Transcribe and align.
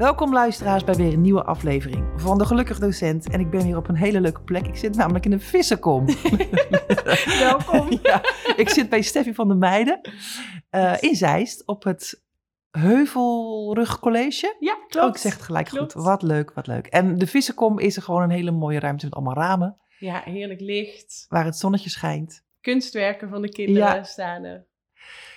Welkom 0.00 0.32
luisteraars 0.32 0.84
bij 0.84 0.94
weer 0.94 1.12
een 1.12 1.20
nieuwe 1.20 1.44
aflevering 1.44 2.20
van 2.20 2.38
de 2.38 2.44
Gelukkige 2.44 2.80
Docent. 2.80 3.30
En 3.30 3.40
ik 3.40 3.50
ben 3.50 3.64
hier 3.64 3.76
op 3.76 3.88
een 3.88 3.94
hele 3.96 4.20
leuke 4.20 4.40
plek. 4.42 4.66
Ik 4.66 4.76
zit 4.76 4.96
namelijk 4.96 5.24
in 5.24 5.32
een 5.32 5.40
vissenkom. 5.40 6.06
Welkom. 7.38 7.88
ja, 8.02 8.20
ik 8.56 8.68
zit 8.68 8.88
bij 8.88 9.02
Steffi 9.02 9.34
van 9.34 9.48
der 9.48 9.56
Meijden 9.56 10.00
eh, 10.70 10.96
in 11.00 11.14
Zeist 11.14 11.66
op 11.66 11.84
het 11.84 12.22
Heuvelrug 12.70 13.98
College. 13.98 14.56
Ja, 14.58 14.76
klopt. 14.88 15.14
ik 15.14 15.20
zeg 15.22 15.32
het 15.32 15.42
gelijk 15.42 15.66
Klopt. 15.66 15.92
goed. 15.92 16.02
Wat 16.02 16.22
leuk, 16.22 16.50
wat 16.54 16.66
leuk. 16.66 16.86
En 16.86 17.18
de 17.18 17.26
vissenkom 17.26 17.78
is 17.78 17.96
er 17.96 18.02
gewoon 18.02 18.22
een 18.22 18.30
hele 18.30 18.50
mooie 18.50 18.78
ruimte 18.80 19.04
met 19.04 19.14
allemaal 19.14 19.34
ramen. 19.34 19.76
Ja, 19.98 20.22
heerlijk 20.24 20.60
licht. 20.60 21.24
Waar 21.28 21.44
het 21.44 21.56
zonnetje 21.56 21.90
schijnt. 21.90 22.44
Kunstwerken 22.60 23.28
van 23.28 23.42
de 23.42 23.48
kinderen 23.48 23.94
Ja. 23.94 24.02
staan 24.02 24.44
er. 24.44 24.66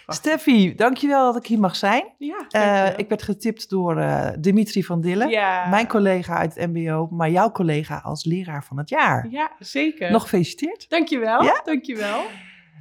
Steffi, 0.08 0.76
dankjewel 0.76 1.34
dat 1.34 1.42
ik 1.44 1.48
hier 1.50 1.60
mag 1.60 1.76
zijn. 1.76 2.04
Ja, 2.18 2.46
Eh, 2.50 2.98
ik 2.98 3.10
werd 3.10 3.24
getipt 3.24 3.70
door 3.70 3.98
eh, 3.98 4.30
Dimitri 4.40 4.84
van 4.84 5.02
Dillen. 5.02 5.30
ja. 5.30 5.70
Mijn 5.70 5.88
collega 5.88 6.38
uit 6.38 6.56
het 6.56 6.68
mbo, 6.74 7.08
maar 7.12 7.30
jouw 7.30 7.52
collega 7.52 7.98
als 8.04 8.26
leraar 8.26 8.64
van 8.64 8.78
het 8.78 8.90
jaar. 8.90 9.28
Ja, 9.30 9.52
zeker. 9.60 10.12
Nog 10.12 10.22
gefeliciteerd. 10.22 10.90
Dankjewel. 10.90 11.44
Ja? 11.44 11.62
Dankjewel. 11.64 12.22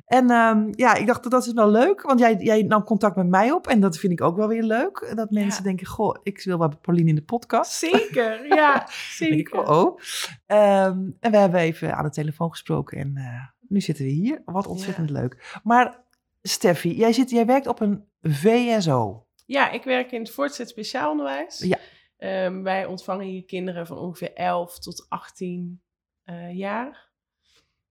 En 0.07 0.31
ehm, 0.31 0.69
ja, 0.71 0.95
ik 0.95 1.07
dacht 1.07 1.23
dat 1.23 1.33
dat 1.33 1.47
is 1.47 1.53
wel 1.53 1.71
leuk, 1.71 2.03
want 2.03 2.21
jij, 2.21 2.37
jij 2.39 2.62
nam 2.62 2.85
contact 2.85 3.17
met 3.17 3.27
mij 3.29 3.51
op 3.51 3.67
en 3.67 3.81
dat 3.81 3.98
vind 3.98 4.12
ik 4.12 4.20
ook 4.20 4.37
wel 4.37 4.48
weer 4.48 4.62
leuk. 4.62 5.12
Dat 5.14 5.31
mensen 5.31 5.62
Ja. 5.62 5.69
denken, 5.69 5.86
goh, 5.86 6.17
ik 6.23 6.42
wil 6.45 6.59
wel 6.59 6.69
bij 6.69 6.77
Pauline 6.81 7.09
in 7.09 7.14
de 7.14 7.23
podcast. 7.23 7.73
Zeker. 7.73 8.47
Ja, 8.57 8.73
denk 8.73 8.83
ik, 8.89 8.91
zeker. 8.92 9.59
oh, 9.59 9.69
oh. 9.84 9.98
Ehm, 10.47 10.98
en 11.20 11.31
we 11.31 11.36
hebben 11.36 11.61
even 11.61 11.97
aan 11.97 12.05
de 12.05 12.11
telefoon 12.11 12.51
gesproken 12.51 12.98
en 12.98 13.12
eh, 13.17 13.25
nu 13.69 13.81
zitten 13.81 14.05
we 14.05 14.11
hier. 14.11 14.42
Wat 14.45 14.67
ontzettend 14.67 15.11
leuk. 15.11 15.61
Maar 15.62 16.01
Steffi, 16.43 16.95
jij, 16.95 17.12
zit, 17.12 17.31
jij 17.31 17.47
werkt 17.47 17.67
op 17.67 17.81
een 17.81 18.09
VSO. 18.21 19.27
Ja, 19.47 19.71
ik 19.71 19.85
werk 19.85 20.12
in 20.12 20.21
het 20.21 20.31
voortgezet 20.31 20.69
speciaal 20.69 21.11
onderwijs. 21.11 21.59
Ja. 21.59 21.79
Ehm, 22.17 22.62
wij 22.62 22.85
ontvangen 22.85 23.27
hier 23.27 23.45
kinderen 23.45 23.87
van 23.87 23.98
ongeveer 23.98 24.33
11 24.33 24.79
tot 24.79 25.07
18 25.09 25.83
eh, 26.25 26.57
jaar. 26.57 27.11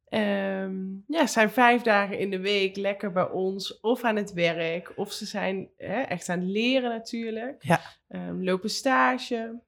Ehm, 0.06 0.76
ja, 1.08 1.26
ze 1.26 1.32
zijn 1.32 1.50
vijf 1.50 1.82
dagen 1.82 2.20
in 2.20 2.30
de 2.30 2.40
week 2.40 2.76
lekker 2.76 3.12
bij 3.12 3.30
ons 3.30 3.80
of 3.80 4.04
aan 4.04 4.16
het 4.16 4.34
werk. 4.34 4.94
Of 4.96 5.12
ze 5.12 5.26
zijn 5.26 5.70
hè, 5.78 6.02
echt 6.02 6.30
aan 6.30 6.40
het 6.40 6.50
leren 6.50 6.90
natuurlijk. 6.90 7.64
Ja. 7.64 7.82
Ehm, 8.08 8.44
lopen 8.44 8.70
stage. 8.70 9.62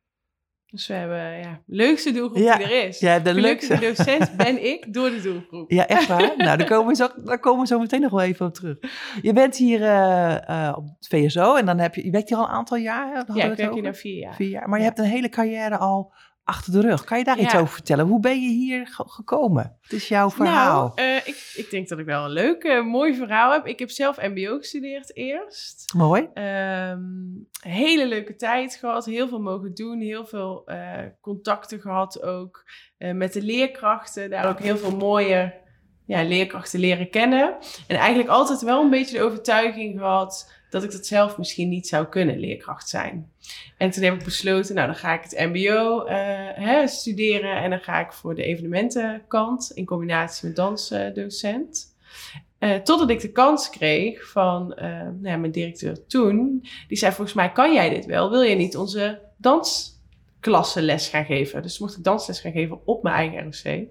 Dus 0.73 0.87
we 0.87 0.93
hebben 0.93 1.37
ja, 1.37 1.61
de 1.65 1.75
leukste 1.75 2.11
doelgroep 2.11 2.43
Ja, 2.43 2.57
die 2.57 2.65
er 2.65 2.87
is. 2.87 2.99
Ja, 2.99 3.19
de 3.19 3.33
Gelukkige 3.33 3.79
leukste. 3.79 4.03
docent 4.03 4.37
ben 4.45 4.65
ik 4.65 4.93
door 4.93 5.09
de 5.09 5.21
doelgroep. 5.21 5.71
Ja, 5.71 5.87
echt 5.87 6.07
waar? 6.07 6.33
nou, 6.37 6.57
daar 6.57 6.67
komen, 6.67 6.87
we 6.87 6.95
zo, 6.95 7.07
daar 7.23 7.39
komen 7.39 7.61
we 7.61 7.67
zo 7.67 7.79
meteen 7.79 8.01
nog 8.01 8.11
wel 8.11 8.21
even 8.21 8.45
op 8.45 8.53
terug. 8.53 8.77
Je 9.21 9.33
bent 9.33 9.57
hier 9.57 9.81
eh, 9.81 10.67
eh, 10.67 10.77
op 10.77 10.85
het 10.85 11.07
VSO 11.07 11.55
en 11.55 11.65
dan 11.65 11.79
heb 11.79 11.95
je, 11.95 12.05
je 12.05 12.11
werkt 12.11 12.29
hier 12.29 12.37
al 12.37 12.43
een 12.43 12.49
aantal 12.49 12.77
jaar. 12.77 13.25
Ja, 13.33 13.43
ik 13.43 13.57
werk 13.57 13.73
hier 13.73 13.83
na 13.83 13.93
vier 13.93 14.19
jaar. 14.19 14.35
Vier 14.35 14.49
jaar. 14.49 14.69
Maar 14.69 14.79
je 14.79 14.85
hebt 14.85 14.99
een 14.99 15.05
hele 15.05 15.29
carrière 15.29 15.77
al 15.77 16.13
achter 16.43 16.71
de 16.73 16.81
rug. 16.81 17.03
Kan 17.03 17.17
je 17.17 17.23
daar 17.23 17.39
iets 17.39 17.55
over 17.55 17.73
vertellen? 17.73 18.05
Hoe 18.05 18.19
ben 18.19 18.41
je 18.41 18.49
hier 18.49 18.87
ge- 18.87 19.03
gekomen? 19.07 19.77
Het 19.81 19.91
is 19.93 20.07
jouw 20.07 20.29
verhaal. 20.29 20.91
Nou, 20.95 21.17
ik, 21.25 21.51
ik 21.55 21.67
denk 21.69 21.87
dat 21.87 21.99
ik 21.99 22.05
wel 22.05 22.23
een 22.25 22.31
leuk, 22.31 22.63
eh, 22.63 22.85
mooi 22.85 23.15
verhaal 23.15 23.51
heb. 23.51 23.65
Ik 23.65 23.79
heb 23.79 23.89
zelf 23.89 24.17
MBO 24.21 24.57
gestudeerd 24.57 25.15
eerst. 25.15 25.93
Mooi. 25.95 26.27
Ehm, 26.33 27.01
hele 27.61 28.07
leuke 28.07 28.35
tijd 28.35 28.75
gehad, 28.75 29.05
heel 29.05 29.27
veel 29.27 29.39
mogen 29.41 29.73
doen, 29.73 29.99
heel 29.99 30.25
veel 30.25 30.61
eh, 30.65 30.99
contacten 31.21 31.79
gehad 31.81 32.21
ook 32.21 32.63
met 32.97 33.33
de 33.33 33.41
leerkrachten. 33.41 34.29
Daar 34.29 34.49
ook 34.49 34.59
heel 34.59 34.77
veel 34.77 34.95
mooie 34.95 35.53
ja, 36.05 36.23
leerkrachten 36.23 36.79
leren 36.79 37.09
kennen. 37.09 37.55
En 37.87 37.95
eigenlijk 37.97 38.29
altijd 38.29 38.61
wel 38.61 38.81
een 38.83 38.89
beetje 38.89 39.17
de 39.17 39.23
overtuiging 39.23 39.99
gehad 39.99 40.53
dat 40.73 40.83
ik 40.83 40.91
dat 40.91 41.05
zelf 41.05 41.37
misschien 41.37 41.69
niet 41.69 41.87
zou 41.87 42.05
kunnen, 42.05 42.39
leerkracht 42.39 42.89
zijn. 42.89 43.31
En 43.77 43.89
toen 43.89 44.03
heb 44.03 44.13
ik 44.13 44.23
besloten, 44.23 44.75
nou 44.75 44.87
dan 44.87 44.95
ga 44.95 45.13
ik 45.13 45.23
het 45.23 45.39
mbo 45.39 46.03
eh, 46.03 46.17
hè, 46.53 46.87
studeren 46.87 47.55
en 47.55 47.69
dan 47.69 47.79
ga 47.79 47.99
ik 47.99 48.11
voor 48.11 48.35
de 48.35 48.43
evenementenkant 48.43 49.71
in 49.73 49.85
combinatie 49.85 50.47
met 50.47 50.55
dansdocent. 50.55 51.95
Eh, 52.59 52.75
totdat 52.75 53.09
ik 53.09 53.19
de 53.19 53.31
kans 53.31 53.69
kreeg 53.69 54.29
van 54.29 54.73
eh, 54.73 54.89
nou 54.89 55.27
ja, 55.27 55.37
mijn 55.37 55.51
directeur 55.51 56.05
toen. 56.07 56.67
Die 56.87 56.97
zei, 56.97 57.11
volgens 57.11 57.35
mij 57.35 57.51
kan 57.51 57.73
jij 57.73 57.89
dit 57.89 58.05
wel. 58.05 58.29
Wil 58.29 58.41
je 58.41 58.55
niet 58.55 58.77
onze 58.77 59.21
dansklassenles 59.37 61.07
gaan 61.07 61.25
geven? 61.25 61.61
Dus 61.61 61.79
mocht 61.79 61.97
ik 61.97 62.03
dansles 62.03 62.39
gaan 62.39 62.51
geven 62.51 62.79
op 62.85 63.03
mijn 63.03 63.15
eigen 63.15 63.43
ROC. 63.43 63.87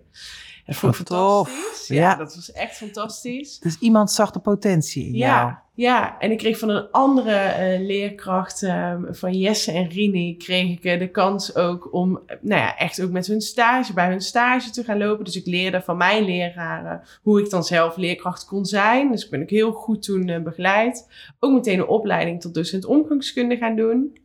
Dat 0.67 0.77
vond 0.77 0.93
ik 0.93 1.07
fantastisch. 1.07 1.87
Ja. 1.87 2.11
Ja, 2.11 2.15
dat 2.15 2.35
was 2.35 2.53
echt 2.53 2.77
fantastisch. 2.77 3.59
Dus 3.59 3.77
iemand 3.79 4.11
zag 4.11 4.31
de 4.31 4.39
potentie 4.39 5.07
in 5.07 5.13
jou. 5.13 5.31
Ja, 5.31 5.63
ja, 5.75 6.19
en 6.19 6.31
ik 6.31 6.39
kreeg 6.39 6.59
van 6.59 6.69
een 6.69 6.91
andere 6.91 7.37
eh, 7.37 7.81
leerkracht, 7.81 8.63
eh, 8.63 8.95
van 9.11 9.33
Jesse 9.33 9.73
en 9.73 9.89
Rini, 9.89 10.37
kreeg 10.37 10.71
ik 10.71 10.85
eh, 10.85 10.99
de 10.99 11.11
kans 11.11 11.57
ook 11.57 11.93
om, 11.93 12.21
eh, 12.27 12.37
nou 12.41 12.61
ja, 12.61 12.77
echt 12.77 13.03
ook 13.03 13.11
met 13.11 13.27
hun 13.27 13.41
stage, 13.41 13.93
bij 13.93 14.09
hun 14.09 14.21
stage 14.21 14.71
te 14.71 14.85
gaan 14.85 14.99
lopen. 14.99 15.25
Dus 15.25 15.37
ik 15.37 15.47
leerde 15.47 15.83
van 15.83 15.97
mijn 15.97 16.25
leraren 16.25 17.03
hoe 17.23 17.41
ik 17.41 17.51
dan 17.51 17.65
zelf 17.65 17.97
leerkracht 17.97 18.45
kon 18.45 18.65
zijn. 18.65 19.11
Dus 19.11 19.25
ik 19.25 19.31
ben 19.31 19.43
ook 19.43 19.51
heel 19.51 19.73
goed 19.73 20.03
toen 20.03 20.43
begeleid. 20.45 21.09
Ook 21.39 21.53
meteen 21.53 21.79
een 21.79 21.87
opleiding 21.87 22.41
tot 22.41 22.55
docent 22.55 22.85
omgangskunde 22.85 23.57
gaan 23.57 23.77
doen. 23.77 24.17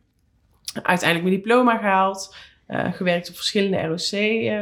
Uiteindelijk 0.82 1.28
mijn 1.28 1.42
diploma 1.42 1.76
gehaald. 1.76 2.34
Eh, 2.68 2.92
gewerkt 2.92 3.28
op 3.28 3.36
verschillende 3.36 3.80
ROC, 3.80 4.10
eh, 4.10 4.56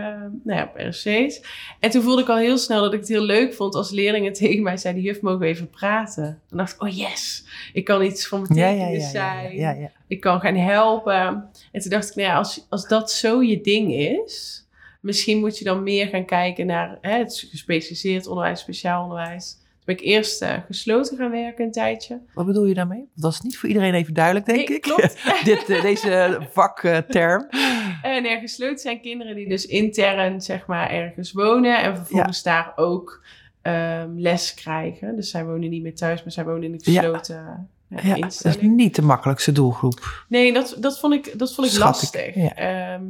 nou 0.44 0.58
ja, 0.58 0.62
op 0.62 0.80
ROC's. 0.80 1.40
En 1.80 1.90
toen 1.90 2.02
voelde 2.02 2.22
ik 2.22 2.28
al 2.28 2.36
heel 2.36 2.58
snel 2.58 2.80
dat 2.80 2.92
ik 2.92 2.98
het 2.98 3.08
heel 3.08 3.22
leuk 3.22 3.54
vond 3.54 3.74
als 3.74 3.90
leerlingen 3.90 4.32
tegen 4.42 4.62
mij 4.62 4.76
zeiden: 4.76 5.02
Juf, 5.02 5.20
mogen 5.20 5.40
we 5.40 5.46
even 5.46 5.70
praten? 5.70 6.40
Dan 6.48 6.58
dacht 6.58 6.74
ik: 6.74 6.82
Oh 6.82 6.96
yes, 6.96 7.44
ik 7.72 7.84
kan 7.84 8.02
iets 8.02 8.26
van 8.26 8.42
betekenis 8.42 9.10
zijn. 9.10 9.56
ja, 9.56 9.70
ja. 9.70 9.90
Ik 10.06 10.20
kan 10.20 10.40
gaan 10.40 10.54
helpen. 10.54 11.50
En 11.72 11.80
toen 11.80 11.90
dacht 11.90 12.08
ik: 12.08 12.14
Nou 12.14 12.28
ja, 12.28 12.36
als, 12.36 12.66
als 12.68 12.88
dat 12.88 13.10
zo 13.10 13.42
je 13.42 13.60
ding 13.60 13.92
is, 13.94 14.66
misschien 15.00 15.38
moet 15.38 15.58
je 15.58 15.64
dan 15.64 15.82
meer 15.82 16.06
gaan 16.06 16.24
kijken 16.24 16.66
naar 16.66 16.98
hè, 17.00 17.18
het 17.18 17.46
gespecialiseerd 17.50 18.26
onderwijs, 18.26 18.60
speciaal 18.60 19.02
onderwijs. 19.02 19.56
Ben 19.86 19.94
ik 19.96 20.00
eerst 20.00 20.42
eh, 20.42 20.52
gesloten 20.66 21.16
gaan 21.16 21.30
werken 21.30 21.64
een 21.64 21.72
tijdje. 21.72 22.20
Wat 22.34 22.46
bedoel 22.46 22.64
je 22.64 22.74
daarmee? 22.74 23.08
Dat 23.14 23.32
is 23.32 23.40
niet 23.40 23.58
voor 23.58 23.68
iedereen 23.68 23.94
even 23.94 24.14
duidelijk, 24.14 24.46
denk 24.46 24.68
Nee, 24.68 24.76
ik. 24.76 24.82
klopt. 24.82 25.16
Dit, 25.44 25.68
eh, 25.70 25.82
deze 25.82 26.38
vakterm. 26.52 27.46
En 28.02 28.24
er 28.24 28.38
gesloten 28.40 28.78
zijn 28.78 29.00
kinderen 29.00 29.34
die 29.34 29.48
dus 29.48 29.66
intern 29.66 30.40
zeg 30.40 30.66
maar 30.66 30.90
ergens 30.90 31.32
wonen 31.32 31.82
en 31.82 31.96
vervolgens 31.96 32.42
daar 32.42 32.72
ook 32.76 33.24
ehm, 33.62 34.10
les 34.16 34.54
krijgen. 34.54 35.16
Dus 35.16 35.30
zij 35.30 35.44
wonen 35.44 35.70
niet 35.70 35.82
meer 35.82 35.94
thuis, 35.94 36.22
maar 36.22 36.32
zij 36.32 36.44
wonen 36.44 36.62
in 36.62 36.72
een 36.72 36.82
gesloten 36.82 37.68
ja, 37.88 38.00
Ja, 38.02 38.14
dat 38.16 38.44
is 38.44 38.60
niet 38.60 38.94
de 38.94 39.02
makkelijkste 39.02 39.52
doelgroep. 39.52 40.24
Nee, 40.28 40.52
dat, 40.52 40.76
dat 40.80 40.98
vond 40.98 41.14
ik, 41.14 41.38
dat 41.38 41.54
vond 41.54 41.66
ik 41.66 41.72
Schat 41.72 42.02
ik, 42.02 42.14
lastig. 42.14 42.34
ja. 42.34 42.52
Ja. 42.56 43.00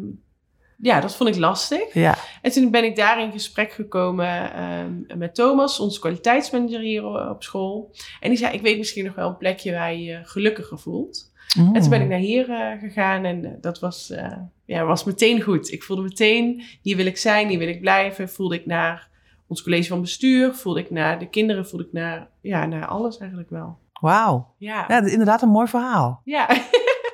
Ja, 0.77 1.01
dat 1.01 1.17
vond 1.17 1.29
ik 1.29 1.37
lastig. 1.37 1.95
Ja, 1.95 2.19
En 2.43 2.51
toen 2.51 2.71
ben 2.71 2.85
ik 2.85 2.97
daar 2.97 3.21
in 3.23 3.33
gesprek 3.33 3.73
gekomen 3.73 4.53
ehm, 4.53 5.19
met 5.19 5.35
Thomas, 5.35 5.81
onze 5.81 6.01
kwaliteitsmanager 6.01 6.81
hier 6.81 7.31
op 7.31 7.43
school. 7.43 7.91
En 8.21 8.29
die 8.29 8.39
zei, 8.39 8.55
ik 8.55 8.63
weet 8.63 8.79
misschien 8.79 9.05
nog 9.05 9.15
wel 9.15 9.29
een 9.29 9.37
plekje 9.37 9.73
waar 9.73 9.93
je 9.93 10.03
je 10.03 10.21
gelukkiger 10.25 10.79
voelt. 10.79 11.35
En 11.57 11.81
toen 11.81 11.91
ben 11.91 12.01
ik 12.01 12.09
naar 12.09 12.19
hier 12.19 12.51
eh, 12.51 12.81
gegaan 12.81 13.25
en 13.25 13.45
eh, 13.45 13.51
dat 13.61 13.79
was, 13.79 14.11
eh, 14.11 14.37
ja, 14.65 14.85
was 14.85 15.05
meteen 15.05 15.43
goed. 15.43 15.73
Ik 15.73 15.83
voelde 15.83 16.03
meteen, 16.03 16.63
hier 16.83 16.97
wil 16.97 17.07
ik 17.07 17.17
zijn, 17.17 17.49
hier 17.49 17.59
wil 17.59 17.69
ik 17.69 17.81
blijven. 17.81 18.29
Voelde 18.29 18.55
ik 18.55 18.67
naar 18.67 19.09
ons 19.47 19.63
college 19.63 19.89
van 19.89 20.01
bestuur, 20.01 20.55
voelde 20.55 20.81
ik 20.81 20.91
naar 20.91 21.19
de 21.19 21.29
kinderen, 21.29 21.67
voelde 21.67 21.85
ik 21.85 21.93
naar, 21.93 22.29
ja, 22.41 22.67
naar 22.67 22.87
alles 22.87 23.19
eigenlijk 23.19 23.51
wel. 23.51 23.79
Wauw. 24.01 24.55
Ja, 24.59 24.85
Ja, 24.89 24.95
dat 24.95 25.05
is 25.05 25.13
inderdaad 25.13 25.43
een 25.43 25.49
mooi 25.49 25.67
verhaal. 25.67 26.21
ja, 26.25 26.49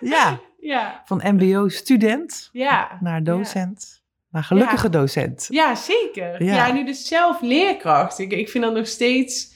Ja, 0.00 0.40
ja, 0.62 1.02
van 1.04 1.22
mbo-student 1.24 2.48
ja. 2.52 2.98
naar 3.00 3.22
docent. 3.22 4.02
Naar 4.30 4.44
gelukkige 4.44 4.88
docent. 4.88 5.46
Ja, 5.50 5.74
zeker. 5.74 6.44
Ja. 6.44 6.72
Nu 6.72 6.84
dus 6.84 7.06
zelf 7.08 7.40
leerkracht. 7.40 8.18
Ik, 8.18 8.32
ik 8.32 8.48
vind 8.48 8.64
dat 8.64 8.74
nog 8.74 8.86
steeds... 8.86 9.50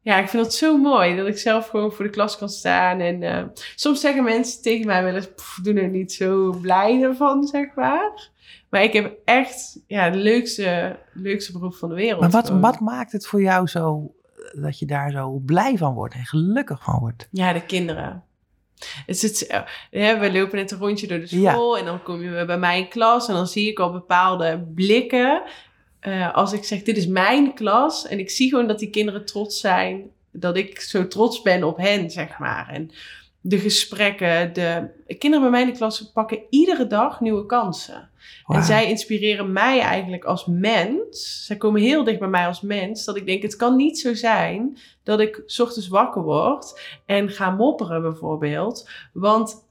Ja, 0.00 0.18
ik 0.18 0.28
vind 0.28 0.42
dat 0.42 0.54
zo 0.54 0.78
mooi 0.78 1.16
dat 1.16 1.26
ik 1.26 1.38
zelf 1.38 1.68
gewoon 1.68 1.92
voor 1.92 2.04
de 2.04 2.10
klas 2.10 2.38
kan 2.38 2.48
staan. 2.48 3.00
En 3.00 3.22
eh, 3.22 3.44
soms 3.74 4.00
zeggen 4.00 4.24
mensen 4.24 4.62
tegen 4.62 4.86
mij 4.86 5.04
wel 5.04 5.14
eens, 5.14 5.34
"Pff, 5.34 5.58
doe 5.62 5.74
er 5.80 5.88
niet 5.88 6.12
zo 6.12 6.50
blij 6.60 7.02
ervan, 7.02 7.46
zeg 7.46 7.74
maar. 7.74 8.30
Maar 8.70 8.82
ik 8.82 8.92
heb 8.92 9.18
echt 9.24 9.80
ja, 9.86 10.04
het 10.04 10.14
leukste, 10.14 10.98
leukste 11.12 11.52
beroep 11.52 11.74
van 11.74 11.88
de 11.88 11.94
wereld. 11.94 12.20
Maar 12.20 12.30
wat, 12.30 12.46
gewoon. 12.46 12.60
wat 12.60 12.80
maakt 12.80 13.12
het 13.12 13.26
voor 13.26 13.42
jou 13.42 13.66
zo, 13.66 14.14
eh, 14.36 14.62
dat 14.62 14.78
je 14.78 14.86
daar 14.86 15.10
zo 15.10 15.30
blij 15.30 15.76
van 15.76 15.94
wordt 15.94 16.14
en 16.14 16.24
gelukkig 16.24 16.82
van 16.82 16.98
wordt? 16.98 17.28
Ja, 17.30 17.52
de 17.52 17.66
kinderen. 17.66 18.24
Het 19.06 19.46
eh, 19.46 19.60
hè, 19.90 20.18
we 20.18 20.32
lopen 20.32 20.56
net 20.56 20.70
een 20.70 20.78
rondje 20.78 21.06
door 21.06 21.18
de 21.20 21.40
Ja. 21.40 21.52
school 21.52 21.78
en 21.78 21.84
dan 21.84 22.02
kom 22.02 22.22
je 22.22 22.44
bij 22.44 22.58
mij 22.58 22.78
in 22.78 22.88
klas 22.88 23.28
en 23.28 23.34
dan 23.34 23.46
zie 23.46 23.68
ik 23.70 23.78
al 23.78 23.92
bepaalde 23.92 24.64
blikken 24.74 25.42
eh, 26.00 26.34
als 26.34 26.52
ik 26.52 26.64
zeg, 26.64 26.82
dit 26.82 26.96
is 26.96 27.06
mijn 27.06 27.54
klas. 27.54 28.06
En 28.06 28.18
ik 28.18 28.30
zie 28.30 28.48
gewoon 28.48 28.66
dat 28.66 28.78
die 28.78 28.90
kinderen 28.90 29.24
trots 29.24 29.60
zijn. 29.60 30.02
Dat 30.30 30.56
ik 30.56 30.80
zo 30.80 31.08
trots 31.08 31.42
ben 31.42 31.64
op 31.64 31.76
hen, 31.76 32.10
zeg 32.10 32.38
maar. 32.38 32.68
En 32.68 32.90
de 33.40 33.58
gesprekken, 33.58 34.52
de 34.52 34.90
kinderen 35.18 35.40
bij 35.40 35.50
mij 35.50 35.60
in 35.60 35.66
de 35.72 35.76
klas 35.76 36.10
pakken 36.12 36.38
iedere 36.50 36.86
dag 36.86 37.20
nieuwe 37.20 37.46
kansen. 37.46 38.10
En 38.46 38.62
zij 38.64 38.88
inspireren 38.88 39.52
mij 39.52 39.80
eigenlijk 39.80 40.24
als 40.24 40.46
mens. 40.46 41.44
Zij 41.46 41.56
komen 41.56 41.80
heel 41.80 42.04
dicht 42.04 42.18
bij 42.18 42.28
mij 42.28 42.46
als 42.46 42.60
mens. 42.60 43.04
Dat 43.04 43.16
ik 43.16 43.26
denk, 43.26 43.42
het 43.42 43.56
kan 43.56 43.76
niet 43.76 43.98
zo 43.98 44.14
zijn 44.14 44.78
dat 45.02 45.20
ik 45.20 45.42
's 45.46 45.60
ochtends 45.60 45.88
wakker 45.88 46.22
word 46.22 46.80
en 47.06 47.28
ga 47.28 47.50
mopperen 47.50 48.02
bijvoorbeeld. 48.02 48.90
Want 49.12 49.70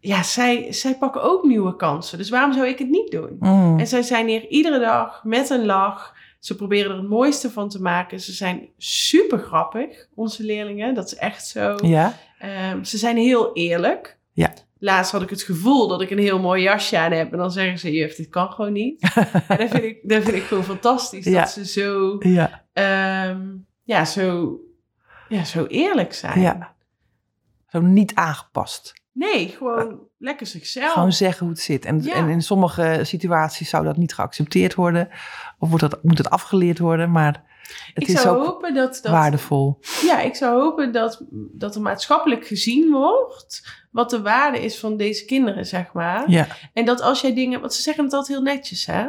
ja, 0.00 0.22
zij, 0.22 0.72
zij 0.72 0.96
pakken 0.96 1.22
ook 1.22 1.44
nieuwe 1.44 1.76
kansen. 1.76 2.18
Dus 2.18 2.30
waarom 2.30 2.52
zou 2.52 2.66
ik 2.66 2.78
het 2.78 2.88
niet 2.88 3.10
doen? 3.10 3.36
Mm. 3.38 3.78
En 3.78 3.86
zij 3.86 4.02
zijn 4.02 4.28
hier 4.28 4.48
iedere 4.48 4.78
dag 4.78 5.24
met 5.24 5.50
een 5.50 5.64
lach. 5.64 6.14
Ze 6.38 6.56
proberen 6.56 6.90
er 6.90 6.96
het 6.96 7.08
mooiste 7.08 7.50
van 7.50 7.68
te 7.68 7.82
maken. 7.82 8.20
Ze 8.20 8.32
zijn 8.32 8.68
super 8.78 9.38
grappig, 9.38 10.08
onze 10.14 10.44
leerlingen. 10.44 10.94
Dat 10.94 11.06
is 11.06 11.16
echt 11.16 11.46
zo. 11.46 11.76
Ja? 11.82 12.16
Ehm, 12.38 12.82
ze 12.82 12.98
zijn 12.98 13.16
heel 13.16 13.52
eerlijk. 13.52 14.18
Ja. 14.32 14.52
Laatst 14.84 15.12
had 15.12 15.22
ik 15.22 15.30
het 15.30 15.42
gevoel 15.42 15.88
dat 15.88 16.00
ik 16.00 16.10
een 16.10 16.18
heel 16.18 16.38
mooi 16.40 16.62
jasje 16.62 16.98
aan 16.98 17.12
heb. 17.12 17.32
En 17.32 17.38
dan 17.38 17.50
zeggen 17.50 17.78
ze, 17.78 17.92
juf, 17.92 18.14
dit 18.14 18.28
kan 18.28 18.50
gewoon 18.50 18.72
niet. 18.72 19.02
en 19.48 19.56
dat 19.58 19.70
vind 19.70 19.82
ik, 19.84 19.98
dat 20.02 20.22
vind 20.22 20.36
ik 20.36 20.42
gewoon 20.42 20.64
fantastisch. 20.64 21.24
Ja. 21.24 21.40
Dat 21.40 21.50
ze 21.50 21.66
zo, 21.66 22.16
Ja. 22.18 22.64
ehm, 22.72 23.40
ja, 23.82 24.04
zo, 24.04 24.58
ja, 25.28 25.44
zo 25.44 25.64
eerlijk 25.66 26.12
zijn. 26.12 26.40
Ja. 26.40 26.74
Zo 27.68 27.80
niet 27.80 28.14
aangepast. 28.14 28.92
Nee, 29.12 29.48
gewoon 29.48 30.00
lekker 30.18 30.46
zichzelf. 30.46 30.92
Gewoon 30.92 31.12
zeggen 31.12 31.46
hoe 31.46 31.54
het 31.54 31.64
zit. 31.64 31.84
En, 31.84 32.02
Ja. 32.02 32.14
en 32.14 32.28
in 32.28 32.42
sommige 32.42 33.00
situaties 33.02 33.68
zou 33.68 33.84
dat 33.84 33.96
niet 33.96 34.14
geaccepteerd 34.14 34.74
worden. 34.74 35.08
Of 35.58 35.68
wordt 35.68 35.90
dat, 35.90 36.02
moet 36.02 36.18
het 36.18 36.30
afgeleerd 36.30 36.78
worden. 36.78 37.10
Maar 37.10 37.42
het 37.94 38.02
ik 38.02 38.08
is 38.08 38.20
zou 38.20 38.38
ook 38.38 38.46
hopen 38.46 38.74
dat, 38.74 38.98
dat 39.02 39.12
waardevol. 39.12 39.78
Ja, 40.02 40.20
ik 40.20 40.34
zou 40.34 40.60
hopen 40.60 40.92
dat, 40.92 41.24
dat 41.30 41.74
er 41.74 41.80
maatschappelijk 41.80 42.46
gezien 42.46 42.90
wordt 42.90 43.82
wat 43.90 44.10
de 44.10 44.22
waarde 44.22 44.64
is 44.64 44.78
van 44.78 44.96
deze 44.96 45.24
kinderen, 45.24 45.66
zeg 45.66 45.92
maar. 45.92 46.30
Ja, 46.30 46.46
En 46.72 46.84
dat 46.84 47.00
als 47.00 47.20
jij 47.20 47.34
dingen, 47.34 47.60
want 47.60 47.74
ze 47.74 47.82
zeggen 47.82 48.04
het 48.04 48.12
altijd 48.12 48.36
heel 48.36 48.46
netjes, 48.46 48.86
hè? 48.86 49.06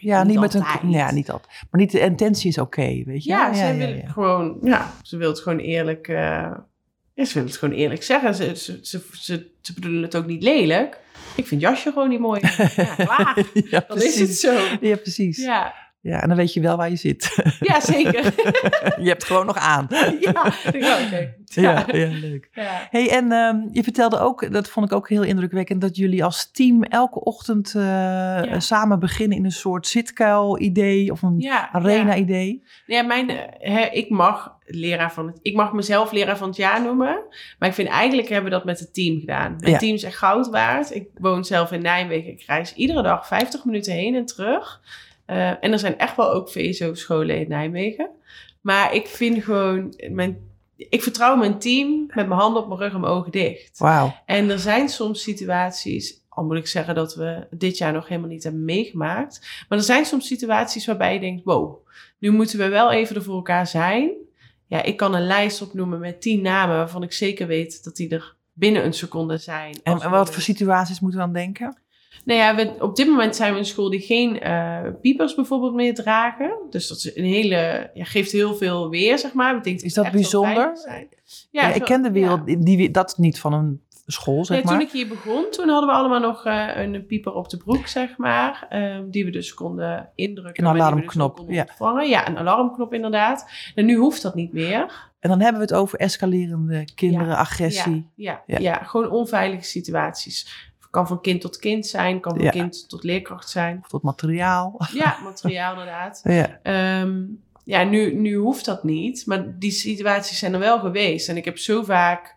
ja 0.00 0.24
niet, 0.24 0.38
met 0.38 0.54
altijd. 0.54 0.82
een. 0.82 0.90
Ja, 0.90 1.12
niet 1.12 1.30
altijd. 1.30 1.52
Maar 1.70 1.80
niet 1.80 1.90
de 1.90 2.00
intentie 2.00 2.48
is 2.48 2.58
oké, 2.58 3.02
weet 3.04 3.24
je? 3.24 3.30
Ja, 3.30 3.54
ze 3.54 3.74
willen 3.76 4.08
gewoon, 4.08 4.58
ja, 4.62 4.92
ze 5.02 5.16
wil 5.16 5.28
het 5.28 5.40
gewoon 5.40 5.58
eerlijk, 5.58 6.06
ja, 6.06 6.66
ze 7.14 7.32
wil 7.34 7.44
het 7.44 7.56
gewoon 7.56 7.74
eerlijk 7.74 8.02
zeggen. 8.02 8.34
Ze, 8.34 8.56
ze, 8.56 8.78
ze, 8.82 9.02
ze, 9.12 9.50
ze 9.62 9.74
bedoelen 9.74 10.02
het 10.02 10.16
ook 10.16 10.26
niet 10.26 10.42
lelijk. 10.42 10.98
Ik 11.36 11.46
vind 11.46 11.60
jasje 11.60 11.92
gewoon 11.92 12.08
niet 12.08 12.20
mooi. 12.20 12.40
Ja, 12.76 12.94
klaar. 12.94 13.46
ja, 13.52 13.84
Dan 13.88 14.02
is 14.02 14.20
het 14.20 14.36
zo. 14.36 14.58
Ja, 14.80 14.96
precies. 14.96 15.36
Ja. 15.36 15.74
Ja, 16.04 16.20
en 16.22 16.28
dan 16.28 16.36
weet 16.36 16.52
je 16.52 16.60
wel 16.60 16.76
waar 16.76 16.90
je 16.90 16.96
zit. 16.96 17.36
ja 17.60 17.80
zeker. 17.80 18.24
je 19.04 19.08
hebt 19.08 19.24
gewoon 19.24 19.46
nog 19.46 19.56
aan. 19.56 19.86
ja, 20.20 20.30
oh, 20.30 20.46
oké. 20.66 21.34
Ja, 21.54 21.84
ja, 21.92 22.08
leuk. 22.08 22.48
Ja. 22.52 22.86
Hey, 22.90 23.10
en 23.10 23.32
ehm, 23.32 23.56
je 23.72 23.82
vertelde 23.82 24.18
ook, 24.18 24.52
dat 24.52 24.68
vond 24.68 24.86
ik 24.86 24.92
ook 24.92 25.08
heel 25.08 25.22
indrukwekkend, 25.22 25.80
dat 25.80 25.96
jullie 25.96 26.24
als 26.24 26.50
team 26.50 26.82
elke 26.82 27.20
ochtend 27.20 27.74
eh, 27.74 28.42
samen 28.58 28.98
beginnen 28.98 29.38
in 29.38 29.44
een 29.44 29.50
soort 29.52 29.86
zitkuil-idee 29.86 31.10
of 31.12 31.22
een 31.22 31.48
arena-idee. 31.72 32.62
Ja, 32.86 33.02
mijn, 33.02 33.30
eh, 33.30 33.72
hè, 33.74 33.84
ik 33.84 34.10
mag 34.10 34.56
leraar 34.66 35.12
van 35.12 35.26
het, 35.26 35.38
ik 35.42 35.54
mag 35.54 35.72
mezelf 35.72 36.12
leraar 36.12 36.36
van 36.36 36.48
het 36.48 36.56
jaar 36.56 36.82
noemen. 36.82 37.20
Maar 37.58 37.68
ik 37.68 37.74
vind 37.74 37.88
eigenlijk 37.88 38.28
hebben 38.28 38.50
we 38.50 38.56
dat 38.56 38.64
met 38.64 38.78
het 38.78 38.94
team 38.94 39.20
gedaan. 39.20 39.56
Mijn 39.58 39.72
Ja. 39.72 39.78
team 39.78 39.94
is 39.94 40.02
echt 40.02 40.16
goud 40.16 40.48
waard. 40.48 40.94
Ik 40.94 41.08
woon 41.18 41.44
zelf 41.44 41.72
in 41.72 41.82
Nijmegen. 41.82 42.30
Ik 42.30 42.44
reis 42.46 42.74
iedere 42.74 43.02
dag 43.02 43.26
50 43.26 43.64
minuten 43.64 43.92
heen 43.92 44.14
en 44.14 44.26
terug. 44.26 44.80
Eh, 45.26 45.48
en 45.48 45.72
er 45.72 45.78
zijn 45.78 45.98
echt 45.98 46.16
wel 46.16 46.32
ook 46.32 46.50
VSO-scholen 46.50 47.38
in 47.38 47.48
Nijmegen. 47.48 48.10
Maar 48.60 48.94
ik 48.94 49.06
vind 49.06 49.44
gewoon, 49.44 49.94
mijn, 50.10 50.50
ik 50.76 51.02
vertrouw 51.02 51.36
mijn 51.36 51.58
team 51.58 52.06
met 52.06 52.26
mijn 52.26 52.40
handen 52.40 52.62
op 52.62 52.68
mijn 52.68 52.80
rug 52.80 52.92
en 52.92 53.00
mijn 53.00 53.12
ogen 53.12 53.32
dicht. 53.32 53.78
Wauw. 53.78 54.14
En 54.26 54.50
er 54.50 54.58
zijn 54.58 54.88
soms 54.88 55.22
situaties, 55.22 56.22
al 56.28 56.44
moet 56.44 56.56
ik 56.56 56.66
zeggen 56.66 56.94
dat 56.94 57.14
we 57.14 57.46
dit 57.50 57.78
jaar 57.78 57.92
nog 57.92 58.08
helemaal 58.08 58.30
niet 58.30 58.42
hebben 58.42 58.64
meegemaakt. 58.64 59.64
Maar 59.68 59.78
er 59.78 59.84
zijn 59.84 60.04
soms 60.04 60.26
situaties 60.26 60.86
waarbij 60.86 61.14
je 61.14 61.20
denkt, 61.20 61.44
wow, 61.44 61.86
nu 62.18 62.30
moeten 62.30 62.58
we 62.58 62.68
wel 62.68 62.92
even 62.92 63.16
er 63.16 63.22
voor 63.22 63.34
elkaar 63.34 63.66
zijn. 63.66 64.10
Ja, 64.66 64.82
ik 64.82 64.96
kan 64.96 65.14
een 65.14 65.26
lijst 65.26 65.62
opnoemen 65.62 66.00
met 66.00 66.20
tien 66.20 66.42
namen 66.42 66.76
waarvan 66.76 67.02
ik 67.02 67.12
zeker 67.12 67.46
weet 67.46 67.84
dat 67.84 67.96
die 67.96 68.08
er 68.08 68.36
binnen 68.52 68.84
een 68.84 68.94
seconde 68.94 69.38
zijn. 69.38 69.80
En, 69.82 70.00
en 70.00 70.10
wat 70.10 70.32
voor 70.32 70.42
situaties 70.42 71.00
moeten 71.00 71.20
we 71.20 71.24
dan 71.24 71.34
denken? 71.34 71.76
Nou 72.24 72.38
ja, 72.40 72.54
we, 72.54 72.74
op 72.78 72.96
dit 72.96 73.06
moment 73.06 73.36
zijn 73.36 73.52
we 73.52 73.58
een 73.58 73.64
school 73.64 73.90
die 73.90 74.00
geen 74.00 74.40
eh, 74.40 74.80
piepers 75.00 75.34
bijvoorbeeld 75.34 75.74
meer 75.74 75.94
dragen. 75.94 76.56
Dus 76.70 76.88
dat 76.88 76.96
is 76.96 77.16
een 77.16 77.24
hele, 77.24 77.90
ja, 77.94 78.04
geeft 78.04 78.32
heel 78.32 78.54
veel 78.54 78.90
weer, 78.90 79.18
zeg 79.18 79.32
maar. 79.32 79.54
Betekent 79.56 79.82
Is 79.82 79.94
dat 79.94 80.10
bijzonder? 80.10 80.72
Ja, 81.50 81.72
ik 81.72 81.82
ken 81.82 82.02
de 82.02 82.12
wereld, 82.12 82.40
ja. 82.46 82.56
die, 82.58 82.90
dat 82.90 83.18
niet 83.18 83.40
van 83.40 83.52
een 83.52 83.82
school, 84.06 84.44
zeg 84.44 84.56
Nee, 84.56 84.64
maar. 84.66 84.74
toen 84.74 84.86
ik 84.86 84.92
hier 84.92 85.08
begon, 85.08 85.46
toen 85.50 85.68
hadden 85.68 85.88
we 85.88 85.94
allemaal 85.94 86.20
nog 86.20 86.44
eh, 86.44 86.68
een 86.76 87.06
pieper 87.06 87.32
op 87.32 87.48
de 87.48 87.56
broek, 87.56 87.86
zeg 87.86 88.16
maar. 88.16 88.66
ehm, 88.68 89.10
die 89.10 89.24
we 89.24 89.30
dus 89.30 89.54
konden 89.54 90.10
indrukken. 90.14 90.64
Een 90.64 90.72
dus 90.72 90.82
alarmknop, 90.82 91.44
ja. 91.48 91.60
ontvangen. 91.60 92.08
Ja, 92.08 92.28
een 92.28 92.38
alarmknop 92.38 92.94
inderdaad. 92.94 93.50
En 93.74 93.84
nu 93.84 93.96
hoeft 93.96 94.22
dat 94.22 94.34
niet 94.34 94.52
meer. 94.52 95.12
En 95.20 95.30
dan 95.30 95.40
hebben 95.40 95.60
we 95.60 95.66
het 95.66 95.76
over 95.76 95.98
escalerende 95.98 96.84
kinderen, 96.94 97.28
Ja, 97.28 97.34
agressie. 97.34 98.10
Ja, 98.14 98.42
Ja. 98.46 98.58
ja. 98.58 98.82
gewoon 98.82 99.10
onveilige 99.10 99.64
situaties. 99.64 100.72
Kan 100.94 101.06
van 101.06 101.20
kind 101.20 101.40
tot 101.40 101.56
kind 101.58 101.86
zijn, 101.86 102.20
kan 102.20 102.34
van 102.34 102.44
Ja. 102.44 102.50
kind 102.50 102.88
tot 102.88 103.02
leerkracht 103.04 103.50
zijn. 103.50 103.78
Of 103.82 103.88
tot 103.88 104.02
materiaal. 104.02 104.80
Ja, 104.92 105.16
materiaal 105.24 105.70
inderdaad. 105.78 106.20
ja. 106.24 106.58
Ehm, 106.62 107.22
ja, 107.64 107.82
nu, 107.84 108.14
nu 108.14 108.34
hoeft 108.36 108.64
dat 108.64 108.84
niet, 108.84 109.26
maar 109.26 109.58
die 109.58 109.70
situaties 109.70 110.38
zijn 110.38 110.52
er 110.52 110.58
wel 110.58 110.78
geweest. 110.78 111.28
En 111.28 111.36
ik 111.36 111.44
heb 111.44 111.58
zo 111.58 111.82
vaak 111.82 112.36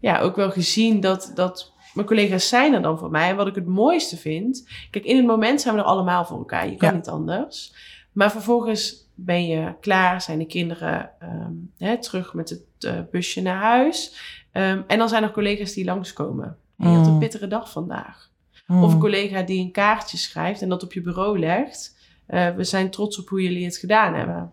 ja, 0.00 0.20
ook 0.20 0.36
wel 0.36 0.50
gezien 0.50 1.00
dat, 1.00 1.32
dat 1.34 1.72
mijn 1.94 2.06
collega's 2.06 2.48
zijn 2.48 2.74
er 2.74 2.82
dan 2.82 2.98
voor 2.98 3.10
mij. 3.10 3.28
En 3.30 3.36
wat 3.36 3.46
ik 3.46 3.54
het 3.54 3.66
mooiste 3.66 4.16
vind, 4.16 4.68
kijk, 4.90 5.04
in 5.04 5.16
het 5.16 5.26
moment 5.26 5.60
zijn 5.60 5.74
we 5.74 5.80
er 5.80 5.86
allemaal 5.86 6.24
voor 6.24 6.38
elkaar. 6.38 6.68
Je 6.70 6.76
kan 6.76 6.88
Ja. 6.88 6.94
niet 6.94 7.08
anders. 7.08 7.74
Maar 8.12 8.30
vervolgens 8.30 9.04
ben 9.14 9.46
je 9.46 9.74
klaar, 9.80 10.20
zijn 10.20 10.38
de 10.38 10.46
kinderen 10.46 11.10
ehm, 11.18 11.52
hè, 11.78 11.98
terug 12.00 12.34
met 12.34 12.48
het 12.50 12.62
eh, 12.78 13.00
busje 13.10 13.42
naar 13.42 13.60
huis. 13.62 14.14
Ehm, 14.52 14.82
en 14.86 14.98
dan 14.98 15.08
zijn 15.08 15.22
er 15.22 15.30
collega's 15.30 15.72
die 15.72 15.84
langskomen. 15.84 16.56
En 16.78 16.90
je 16.90 16.96
had 16.96 17.06
een 17.06 17.12
Mm. 17.12 17.18
pittige 17.18 17.46
dag 17.46 17.70
vandaag. 17.70 18.30
Hmm. 18.66 18.82
Of 18.82 18.92
een 18.92 18.98
collega 18.98 19.42
die 19.42 19.60
een 19.64 19.72
kaartje 19.72 20.16
schrijft 20.16 20.62
en 20.62 20.68
dat 20.68 20.82
op 20.82 20.92
je 20.92 21.00
bureau 21.00 21.38
legt. 21.38 21.96
Eh, 22.26 22.48
we 22.54 22.64
zijn 22.64 22.90
trots 22.90 23.18
op 23.18 23.28
hoe 23.28 23.42
jullie 23.42 23.64
het 23.64 23.76
gedaan 23.76 24.14
hebben. 24.14 24.52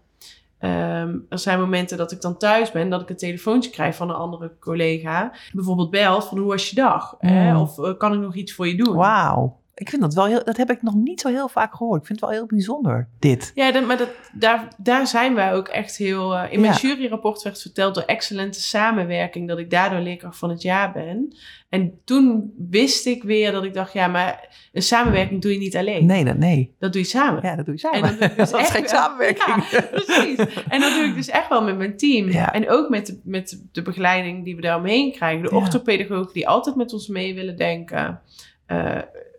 Ehm, 0.59 1.17
er 1.29 1.39
zijn 1.39 1.59
momenten 1.59 1.97
dat 1.97 2.11
ik 2.11 2.21
dan 2.21 2.37
thuis 2.37 2.71
ben, 2.71 2.89
dat 2.89 3.01
ik 3.01 3.09
een 3.09 3.17
telefoontje 3.17 3.69
krijg 3.71 3.95
van 3.95 4.09
een 4.09 4.15
andere 4.15 4.51
collega. 4.59 5.31
Bijvoorbeeld 5.53 5.89
belt 5.89 6.25
van 6.25 6.37
hoe 6.37 6.47
was 6.47 6.69
je 6.69 6.75
dag? 6.75 7.15
Hè? 7.19 7.53
Mm. 7.53 7.59
Of 7.61 7.79
eh, 7.79 7.97
kan 7.97 8.13
ik 8.13 8.19
nog 8.19 8.35
iets 8.35 8.53
voor 8.53 8.67
je 8.67 8.75
doen? 8.75 8.95
Wauw. 8.95 9.57
Ik 9.83 9.89
vind 9.89 10.01
dat 10.01 10.13
wel 10.13 10.25
heel, 10.25 10.43
dat 10.43 10.57
heb 10.57 10.71
ik 10.71 10.81
nog 10.81 10.93
niet 10.95 11.21
zo 11.21 11.29
heel 11.29 11.47
vaak 11.47 11.75
gehoord. 11.75 11.99
Ik 12.01 12.05
vind 12.07 12.19
het 12.19 12.29
wel 12.29 12.39
heel 12.39 12.47
bijzonder, 12.47 13.07
dit. 13.19 13.51
Ja, 13.55 13.71
dat, 13.71 13.85
maar 13.85 13.97
dat, 13.97 14.09
daar, 14.33 14.67
daar 14.77 15.07
zijn 15.07 15.33
wij 15.35 15.53
ook 15.53 15.67
echt 15.67 15.97
heel... 15.97 16.35
eh, 16.35 16.51
in 16.51 16.59
mijn 16.61 16.73
Ja. 16.73 16.79
juryrapport 16.79 17.41
werd 17.41 17.61
verteld 17.61 17.95
door 17.95 18.03
excellente 18.03 18.61
samenwerking... 18.61 19.47
dat 19.47 19.57
ik 19.59 19.69
daardoor 19.69 19.99
leerkracht 19.99 20.37
van 20.37 20.49
het 20.49 20.61
jaar 20.61 20.91
ben. 20.91 21.35
En 21.69 21.99
toen 22.05 22.53
wist 22.69 23.05
ik 23.05 23.23
weer 23.23 23.51
dat 23.51 23.63
ik 23.63 23.73
dacht... 23.73 23.93
ja, 23.93 24.07
maar 24.07 24.47
een 24.71 24.81
samenwerking 24.81 25.41
doe 25.41 25.51
je 25.51 25.57
niet 25.57 25.75
alleen. 25.77 26.05
Nee, 26.05 26.25
dat, 26.25 26.37
nee. 26.37 26.75
Dat 26.79 26.93
doe 26.93 27.01
je 27.01 27.07
samen. 27.07 27.39
Ja, 27.43 27.55
dat 27.55 27.65
doe 27.65 27.75
je 27.77 27.89
En 27.89 27.93
samen. 27.99 28.09
dat 28.09 28.19
doe 28.19 28.29
ik 28.29 28.37
dus 28.37 28.49
dat 28.51 28.59
is 28.59 28.65
echt 28.67 28.75
geen 28.75 28.81
wel. 28.81 28.91
samenwerking. 29.01 29.69
Ja, 29.69 29.81
precies. 29.81 30.63
En 30.69 30.79
dat 30.79 30.93
doe 30.93 31.03
ik 31.03 31.15
dus 31.15 31.29
echt 31.29 31.49
wel 31.49 31.63
met 31.63 31.77
mijn 31.77 31.97
team. 31.97 32.29
Ja. 32.31 32.53
En 32.53 32.69
ook 32.69 32.89
met 32.89 33.05
de, 33.05 33.19
met 33.23 33.63
de 33.71 33.81
begeleiding 33.81 34.43
die 34.43 34.55
we 34.55 34.61
daaromheen 34.61 35.11
krijgen. 35.11 35.43
De 35.43 35.51
orthopedagogen 35.51 36.33
die 36.33 36.47
altijd 36.47 36.75
met 36.75 36.93
ons 36.93 37.07
mee 37.07 37.33
willen 37.35 37.57
denken. 37.57 38.19
Eh, 38.65 38.97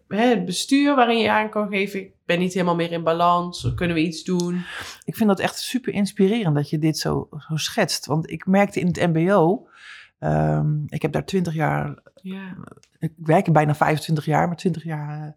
hè, 0.08 0.26
het 0.26 0.44
bestuur 0.44 0.94
waarin 0.94 1.18
je 1.18 1.30
aan 1.30 1.50
kan 1.50 1.68
geven. 1.68 2.00
Ik 2.00 2.12
ben 2.24 2.38
niet 2.38 2.52
helemaal 2.52 2.74
meer 2.74 2.92
in 2.92 3.02
balans. 3.02 3.72
Kunnen 3.74 3.96
we 3.96 4.02
iets 4.02 4.24
doen? 4.24 4.64
Ik 5.04 5.16
vind 5.16 5.28
dat 5.28 5.40
echt 5.40 5.58
super 5.58 5.92
inspirerend 5.92 6.54
dat 6.54 6.70
je 6.70 6.78
dit 6.78 6.98
zo, 6.98 7.28
zo 7.48 7.56
schetst. 7.56 8.06
Want 8.06 8.30
ik 8.30 8.46
merkte 8.46 8.80
in 8.80 8.86
het 8.86 9.06
mbo... 9.06 9.68
ehm, 10.18 10.84
ik 10.86 11.02
heb 11.02 11.12
daar 11.12 11.24
20 11.24 11.54
jaar... 11.54 12.02
Ja. 12.14 12.56
Ik 12.98 13.12
werk 13.16 13.46
er 13.46 13.52
bijna 13.52 13.74
25 13.74 14.24
jaar, 14.24 14.46
maar 14.46 14.56
20 14.56 14.84
jaar 14.84 15.20
eh, 15.20 15.32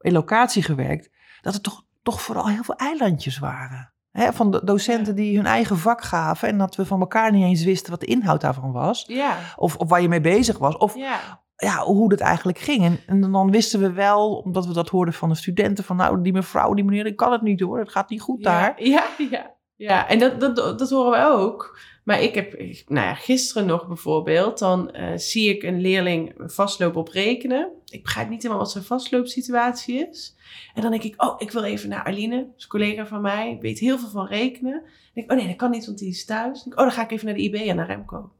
in 0.00 0.12
locatie 0.12 0.62
gewerkt. 0.62 1.10
Dat 1.40 1.54
er 1.54 1.60
toch, 1.60 1.84
toch 2.02 2.22
vooral 2.22 2.48
heel 2.48 2.64
veel 2.64 2.76
eilandjes 2.76 3.38
waren. 3.38 3.92
Hè, 4.10 4.32
van 4.32 4.50
de 4.50 4.64
docenten 4.64 5.14
die 5.14 5.36
hun 5.36 5.46
eigen 5.46 5.78
vak 5.78 6.02
gaven... 6.02 6.48
en 6.48 6.58
dat 6.58 6.76
we 6.76 6.86
van 6.86 7.00
elkaar 7.00 7.32
niet 7.32 7.44
eens 7.44 7.64
wisten 7.64 7.90
wat 7.90 8.00
de 8.00 8.06
inhoud 8.06 8.40
daarvan 8.40 8.72
was. 8.72 9.04
Ja. 9.06 9.38
Of, 9.56 9.76
of 9.76 9.88
waar 9.88 10.02
je 10.02 10.08
mee 10.08 10.20
bezig 10.20 10.58
was. 10.58 10.76
Of 10.76 10.96
Ja. 10.96 11.42
Ja, 11.56 11.82
hoe 11.84 12.08
dat 12.08 12.20
eigenlijk 12.20 12.58
ging. 12.58 12.84
En, 12.84 13.00
en 13.06 13.32
dan 13.32 13.50
wisten 13.50 13.80
we 13.80 13.92
wel, 13.92 14.34
omdat 14.36 14.66
we 14.66 14.72
dat 14.72 14.88
hoorden 14.88 15.14
van 15.14 15.28
de 15.28 15.34
studenten... 15.34 15.84
van 15.84 15.96
nou, 15.96 16.22
die 16.22 16.32
mevrouw, 16.32 16.74
die 16.74 16.84
meneer, 16.84 17.06
ik 17.06 17.16
kan 17.16 17.32
het 17.32 17.42
niet 17.42 17.60
hoor. 17.60 17.78
Het 17.78 17.90
gaat 17.90 18.10
niet 18.10 18.20
goed 18.20 18.42
daar. 18.42 18.74
Ja. 18.82 19.06
Ja. 19.30 19.54
ja. 19.76 20.08
En 20.08 20.18
dat, 20.18 20.40
dat, 20.40 20.78
dat 20.78 20.90
horen 20.90 21.10
we 21.10 21.26
ook. 21.26 21.78
Maar 22.04 22.22
ik 22.22 22.34
heb, 22.34 22.52
nou 22.88 23.06
ja, 23.06 23.14
gisteren 23.14 23.66
nog 23.66 23.86
bijvoorbeeld, 23.86 24.58
dan 24.58 24.92
eh, 24.92 25.16
zie 25.16 25.48
ik 25.48 25.62
een 25.62 25.80
leerling 25.80 26.32
vastlopen 26.36 27.00
op 27.00 27.08
rekenen. 27.08 27.70
Ik 27.86 28.02
begrijp 28.02 28.28
niet 28.28 28.42
helemaal 28.42 28.62
wat 28.62 28.72
zijn 28.72 28.84
vastloopsituatie 28.84 30.08
is. 30.08 30.36
En 30.74 30.82
dan 30.82 30.90
denk 30.90 31.02
ik, 31.02 31.22
oh, 31.22 31.34
ik 31.38 31.50
wil 31.50 31.62
even 31.62 31.88
naar 31.88 32.04
Aline, 32.04 32.36
dat 32.36 32.54
is 32.56 32.62
een 32.62 32.68
collega 32.68 33.06
van 33.06 33.20
mij, 33.20 33.58
weet 33.60 33.78
heel 33.78 33.98
veel 33.98 34.08
van 34.08 34.26
rekenen. 34.26 34.72
Dan 34.72 34.90
denk 35.14 35.26
ik, 35.26 35.32
oh 35.32 35.38
nee, 35.38 35.46
dat 35.46 35.56
kan 35.56 35.70
niet, 35.70 35.86
want 35.86 35.98
die 35.98 36.08
is 36.08 36.24
thuis. 36.24 36.62
Dan 36.62 36.62
denk 36.62 36.72
ik, 36.72 36.78
oh, 36.78 36.84
dan 36.84 36.92
ga 36.92 37.02
ik 37.02 37.10
even 37.10 37.26
naar 37.26 37.34
de 37.34 37.42
IB 37.42 37.54
en 37.54 37.76
naar 37.76 37.86
Remco. 37.86 38.30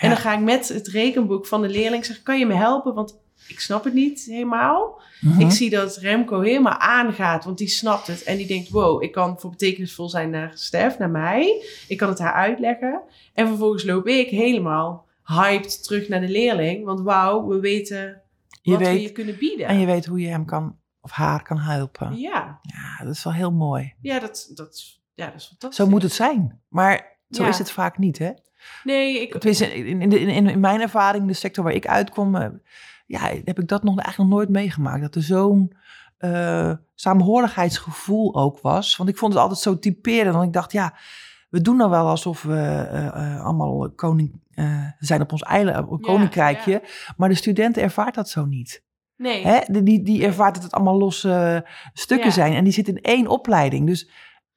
En 0.00 0.08
dan 0.08 0.18
ga 0.18 0.32
ik 0.34 0.40
met 0.40 0.68
het 0.68 0.88
rekenboek 0.88 1.46
van 1.46 1.62
de 1.62 1.68
leerling 1.68 2.04
zeggen, 2.04 2.24
kan 2.24 2.38
je 2.38 2.46
me 2.46 2.54
helpen? 2.54 2.94
Want 2.94 3.18
ik 3.48 3.60
snap 3.60 3.84
het 3.84 3.94
niet 3.94 4.24
helemaal. 4.24 5.00
Mhm. 5.20 5.40
Ik 5.40 5.50
zie 5.50 5.70
dat 5.70 5.96
Remco 5.96 6.40
helemaal 6.40 6.78
aangaat, 6.78 7.44
want 7.44 7.58
die 7.58 7.68
snapt 7.68 8.06
het. 8.06 8.22
En 8.22 8.36
die 8.36 8.46
denkt, 8.46 8.68
wow, 8.68 9.02
ik 9.02 9.12
kan 9.12 9.38
voor 9.40 9.50
betekenisvol 9.50 10.08
zijn 10.08 10.30
naar 10.30 10.50
Stef, 10.54 10.98
naar 10.98 11.10
mij. 11.10 11.64
Ik 11.88 11.96
kan 11.96 12.08
het 12.08 12.18
haar 12.18 12.32
uitleggen. 12.32 13.02
En 13.34 13.46
vervolgens 13.46 13.84
loop 13.84 14.06
ik 14.06 14.28
helemaal 14.28 15.06
hyped 15.24 15.82
terug 15.84 16.08
naar 16.08 16.20
de 16.20 16.28
leerling. 16.28 16.84
Want 16.84 17.00
wauw, 17.00 17.46
we 17.46 17.60
weten 17.60 18.20
Je 18.62 18.70
wat 18.72 18.80
we 18.80 19.00
je 19.02 19.12
kunnen 19.12 19.38
bieden. 19.38 19.66
En 19.66 19.78
je 19.78 19.86
weet 19.86 20.06
hoe 20.06 20.20
je 20.20 20.28
hem 20.28 20.44
kan 20.44 20.76
of 21.00 21.10
haar 21.10 21.42
kan 21.42 21.58
helpen. 21.58 22.16
Ja, 22.18 22.58
Ja, 22.62 23.04
dat 23.04 23.14
is 23.14 23.24
wel 23.24 23.32
heel 23.32 23.52
mooi. 23.52 23.94
ja, 24.00 24.18
dat, 24.18 24.50
dat, 24.54 24.98
ja, 25.14 25.26
dat 25.26 25.34
is 25.34 25.46
fantastisch. 25.46 25.84
Zo 25.84 25.90
moet 25.90 26.02
het 26.02 26.12
zijn. 26.12 26.60
Maar 26.68 27.18
zo 27.30 27.42
Ja. 27.42 27.48
is 27.48 27.58
het 27.58 27.70
vaak 27.70 27.98
niet, 27.98 28.18
hè? 28.18 28.30
Nee, 28.84 29.20
ik, 29.20 29.34
in, 29.44 30.00
in, 30.02 30.12
in, 30.28 30.46
in 30.48 30.60
mijn 30.60 30.80
ervaring, 30.80 31.26
de 31.26 31.32
sector 31.32 31.64
waar 31.64 31.72
ik 31.72 31.86
uitkom, 31.86 32.36
eh, 32.36 32.48
ja, 33.06 33.20
heb 33.44 33.58
ik 33.58 33.68
dat 33.68 33.82
nog 33.82 33.98
eigenlijk 33.98 34.30
nog 34.30 34.38
nooit 34.38 34.48
meegemaakt. 34.50 35.00
Dat 35.02 35.14
er 35.14 35.22
zo'n 35.22 35.72
eh 36.18 36.72
saamhorigheidsgevoel 36.94 38.34
ook 38.34 38.60
was. 38.60 38.96
Want 38.96 39.08
ik 39.08 39.16
vond 39.18 39.32
het 39.32 39.42
altijd 39.42 39.60
zo 39.60 39.78
typerend. 39.78 40.34
Want 40.34 40.46
ik 40.46 40.52
dacht, 40.52 40.72
ja, 40.72 40.94
we 41.48 41.60
doen 41.60 41.76
nou 41.76 41.90
wel 41.90 42.06
alsof 42.06 42.42
we 42.42 42.86
eh, 42.92 43.44
allemaal 43.44 43.90
koning 43.90 44.40
zijn 44.98 45.20
op 45.20 45.32
ons 45.32 45.42
eiland, 45.42 45.86
op 45.86 45.90
een 45.92 45.98
Ja, 46.00 46.12
koninkrijkje. 46.12 46.82
Maar 47.16 47.28
de 47.28 47.34
studenten 47.34 47.82
ervaart 47.82 48.14
dat 48.14 48.28
zo 48.28 48.44
niet. 48.44 48.82
nee. 49.16 49.46
Hè? 49.46 49.58
Die, 49.66 49.82
die, 49.82 50.02
die 50.02 50.24
ervaart 50.24 50.54
dat 50.54 50.62
het 50.62 50.72
allemaal 50.72 50.98
losse 50.98 51.66
stukken 51.92 52.26
Ja. 52.28 52.32
zijn. 52.34 52.52
En 52.54 52.64
die 52.64 52.72
zit 52.72 52.88
in 52.88 53.00
één 53.00 53.26
opleiding. 53.26 53.86
Dus 53.86 54.10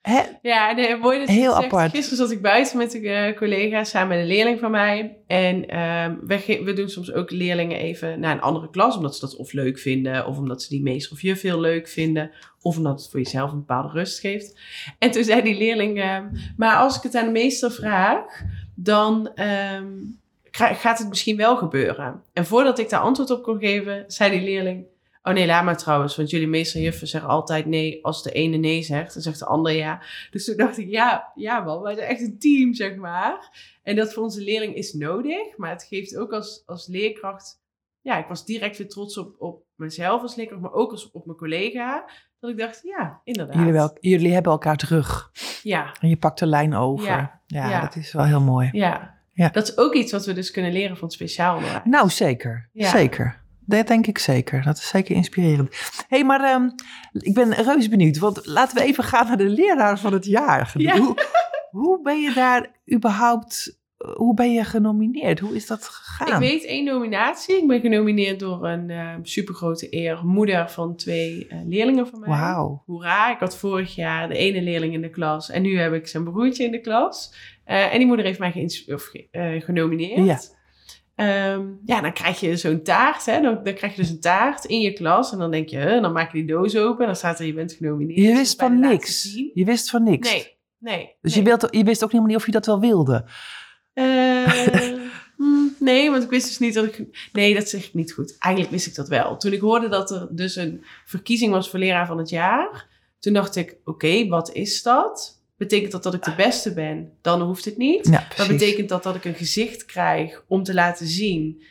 hè, 0.03 0.21
Ja, 0.41 0.71
nee, 0.71 0.97
mooi 0.97 1.19
dat 1.19 1.27
Heel 1.27 1.51
zegt. 1.53 1.63
apart. 1.63 1.91
Gisteren 1.91 2.17
zat 2.17 2.31
ik 2.31 2.41
buiten 2.41 2.77
met 2.77 2.93
een 2.93 3.03
eh, 3.05 3.37
collega 3.37 3.83
samen 3.83 4.07
met 4.07 4.19
een 4.19 4.27
leerling 4.27 4.59
van 4.59 4.71
mij. 4.71 5.17
En 5.27 5.67
ehm, 5.67 6.15
we, 6.25 6.61
we 6.63 6.73
doen 6.73 6.89
soms 6.89 7.13
ook 7.13 7.31
leerlingen 7.31 7.77
even 7.77 8.19
naar 8.19 8.35
een 8.35 8.41
andere 8.41 8.69
klas, 8.69 8.95
omdat 8.97 9.15
ze 9.15 9.21
dat 9.21 9.35
of 9.35 9.51
leuk 9.53 9.79
vinden, 9.79 10.27
of 10.27 10.37
omdat 10.37 10.61
ze 10.61 10.69
die 10.69 10.81
meester 10.81 11.11
of 11.11 11.21
juf 11.21 11.41
heel 11.41 11.59
leuk 11.59 11.87
vinden, 11.87 12.31
of 12.61 12.77
omdat 12.77 13.01
het 13.01 13.11
voor 13.11 13.19
jezelf 13.19 13.51
een 13.51 13.57
bepaalde 13.59 13.89
rust 13.93 14.19
geeft. 14.19 14.59
En 14.99 15.11
toen 15.11 15.23
zei 15.23 15.41
die 15.41 15.57
leerling, 15.57 16.01
ehm, 16.01 16.25
maar 16.57 16.75
als 16.75 16.97
ik 16.97 17.03
het 17.03 17.15
aan 17.15 17.25
de 17.25 17.31
meester 17.31 17.71
vraag, 17.71 18.41
dan 18.75 19.29
ehm, 19.35 19.87
gaat 20.51 20.99
het 20.99 21.09
misschien 21.09 21.37
wel 21.37 21.55
gebeuren. 21.57 22.21
En 22.33 22.45
voordat 22.45 22.79
ik 22.79 22.89
daar 22.89 22.99
antwoord 22.99 23.29
op 23.31 23.43
kon 23.43 23.59
geven, 23.59 24.03
zei 24.07 24.31
die 24.31 24.41
leerling, 24.41 24.85
Oh 25.23 25.33
nee, 25.33 25.45
laat 25.45 25.63
maar 25.63 25.77
trouwens, 25.77 26.15
want 26.15 26.29
jullie 26.29 26.47
meester 26.47 26.77
en 26.77 26.83
juffen 26.85 27.07
zeggen 27.07 27.29
altijd 27.29 27.65
nee. 27.65 28.05
Als 28.05 28.23
de 28.23 28.31
ene 28.31 28.57
nee 28.57 28.81
zegt, 28.81 29.13
dan 29.13 29.23
zegt 29.23 29.39
de 29.39 29.45
ander 29.45 29.71
ja. 29.73 30.01
Dus 30.31 30.45
toen 30.45 30.57
dacht 30.57 30.77
ik, 30.77 30.89
ja, 30.89 31.31
ja 31.35 31.59
man, 31.59 31.81
wij 31.81 31.95
zijn 31.95 32.07
echt 32.07 32.21
een 32.21 32.39
team, 32.39 32.73
zeg 32.73 32.95
maar. 32.95 33.51
En 33.83 33.95
dat 33.95 34.13
voor 34.13 34.23
onze 34.23 34.41
leerling 34.41 34.75
is 34.75 34.93
nodig, 34.93 35.57
maar 35.57 35.69
het 35.69 35.83
geeft 35.83 36.17
ook 36.17 36.31
als, 36.31 36.63
als 36.65 36.87
leerkracht... 36.87 37.61
Ja, 38.01 38.17
ik 38.17 38.25
was 38.27 38.45
direct 38.45 38.77
weer 38.77 38.87
trots 38.89 39.17
op, 39.17 39.35
op 39.39 39.63
mezelf 39.75 40.21
als 40.21 40.35
leerkracht, 40.35 40.61
maar 40.61 40.73
ook 40.73 40.91
als, 40.91 41.11
op 41.11 41.25
mijn 41.25 41.37
collega. 41.37 42.09
Dat 42.39 42.49
ik 42.51 42.57
dacht, 42.57 42.79
ja, 42.83 43.21
inderdaad. 43.23 43.55
jullie, 43.55 43.71
wel, 43.71 43.97
jullie 43.99 44.33
hebben 44.33 44.51
elkaar 44.51 44.77
terug. 44.77 45.31
Ja, 45.61 45.93
En 45.99 46.09
je 46.09 46.17
pakt 46.17 46.39
de 46.39 46.45
lijn 46.45 46.75
over. 46.75 47.07
Ja. 47.07 47.41
Ja, 47.47 47.69
Ja. 47.69 47.81
dat 47.81 47.95
is 47.95 48.13
wel 48.13 48.25
heel 48.25 48.41
mooi. 48.41 48.69
ja. 48.71 49.11
Ja. 49.35 49.49
Dat 49.49 49.67
is 49.67 49.77
ook 49.77 49.93
iets 49.93 50.11
wat 50.11 50.25
we 50.25 50.33
dus 50.33 50.51
kunnen 50.51 50.71
leren 50.71 50.95
van 50.97 51.05
het 51.05 51.13
speciaal 51.13 51.55
onderwijs. 51.55 51.83
Nou, 51.85 52.09
zeker. 52.09 52.69
Ja. 52.73 52.89
Zeker. 52.89 53.41
Dat 53.65 53.87
denk 53.87 54.07
ik 54.07 54.17
zeker. 54.17 54.63
Dat 54.63 54.77
is 54.77 54.87
zeker 54.87 55.15
inspirerend. 55.15 55.69
Hé, 56.07 56.17
hey, 56.17 56.23
maar 56.23 56.43
ehm, 56.43 56.69
ik 57.11 57.33
ben 57.33 57.53
reus 57.53 57.89
benieuwd. 57.89 58.17
Want 58.17 58.45
laten 58.45 58.77
we 58.77 58.83
even 58.83 59.03
gaan 59.03 59.27
naar 59.27 59.37
de 59.37 59.49
leraar 59.49 59.99
van 59.99 60.13
het 60.13 60.25
jaar. 60.25 60.71
Ja. 60.77 60.97
Hoe, 60.97 61.15
hoe 61.71 62.01
ben 62.01 62.21
je 62.21 62.33
daar 62.33 62.71
überhaupt... 62.93 63.81
Hoe 64.15 64.33
ben 64.33 64.53
je 64.53 64.63
genomineerd? 64.63 65.39
Hoe 65.39 65.55
is 65.55 65.67
dat 65.67 65.83
gegaan? 65.83 66.41
Ik 66.41 66.49
weet 66.49 66.65
één 66.65 66.85
nominatie. 66.85 67.57
Ik 67.57 67.67
ben 67.67 67.79
genomineerd 67.79 68.39
door 68.39 68.67
een 68.67 68.89
eh 68.89 69.15
supergrote 69.21 69.87
eer. 69.89 70.25
Moeder 70.25 70.69
van 70.69 70.95
twee 70.95 71.47
eh, 71.47 71.57
leerlingen 71.65 72.07
van 72.07 72.19
mij. 72.19 72.29
Wauw. 72.29 72.83
Hoera, 72.85 73.31
ik 73.31 73.39
had 73.39 73.57
vorig 73.57 73.95
jaar 73.95 74.27
de 74.27 74.37
ene 74.37 74.61
leerling 74.61 74.93
in 74.93 75.01
de 75.01 75.09
klas. 75.09 75.49
En 75.49 75.61
nu 75.61 75.79
heb 75.79 75.93
ik 75.93 76.07
zijn 76.07 76.23
broertje 76.23 76.63
in 76.63 76.71
de 76.71 76.81
klas. 76.81 77.33
Eh, 77.63 77.93
en 77.93 77.97
die 77.97 78.07
moeder 78.07 78.25
heeft 78.25 78.39
mij 78.39 78.69
of, 78.87 79.11
eh, 79.31 79.61
genomineerd. 79.61 80.25
Ja. 80.25 80.39
Ehm, 81.15 81.67
ja, 81.85 82.01
dan 82.01 82.13
krijg 82.13 82.39
je 82.39 82.57
zo'n 82.57 82.81
taart. 82.81 83.25
Hè? 83.25 83.41
Dan, 83.41 83.63
dan 83.63 83.73
krijg 83.73 83.95
je 83.95 84.01
dus 84.01 84.09
een 84.09 84.19
taart 84.19 84.65
in 84.65 84.81
je 84.81 84.93
klas. 84.93 85.31
En 85.31 85.37
dan 85.37 85.51
denk 85.51 85.69
je, 85.69 85.77
huh, 85.77 86.01
dan 86.01 86.11
maak 86.11 86.31
je 86.31 86.37
die 86.37 86.47
doos 86.47 86.77
open. 86.77 86.99
En 86.99 87.05
dan 87.05 87.15
staat 87.15 87.39
er, 87.39 87.45
je 87.45 87.53
bent 87.53 87.73
genomineerd. 87.73 88.19
Je 88.19 88.27
Dus 88.27 88.37
wist 88.37 88.59
van 88.59 88.79
niks. 88.79 89.33
Je 89.53 89.65
wist 89.65 89.89
van 89.89 90.03
niks. 90.03 90.31
Nee, 90.31 90.57
nee. 90.77 91.15
Dus 91.21 91.35
nee. 91.35 91.43
Je, 91.43 91.49
wilt, 91.49 91.67
je 91.75 91.83
wist 91.83 92.03
ook 92.03 92.11
helemaal 92.11 92.31
niet 92.31 92.39
of 92.39 92.45
je 92.45 92.51
dat 92.51 92.65
wel 92.65 92.79
wilde. 92.79 93.25
Eh, 93.93 94.45
hmm, 95.37 95.75
nee, 95.79 96.11
want 96.11 96.23
ik 96.23 96.29
wist 96.29 96.47
dus 96.47 96.59
niet 96.59 96.73
dat 96.73 96.85
ik. 96.85 97.29
Nee, 97.33 97.53
dat 97.53 97.69
zeg 97.69 97.85
ik 97.85 97.93
niet 97.93 98.13
goed. 98.13 98.35
Eigenlijk 98.39 98.73
wist 98.73 98.87
ik 98.87 98.95
dat 98.95 99.07
wel. 99.07 99.37
Toen 99.37 99.53
ik 99.53 99.61
hoorde 99.61 99.89
dat 99.89 100.11
er 100.11 100.27
dus 100.31 100.55
een 100.55 100.83
verkiezing 101.05 101.51
was 101.51 101.69
voor 101.69 101.79
leraar 101.79 102.07
van 102.07 102.17
het 102.17 102.29
jaar, 102.29 102.87
toen 103.19 103.33
dacht 103.33 103.55
ik: 103.55 103.77
oké, 103.83 104.27
wat 104.27 104.53
is 104.53 104.83
dat? 104.83 105.42
Betekent 105.67 105.91
dat 105.91 106.03
dat 106.03 106.13
ik 106.13 106.23
de 106.23 106.35
beste 106.35 106.73
ben? 106.73 107.11
Dan 107.21 107.41
hoeft 107.41 107.65
het 107.65 107.77
niet. 107.77 108.07
Ja, 108.07 108.27
Maar 108.37 108.47
betekent 108.47 108.89
dat 108.89 109.03
dat 109.03 109.15
ik 109.15 109.25
een 109.25 109.33
gezicht 109.35 109.85
krijg 109.85 110.43
om 110.47 110.63
te 110.63 110.73
laten 110.73 111.07
zien 111.07 111.63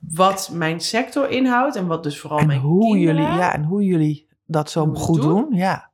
wat 0.00 0.50
mijn 0.52 0.80
sector 0.80 1.30
inhoudt 1.30 1.76
en 1.76 1.86
wat 1.86 2.02
dus 2.02 2.18
vooral 2.20 2.38
en 2.38 2.46
mijn 2.46 2.60
hoe 2.60 2.92
kinderen? 2.92 3.16
jullie, 3.22 3.38
ja, 3.38 3.54
en 3.54 3.62
hoe 3.64 3.84
jullie 3.84 4.28
dat 4.46 4.70
zo 4.70 4.86
goed 4.94 5.20
doen. 5.20 5.28
doen. 5.50 5.58
Ja, 5.58 5.90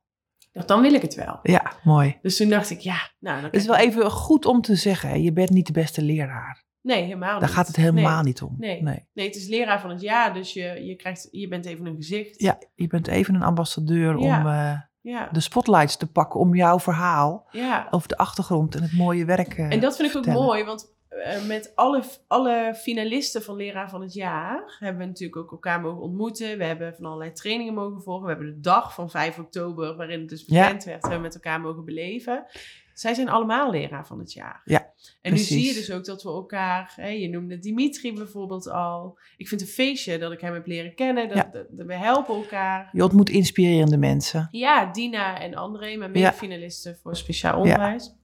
Dan 0.65 0.81
wil 0.81 0.93
ik 0.93 1.01
het 1.01 1.15
wel. 1.15 1.39
ja, 1.43 1.71
mooi. 1.83 2.17
Dus 2.21 2.37
toen 2.37 2.49
dacht 2.49 2.69
ik, 2.69 2.79
ja, 2.79 3.11
nou, 3.19 3.35
dan 3.35 3.45
Het 3.45 3.55
is 3.59 3.65
wel 3.65 3.75
even 3.75 4.11
goed 4.11 4.45
om 4.45 4.61
te 4.61 4.75
zeggen, 4.75 5.21
je 5.23 5.33
bent 5.33 5.49
niet 5.49 5.67
de 5.67 5.73
beste 5.73 6.01
leraar. 6.01 6.63
Nee, 6.81 7.03
helemaal 7.03 7.31
Daar 7.39 7.41
niet. 7.41 7.49
gaat 7.57 7.67
het 7.67 7.75
helemaal 7.75 8.15
Nee. 8.15 8.23
niet 8.23 8.41
om. 8.41 8.55
Nee. 8.57 8.81
nee. 8.81 9.07
Nee, 9.13 9.25
het 9.25 9.35
is 9.35 9.47
leraar 9.47 9.81
van 9.81 9.89
het 9.89 10.01
jaar, 10.01 10.33
dus 10.33 10.53
je, 10.53 10.61
je, 10.85 10.95
krijgt, 10.95 11.27
je 11.31 11.47
bent 11.47 11.65
even 11.65 11.85
een 11.85 11.95
gezicht. 11.95 12.41
Ja, 12.41 12.57
je 12.75 12.87
bent 12.87 13.07
even 13.07 13.35
een 13.35 13.43
ambassadeur 13.43 14.19
Ja. 14.19 14.39
om 14.41 14.47
eh, 14.47 14.79
Ja, 15.03 15.29
de 15.31 15.39
spotlights 15.39 15.97
te 15.97 16.11
pakken 16.11 16.39
om 16.39 16.55
jouw 16.55 16.79
verhaal 16.79 17.47
ja. 17.51 17.87
over 17.91 18.07
de 18.07 18.17
achtergrond 18.17 18.75
en 18.75 18.81
het 18.81 18.93
mooie 18.93 19.25
werk 19.25 19.57
eh, 19.57 19.71
En 19.71 19.79
dat 19.79 19.95
vind 19.95 20.09
ik 20.09 20.17
ook 20.17 20.25
mooi, 20.25 20.63
want 20.63 20.95
eh, 21.09 21.45
met 21.45 21.71
alle, 21.75 22.03
alle 22.27 22.75
finalisten 22.75 23.43
van 23.43 23.55
Leraar 23.55 23.89
van 23.89 24.01
het 24.01 24.13
Jaar 24.13 24.75
hebben 24.79 25.01
we 25.01 25.07
natuurlijk 25.07 25.41
ook 25.41 25.51
elkaar 25.51 25.81
mogen 25.81 26.01
ontmoeten. 26.01 26.57
We 26.57 26.63
hebben 26.63 26.95
van 26.95 27.05
allerlei 27.05 27.31
trainingen 27.31 27.73
mogen 27.73 28.01
volgen. 28.01 28.23
We 28.23 28.29
hebben 28.29 28.53
de 28.53 28.59
dag 28.59 28.93
van 28.93 29.09
5 29.09 29.39
oktober, 29.39 29.95
waarin 29.95 30.19
het 30.19 30.29
dus 30.29 30.43
Ja. 30.47 30.61
bekend 30.63 30.83
werd, 30.83 31.01
hebben 31.01 31.19
we 31.19 31.25
met 31.25 31.35
elkaar 31.35 31.61
mogen 31.61 31.85
beleven. 31.85 32.45
Zij 32.93 33.13
zijn 33.13 33.29
allemaal 33.29 33.71
leraar 33.71 34.07
van 34.07 34.19
het 34.19 34.33
jaar. 34.33 34.61
Ja, 34.65 34.91
en 35.21 35.31
nu 35.31 35.37
zie 35.37 35.67
je 35.67 35.73
dus 35.73 35.91
ook 35.91 36.05
dat 36.05 36.23
we 36.23 36.29
elkaar, 36.29 36.93
hè, 36.95 37.07
je 37.07 37.29
noemde 37.29 37.59
Dimitri 37.59 38.13
bijvoorbeeld 38.13 38.69
al. 38.69 39.17
Ik 39.37 39.47
vind 39.47 39.61
het 39.61 39.69
een 39.69 39.75
feestje 39.75 40.17
dat 40.17 40.31
ik 40.31 40.41
hem 40.41 40.53
heb 40.53 40.67
leren 40.67 40.95
kennen. 40.95 41.27
Dat, 41.27 41.37
Ja. 41.37 41.49
dat- 41.51 41.67
dat 41.69 41.85
we 41.87 41.95
helpen 41.95 42.35
elkaar. 42.35 42.89
Je 42.91 43.03
ontmoet 43.03 43.29
inspirerende 43.29 43.97
mensen. 43.97 44.47
Ja, 44.51 44.91
Dina 44.91 45.39
en 45.39 45.53
André, 45.55 45.95
mijn 45.95 46.13
Ja. 46.13 46.19
mede-finalisten 46.19 46.97
voor 47.01 47.15
speciaal 47.15 47.57
onderwijs. 47.59 48.15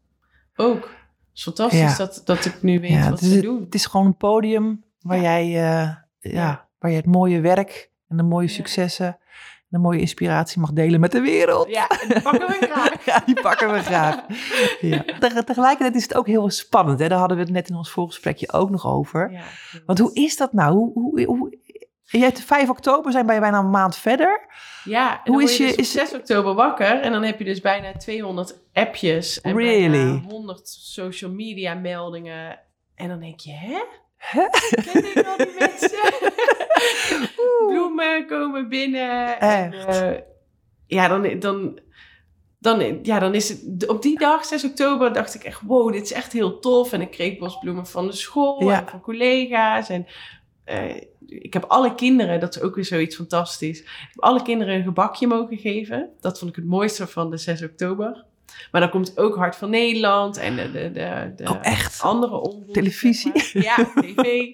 Ook. 0.55 0.83
Het 0.83 1.37
is 1.37 1.43
fantastisch 1.43 1.79
Ja. 1.79 1.95
dat, 1.97 2.21
dat 2.25 2.45
ik 2.45 2.61
nu 2.61 2.79
weet 2.79 2.89
Ja, 2.89 3.09
wat 3.09 3.19
ze 3.19 3.41
doen. 3.41 3.61
het 3.61 3.73
is 3.75 3.85
gewoon 3.85 4.05
een 4.05 4.17
podium 4.17 4.83
waar, 4.99 5.17
Ja. 5.17 5.23
jij, 5.23 5.43
eh, 5.45 5.51
ja, 5.53 5.95
Ja. 6.19 6.67
waar 6.79 6.91
je 6.91 6.97
het 6.97 7.05
mooie 7.05 7.39
werk 7.41 7.91
en 8.07 8.17
de 8.17 8.23
mooie 8.23 8.47
Ja. 8.47 8.53
successen 8.53 9.17
en 9.71 9.77
de 9.77 9.87
mooie 9.87 9.99
inspiratie 9.99 10.59
mag 10.61 10.71
delen 10.71 10.99
met 10.99 11.11
de 11.11 11.21
wereld. 11.21 11.69
Ja, 11.69 11.87
die 12.07 12.21
pakken 12.21 12.47
we 12.47 12.57
graag. 12.71 13.03
Ja, 13.05 13.21
die 13.25 13.41
pakken 13.41 13.71
we 13.73 13.79
graag. 13.79 14.15
Ja. 14.81 15.03
Teg- 15.19 15.43
Tegelijkertijd 15.43 15.95
is 15.95 16.03
het 16.03 16.15
ook 16.15 16.27
heel 16.27 16.49
spannend. 16.49 16.99
Hè? 16.99 17.07
Daar 17.07 17.19
hadden 17.19 17.37
we 17.37 17.43
het 17.43 17.51
net 17.51 17.69
in 17.69 17.75
ons 17.75 17.91
voorgesprekje 17.91 18.51
ook 18.51 18.69
nog 18.69 18.85
over. 18.87 19.31
Ja, 19.31 19.43
Want 19.85 19.99
hoe 19.99 20.13
is 20.13 20.37
dat 20.37 20.53
nou? 20.53 20.73
Hoe, 20.73 20.91
hoe, 20.93 21.23
hoe, 21.25 21.57
je 22.03 22.19
hebt 22.19 22.41
5 22.41 22.69
oktober, 22.69 23.11
zijn 23.11 23.25
wij 23.27 23.39
bijna 23.39 23.59
een 23.59 23.69
maand 23.69 23.95
verder. 23.97 24.47
Ja, 24.83 25.11
en 25.23 25.31
Hoe 25.31 25.41
dan 25.41 25.49
is 25.49 25.57
je, 25.57 25.63
je- 25.63 25.67
dus 25.69 25.75
op 25.77 25.81
is- 25.83 25.91
6 25.91 26.13
oktober 26.13 26.53
wakker 26.53 27.01
en 27.01 27.11
dan 27.11 27.23
heb 27.23 27.39
je 27.39 27.45
dus 27.45 27.61
bijna 27.61 27.91
200 27.97 28.59
appjes 28.73 29.41
en 29.41 29.55
Really? 29.55 29.89
bijna 29.89 30.21
100 30.29 30.67
social 30.69 31.31
media 31.31 31.73
meldingen. 31.73 32.59
En 32.95 33.07
dan 33.07 33.19
denk 33.19 33.39
je, 33.39 33.51
hè? 33.53 33.79
Hè? 34.19 34.45
Ken 34.91 35.05
ik 35.17 35.25
al 35.27 35.37
die 35.37 35.55
mensen? 35.59 36.13
Bloemen 37.67 38.27
komen 38.27 38.69
binnen. 38.69 39.39
En, 39.39 39.73
eh, 39.73 40.21
ja, 40.87 41.07
dan, 41.07 41.39
dan, 41.39 41.79
dan, 42.59 42.99
ja, 43.03 43.19
dan 43.19 43.33
is 43.35 43.49
het... 43.49 43.87
Op 43.87 44.01
die 44.01 44.19
dag, 44.19 44.45
6 44.45 44.63
oktober, 44.65 45.13
dacht 45.13 45.35
ik 45.35 45.43
echt... 45.43 45.61
Wow, 45.61 45.91
dit 45.93 46.03
is 46.03 46.13
echt 46.13 46.33
heel 46.33 46.59
tof. 46.59 46.93
En 46.93 47.01
ik 47.01 47.11
kreeg 47.11 47.37
bosbloemen 47.37 47.87
van 47.87 48.07
de 48.07 48.13
school 48.13 48.63
Ja. 48.63 48.79
en 48.81 48.87
van 48.87 49.01
collega's. 49.01 49.89
En 49.89 50.05
eh, 50.63 50.95
ik 51.27 51.53
heb 51.53 51.63
alle 51.63 51.95
kinderen, 51.95 52.39
dat 52.39 52.55
is 52.55 52.61
ook 52.61 52.75
weer 52.75 52.85
zoiets 52.85 53.15
fantastisch. 53.15 53.79
Ik 53.79 54.09
heb 54.11 54.23
alle 54.23 54.41
kinderen 54.41 54.75
een 54.75 54.83
gebakje 54.83 55.27
mogen 55.27 55.57
geven. 55.57 56.09
Dat 56.19 56.39
vond 56.39 56.49
ik 56.49 56.55
het 56.55 56.65
mooiste 56.65 57.07
van 57.07 57.29
de 57.29 57.37
6 57.37 57.63
oktober. 57.63 58.25
Maar 58.71 58.81
dan 58.81 58.89
komt 58.89 59.17
ook 59.17 59.35
Hart 59.35 59.55
van 59.55 59.69
Nederland 59.69 60.37
en 60.37 60.55
de, 60.55 60.71
de, 60.71 60.91
de, 60.91 61.31
de 61.35 61.49
Oh, 61.49 61.57
echt? 61.61 62.01
andere 62.01 62.35
omroepen. 62.39 62.73
Televisie? 62.73 63.31
zeg 63.39 63.53
maar. 63.53 63.63
Ja, 63.63 63.75
tv. 64.15 64.51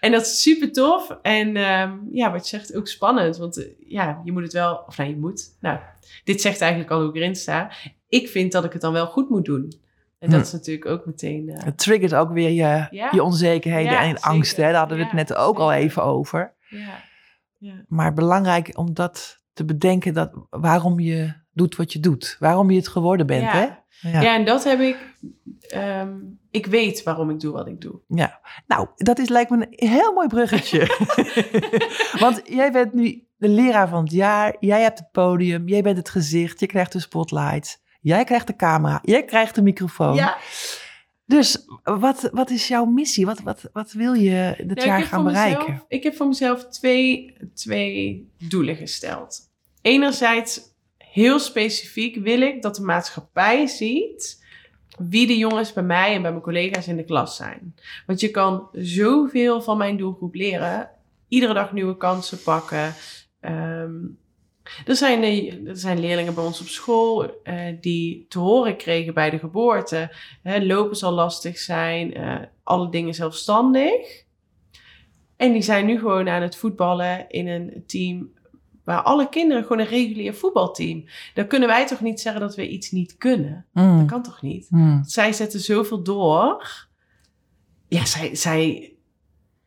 en 0.00 0.12
dat 0.12 0.22
is 0.22 0.42
super 0.42 0.72
tof. 0.72 1.18
En 1.22 1.56
ehm, 1.56 1.92
ja, 2.10 2.32
wat 2.32 2.48
je 2.48 2.56
zegt, 2.56 2.74
ook 2.76 2.88
spannend. 2.88 3.36
Want 3.36 3.56
eh, 3.58 3.64
ja, 3.88 4.20
je 4.24 4.32
moet 4.32 4.42
het 4.42 4.52
wel... 4.52 4.84
Of 4.86 4.98
nee, 4.98 5.08
je 5.08 5.16
moet. 5.16 5.56
Nou, 5.60 5.78
dit 6.24 6.40
zegt 6.40 6.60
eigenlijk 6.60 6.90
al 6.90 7.00
hoe 7.00 7.08
ik 7.08 7.16
erin 7.16 7.36
sta. 7.36 7.70
Ik 8.08 8.28
vind 8.28 8.52
dat 8.52 8.64
ik 8.64 8.72
het 8.72 8.82
dan 8.82 8.92
wel 8.92 9.06
goed 9.06 9.28
moet 9.30 9.44
doen. 9.44 9.72
En 10.18 10.30
dat 10.30 10.40
Hm. 10.40 10.46
is 10.46 10.52
natuurlijk 10.52 10.86
ook 10.86 11.06
meteen... 11.06 11.48
eh, 11.48 11.64
Het 11.64 11.78
triggert 11.78 12.14
ook 12.14 12.32
weer 12.32 12.50
je, 12.50 12.86
Ja. 12.90 13.08
je 13.10 13.22
onzekerheden 13.22 13.92
Ja, 13.92 14.00
en 14.02 14.06
zeker. 14.08 14.22
angsten. 14.22 14.64
hè. 14.64 14.70
Daar 14.70 14.78
hadden 14.78 14.98
we 14.98 15.04
het 15.04 15.12
net 15.12 15.34
ook 15.34 15.58
al 15.58 15.72
even 15.72 16.02
over. 16.04 16.54
ja. 16.68 17.02
Ja. 17.58 17.84
Maar 17.88 18.12
belangrijk 18.12 18.70
om 18.78 18.94
dat 18.94 19.42
te 19.52 19.64
bedenken, 19.64 20.14
dat, 20.14 20.30
waarom 20.50 21.00
je 21.00 21.32
doet 21.54 21.76
wat 21.76 21.92
je 21.92 22.00
doet. 22.00 22.36
Waarom 22.38 22.70
je 22.70 22.76
het 22.76 22.88
geworden 22.88 23.26
bent, 23.26 23.42
Ja. 23.42 23.50
hè? 23.52 23.68
Ja. 24.10 24.20
Ja. 24.20 24.34
en 24.34 24.44
dat 24.44 24.64
heb 24.64 24.80
ik... 24.80 24.96
ehm, 25.68 26.12
ik 26.50 26.66
weet 26.66 27.02
waarom 27.02 27.30
ik 27.30 27.40
doe 27.40 27.52
wat 27.52 27.66
ik 27.66 27.80
doe. 27.80 28.00
Nou, 28.66 28.88
dat 28.94 29.18
is 29.18 29.28
lijkt 29.28 29.50
me 29.50 29.56
een 29.70 29.88
heel 29.88 30.12
mooi 30.12 30.28
bruggetje. 30.28 30.86
Want 32.24 32.40
jij 32.44 32.72
bent 32.72 32.92
nu 32.92 33.26
de 33.36 33.48
leraar 33.48 33.88
van 33.88 34.02
het 34.02 34.12
jaar. 34.12 34.56
Jij 34.60 34.82
hebt 34.82 34.98
het 34.98 35.10
podium. 35.10 35.68
Jij 35.68 35.82
bent 35.82 35.96
het 35.96 36.08
gezicht. 36.08 36.60
Je 36.60 36.66
krijgt 36.66 36.92
de 36.92 37.00
spotlight. 37.00 37.82
Jij 38.00 38.24
krijgt 38.24 38.46
de 38.46 38.56
camera. 38.56 38.98
Jij 39.02 39.24
krijgt 39.24 39.54
de 39.54 39.62
microfoon. 39.62 40.14
Ja, 40.14 40.36
Dus 41.26 41.64
wat, 41.82 42.28
wat 42.32 42.50
is 42.50 42.68
jouw 42.68 42.84
missie? 42.84 43.26
Wat, 43.26 43.40
wat, 43.40 43.62
wat 43.72 43.92
wil 43.92 44.12
je 44.12 44.54
dit 44.58 44.76
Nou, 44.76 44.88
jaar 44.88 45.02
gaan 45.02 45.24
bereiken? 45.24 45.60
Mezelf, 45.70 45.84
ik 45.88 46.02
heb 46.02 46.14
voor 46.16 46.26
mezelf 46.28 46.68
twee, 46.68 47.36
twee 47.54 48.28
doelen 48.48 48.76
gesteld. 48.76 49.40
Enerzijds, 49.82 50.60
heel 51.14 51.38
specifiek 51.38 52.16
wil 52.16 52.40
ik 52.40 52.62
dat 52.62 52.74
de 52.74 52.82
maatschappij 52.82 53.66
ziet 53.66 54.44
wie 54.98 55.26
de 55.26 55.38
jongens 55.38 55.72
bij 55.72 55.82
mij 55.82 56.14
en 56.14 56.22
bij 56.22 56.30
mijn 56.30 56.42
collega's 56.42 56.88
in 56.88 56.96
de 56.96 57.04
klas 57.04 57.36
zijn. 57.36 57.74
Want 58.06 58.20
je 58.20 58.30
kan 58.30 58.68
zoveel 58.72 59.62
van 59.62 59.78
mijn 59.78 59.96
doelgroep 59.96 60.34
leren. 60.34 60.90
Iedere 61.28 61.54
dag 61.54 61.72
nieuwe 61.72 61.96
kansen 61.96 62.42
pakken. 62.42 62.94
Ehm, 63.40 63.94
er, 64.86 64.96
zijn, 64.96 65.22
eh, 65.22 65.68
er 65.68 65.76
zijn 65.76 66.00
leerlingen 66.00 66.34
bij 66.34 66.44
ons 66.44 66.60
op 66.60 66.66
school 66.66 67.42
eh, 67.42 67.56
die 67.80 68.26
te 68.28 68.38
horen 68.38 68.76
kregen 68.76 69.14
bij 69.14 69.30
de 69.30 69.38
geboorte. 69.38 70.14
Lopen 70.42 70.96
zal 70.96 71.12
lastig 71.12 71.58
zijn, 71.58 72.14
eh, 72.14 72.40
alle 72.62 72.90
dingen 72.90 73.14
zelfstandig. 73.14 74.24
En 75.36 75.52
die 75.52 75.62
zijn 75.62 75.86
nu 75.86 75.98
gewoon 75.98 76.28
aan 76.28 76.42
het 76.42 76.56
voetballen 76.56 77.28
in 77.28 77.48
een 77.48 77.84
team 77.86 78.32
waar 78.84 79.02
alle 79.02 79.28
kinderen 79.28 79.62
gewoon 79.62 79.78
een 79.78 79.86
regulier 79.86 80.34
voetbalteam. 80.34 81.04
Dan 81.34 81.46
kunnen 81.46 81.68
wij 81.68 81.86
toch 81.86 82.00
niet 82.00 82.20
zeggen 82.20 82.40
dat 82.40 82.54
we 82.54 82.68
iets 82.68 82.90
niet 82.90 83.16
kunnen? 83.16 83.66
Mm, 83.72 83.98
Dat 83.98 84.06
kan 84.06 84.22
toch 84.22 84.42
niet? 84.42 84.66
mm. 84.70 85.04
Zij 85.04 85.32
zetten 85.32 85.60
zoveel 85.60 86.02
door. 86.02 86.66
Ja, 87.88 88.04
zij, 88.04 88.34
zij, 88.34 88.92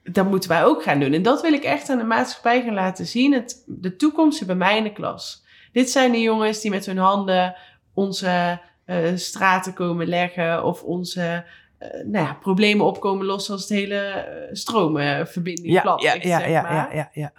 dat 0.04 0.30
moeten 0.30 0.50
wij 0.50 0.64
ook 0.66 0.84
gaan 0.84 1.00
doen. 1.00 1.14
En 1.14 1.22
dat 1.22 1.42
wil 1.42 1.54
ik 1.54 1.64
echt 1.64 1.90
aan 1.90 1.98
de 1.98 2.04
maatschappij 2.04 2.64
gaan 2.64 2.74
laten 2.74 3.06
zien. 3.06 3.34
Het, 3.34 3.64
de 3.66 3.96
toekomst 3.96 4.46
bij 4.46 4.56
mij 4.56 4.78
in 4.78 4.84
de 4.84 4.94
klas. 4.94 5.46
Dit 5.72 5.90
zijn 5.90 6.12
de 6.12 6.22
jongens 6.22 6.62
die 6.62 6.72
met 6.72 6.86
hun 6.86 6.98
handen 6.98 7.56
onze 7.94 8.60
eh, 8.86 9.16
straten 9.16 9.74
komen 9.74 10.08
leggen 10.08 10.64
of 10.64 10.84
onze 10.84 11.46
eh, 11.78 11.90
nou 12.06 12.26
ja, 12.26 12.34
problemen 12.34 12.86
opkomen 12.86 13.26
lossen 13.26 13.54
als 13.54 13.62
het 13.62 13.72
hele 13.78 13.96
eh, 13.96 14.54
stroomverbinding 14.56 15.72
Ja, 15.74 15.98
ja, 16.02 16.14
ja, 16.14 16.40
zeg 16.40 16.50
ja, 16.50 16.62
maar. 16.62 16.74
ja, 16.74 16.90
ja, 16.94 17.10
ja. 17.14 17.34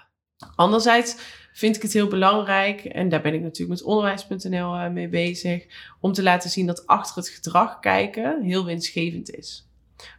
Anderzijds 0.55 1.17
vind 1.53 1.77
ik 1.77 1.83
het 1.83 1.93
heel 1.93 2.09
belangrijk, 2.09 2.85
en 2.85 3.09
daar 3.09 3.21
ben 3.21 3.35
ik 3.35 3.41
natuurlijk 3.41 3.81
met 3.81 3.89
onderwijs.nl 3.89 4.75
eh, 4.75 4.91
mee 4.91 5.09
bezig, 5.09 5.67
om 6.01 6.13
te 6.13 6.23
laten 6.23 6.51
zien 6.51 6.67
dat 6.67 6.87
achter 6.87 7.17
het 7.17 7.29
gedrag 7.29 7.79
kijken 7.79 8.43
heel 8.43 8.65
winstgevend 8.65 9.31
is. 9.31 9.69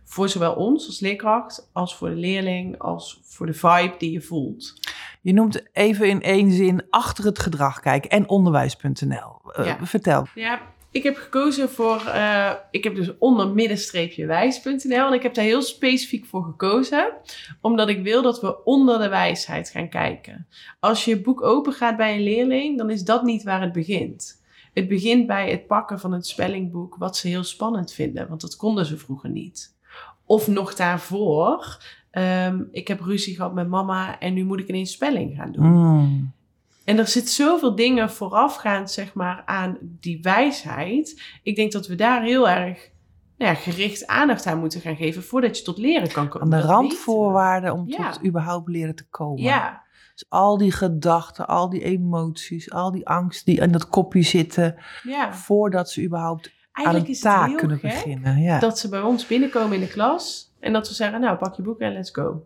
Voor 0.03 0.29
zowel 0.29 0.53
ons 0.53 0.85
als 0.87 0.99
leerkracht, 0.99 1.69
als 1.73 1.95
voor 1.95 2.09
de 2.09 2.15
leerling, 2.15 2.79
als 2.79 3.19
voor 3.23 3.45
de 3.45 3.53
vibe 3.53 3.95
die 3.97 4.11
je 4.11 4.21
voelt. 4.21 4.73
Je 5.21 5.33
noemt 5.33 5.63
even 5.73 6.07
in 6.09 6.21
één 6.21 6.51
zin 6.51 6.83
achter 6.89 7.25
het 7.25 7.39
gedrag 7.39 7.79
kijken 7.79 8.09
en 8.09 8.29
onderwijs.nl. 8.29 9.51
Eh, 9.51 9.65
Ja. 9.65 9.85
Vertel. 9.85 10.27
Ja, 10.35 10.61
ik 10.91 11.03
heb 11.03 11.15
gekozen 11.15 11.69
voor, 11.69 12.05
eh, 12.05 12.51
ik 12.71 12.83
heb 12.83 12.95
dus 12.95 13.17
onder 13.17 13.47
middenstreepje 13.47 14.25
wijs.nl 14.25 15.07
en 15.07 15.13
ik 15.13 15.23
heb 15.23 15.33
daar 15.33 15.45
heel 15.45 15.61
specifiek 15.61 16.25
voor 16.25 16.43
gekozen, 16.43 17.13
omdat 17.61 17.89
ik 17.89 18.03
wil 18.03 18.21
dat 18.21 18.41
we 18.41 18.63
onder 18.63 18.99
de 18.99 19.09
wijsheid 19.09 19.69
gaan 19.69 19.89
kijken. 19.89 20.47
Als 20.79 21.05
je 21.05 21.21
boek 21.21 21.41
open 21.41 21.73
gaat 21.73 21.97
bij 21.97 22.15
een 22.15 22.23
leerling, 22.23 22.77
dan 22.77 22.89
is 22.89 23.03
dat 23.03 23.23
niet 23.23 23.43
waar 23.43 23.61
het 23.61 23.71
begint. 23.71 24.41
Het 24.73 24.87
begint 24.87 25.27
bij 25.27 25.51
het 25.51 25.67
pakken 25.67 25.99
van 25.99 26.11
het 26.11 26.27
spellingboek, 26.27 26.95
wat 26.95 27.17
ze 27.17 27.27
heel 27.27 27.43
spannend 27.43 27.93
vinden, 27.93 28.27
want 28.27 28.41
dat 28.41 28.55
konden 28.55 28.85
ze 28.85 28.97
vroeger 28.97 29.29
niet. 29.29 29.77
Of 30.25 30.47
nog 30.47 30.75
daarvoor, 30.75 31.83
ehm, 32.11 32.63
ik 32.71 32.87
heb 32.87 33.01
ruzie 33.01 33.35
gehad 33.35 33.53
met 33.53 33.67
mama 33.67 34.19
en 34.19 34.33
nu 34.33 34.43
moet 34.43 34.59
ik 34.59 34.67
ineens 34.67 34.91
spelling 34.91 35.35
gaan 35.35 35.51
doen. 35.51 35.65
Mm. 35.65 36.33
En 36.89 36.97
er 36.97 37.07
zit 37.07 37.29
zoveel 37.29 37.75
dingen 37.75 38.11
voorafgaand, 38.11 38.91
zeg 38.91 39.13
maar, 39.13 39.43
aan 39.45 39.77
die 39.81 40.21
wijsheid. 40.21 41.21
Ik 41.43 41.55
denk 41.55 41.71
dat 41.71 41.87
we 41.87 41.95
daar 41.95 42.23
heel 42.23 42.49
erg 42.49 42.89
nou 43.37 43.51
ja, 43.51 43.57
gericht 43.57 44.07
aandacht 44.07 44.45
aan 44.45 44.59
moeten 44.59 44.81
gaan 44.81 44.95
geven 44.95 45.23
voordat 45.23 45.57
je 45.57 45.63
tot 45.63 45.77
leren 45.77 46.11
kan 46.11 46.27
komen. 46.27 46.53
Aan 46.53 46.61
de 46.61 46.67
randvoorwaarden 46.67 47.73
om 47.73 47.83
Ja. 47.87 48.11
tot 48.11 48.25
überhaupt 48.25 48.67
leren 48.69 48.95
te 48.95 49.07
komen. 49.09 49.41
Ja, 49.41 49.83
Dus 50.13 50.25
al 50.29 50.57
die 50.57 50.71
gedachten, 50.71 51.47
al 51.47 51.69
die 51.69 51.83
emoties, 51.83 52.71
al 52.71 52.91
die 52.91 53.07
angst 53.07 53.45
die 53.45 53.59
in 53.59 53.71
dat 53.71 53.89
kopje 53.89 54.21
zitten, 54.21 54.75
ja. 55.03 55.33
voordat 55.33 55.89
ze 55.89 56.03
überhaupt 56.03 56.51
aan 56.71 56.95
een 56.95 57.13
taak 57.13 57.57
kunnen 57.57 57.79
beginnen. 57.81 58.41
Ja. 58.41 58.59
dat 58.59 58.79
ze 58.79 58.89
bij 58.89 59.01
ons 59.01 59.27
binnenkomen 59.27 59.73
in 59.73 59.79
de 59.79 59.89
klas 59.89 60.53
en 60.59 60.73
dat 60.73 60.87
we 60.87 60.93
zeggen, 60.93 61.21
nou, 61.21 61.37
pak 61.37 61.55
je 61.55 61.61
boek 61.61 61.79
en 61.79 61.93
let's 61.93 62.11
go. 62.11 62.43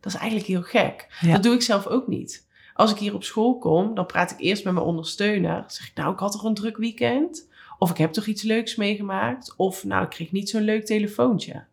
Dat 0.00 0.12
is 0.12 0.18
eigenlijk 0.18 0.48
heel 0.48 0.62
gek. 0.62 1.16
Ja. 1.20 1.32
Dat 1.32 1.42
doe 1.42 1.54
ik 1.54 1.62
zelf 1.62 1.86
ook 1.86 2.06
niet. 2.06 2.50
Als 2.82 2.90
ik 2.90 2.98
hier 2.98 3.14
op 3.14 3.24
school 3.24 3.58
kom, 3.58 3.94
dan 3.94 4.06
praat 4.06 4.30
ik 4.30 4.38
eerst 4.40 4.64
met 4.64 4.74
mijn 4.74 4.86
ondersteuner. 4.86 5.64
Zeg 5.66 5.86
ik, 5.88 5.92
nou, 5.94 6.12
ik 6.12 6.18
had 6.18 6.32
toch 6.32 6.44
een 6.44 6.54
druk 6.54 6.76
weekend? 6.76 7.48
Of 7.78 7.90
ik 7.90 7.96
heb 7.96 8.12
toch 8.12 8.26
iets 8.26 8.42
leuks 8.42 8.76
meegemaakt? 8.76 9.54
Of, 9.56 9.84
nou, 9.84 10.02
ik 10.04 10.08
kreeg 10.10 10.32
niet 10.32 10.50
zo'n 10.50 10.60
leuk 10.62 10.84
telefoontje. 10.84 11.64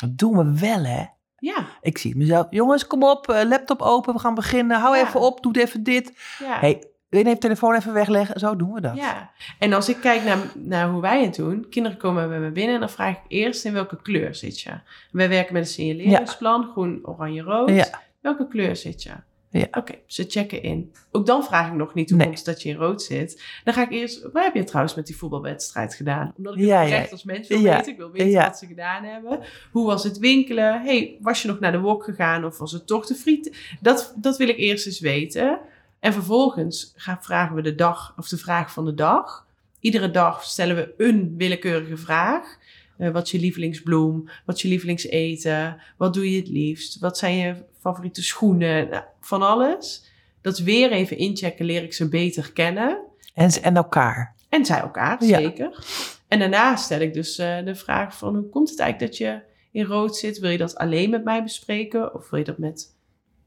Dat 0.00 0.18
doen 0.18 0.36
we 0.36 0.60
wel, 0.60 0.84
hè? 0.84 1.04
Ja, 1.38 1.66
Ik 1.80 1.98
zie 1.98 2.10
het 2.10 2.18
mezelf. 2.18 2.46
Jongens, 2.50 2.86
kom 2.86 3.02
op, 3.02 3.28
eh, 3.28 3.48
laptop 3.48 3.80
open, 3.82 4.14
we 4.14 4.20
gaan 4.20 4.34
beginnen. 4.34 4.80
Hou 4.80 4.96
Ja. 4.96 5.06
even 5.06 5.20
op, 5.20 5.42
doe 5.42 5.60
even 5.60 5.82
dit. 5.82 6.12
ja. 6.38 6.58
hey, 6.58 6.84
even 7.10 7.38
telefoon 7.38 7.74
even 7.74 7.92
wegleggen? 7.92 8.40
Zo 8.40 8.56
doen 8.56 8.72
we 8.72 8.80
dat. 8.80 8.96
Ja, 8.96 9.30
en 9.58 9.72
als 9.72 9.88
ik 9.88 9.96
kijk 10.00 10.24
naar, 10.24 10.38
naar 10.54 10.88
hoe 10.90 11.00
wij 11.00 11.24
het 11.24 11.34
doen, 11.36 11.66
kinderen 11.70 11.98
komen 11.98 12.28
bij 12.28 12.38
me 12.38 12.50
binnen 12.50 12.74
en 12.74 12.80
dan 12.80 12.90
vraag 12.90 13.14
ik 13.16 13.22
eerst 13.28 13.64
in 13.64 13.72
welke 13.72 14.02
kleur 14.02 14.34
zit 14.34 14.60
je. 14.60 14.70
Wij 15.12 15.28
werken 15.28 15.52
met 15.52 15.62
een 15.62 15.68
signaleringsplan, 15.68 16.68
groen, 16.72 16.98
oranje, 17.02 17.42
rood. 17.42 17.68
Ja. 17.70 18.00
Welke 18.20 18.48
kleur 18.48 18.76
zit 18.76 19.02
je? 19.02 19.10
Ja. 19.52 19.66
Oké, 19.70 19.94
ze 20.06 20.24
checken 20.28 20.62
in. 20.62 20.92
Ook 21.10 21.26
dan 21.26 21.44
vraag 21.44 21.66
ik 21.68 21.74
nog 21.74 21.94
niet 21.94 22.08
hoe 22.10 22.18
Nee. 22.18 22.26
komt 22.26 22.44
dat 22.44 22.62
je 22.62 22.68
in 22.68 22.74
rood 22.76 23.02
zit. 23.02 23.42
Dan 23.64 23.74
ga 23.74 23.82
ik 23.82 23.90
eerst, 23.90 24.22
wat 24.32 24.44
heb 24.44 24.54
je 24.54 24.64
trouwens 24.64 24.94
met 24.94 25.06
die 25.06 25.16
voetbalwedstrijd 25.16 25.94
gedaan? 25.94 26.34
Omdat 26.36 26.54
ik 26.54 26.60
Ja, 26.60 26.80
het 26.80 26.88
ja. 26.90 27.06
als 27.10 27.24
mens 27.24 27.48
wil 27.48 27.58
Ja. 27.58 27.76
weten. 27.76 27.92
Ik 27.92 27.98
wil 27.98 28.10
weten 28.10 28.40
wat 28.42 28.58
ze 28.58 28.66
gedaan 28.66 29.04
hebben. 29.04 29.40
Hoe 29.72 29.86
was 29.86 30.04
het 30.04 30.18
winkelen? 30.18 30.82
Hey, 30.82 31.16
was 31.20 31.42
je 31.42 31.48
nog 31.48 31.60
naar 31.60 31.72
de 31.72 31.80
wok 31.80 32.04
gegaan 32.04 32.44
of 32.44 32.58
was 32.58 32.72
het 32.72 32.86
toch 32.86 33.06
de 33.06 33.14
friet? 33.14 33.56
Dat, 33.80 34.14
dat 34.16 34.36
wil 34.36 34.48
ik 34.48 34.56
eerst 34.56 34.86
eens 34.86 35.00
weten. 35.00 35.58
En 36.00 36.12
vervolgens 36.12 36.92
gaan, 36.96 37.18
vragen 37.20 37.54
we 37.56 37.62
de 37.62 37.74
dag 37.74 38.14
of 38.16 38.28
de 38.28 38.38
vraag 38.38 38.72
van 38.72 38.84
de 38.84 38.94
dag. 38.94 39.46
Iedere 39.80 40.10
dag 40.10 40.44
stellen 40.44 40.76
we 40.76 40.94
een 40.96 41.34
willekeurige 41.36 41.96
vraag. 41.96 42.58
Eh, 42.98 43.10
wat 43.10 43.24
is 43.24 43.30
je 43.30 43.38
lievelingsbloem? 43.38 44.28
Wat 44.44 44.56
is 44.56 44.62
je 44.62 44.68
lievelingseten? 44.68 45.80
Wat 45.96 46.14
doe 46.14 46.30
je 46.32 46.38
het 46.38 46.48
liefst? 46.48 46.98
Wat 46.98 47.18
zijn 47.18 47.36
je 47.36 47.54
favoriete 47.80 48.22
schoenen? 48.22 48.88
Nou, 48.88 49.04
van 49.20 49.42
alles. 49.42 50.08
Dat 50.40 50.58
weer 50.58 50.92
even 50.92 51.16
inchecken, 51.16 51.64
leer 51.64 51.82
ik 51.82 51.92
ze 51.92 52.08
beter 52.08 52.52
kennen. 52.52 52.98
En, 53.34 53.50
en 53.62 53.76
elkaar. 53.76 54.34
En 54.48 54.64
zij 54.64 54.80
elkaar, 54.80 55.24
Ja. 55.24 55.38
zeker. 55.38 55.84
En 56.28 56.38
daarna 56.38 56.76
stel 56.76 57.00
ik 57.00 57.14
dus 57.14 57.38
eh, 57.38 57.64
de 57.64 57.74
vraag 57.74 58.16
van... 58.18 58.34
hoe 58.36 58.48
komt 58.48 58.70
het 58.70 58.78
eigenlijk 58.78 59.10
dat 59.10 59.20
je 59.20 59.40
in 59.72 59.84
rood 59.84 60.16
zit? 60.16 60.38
Wil 60.38 60.50
je 60.50 60.58
dat 60.58 60.76
alleen 60.76 61.10
met 61.10 61.24
mij 61.24 61.42
bespreken? 61.42 62.14
Of 62.14 62.30
wil 62.30 62.38
je 62.38 62.44
dat 62.44 62.58
met 62.58 62.96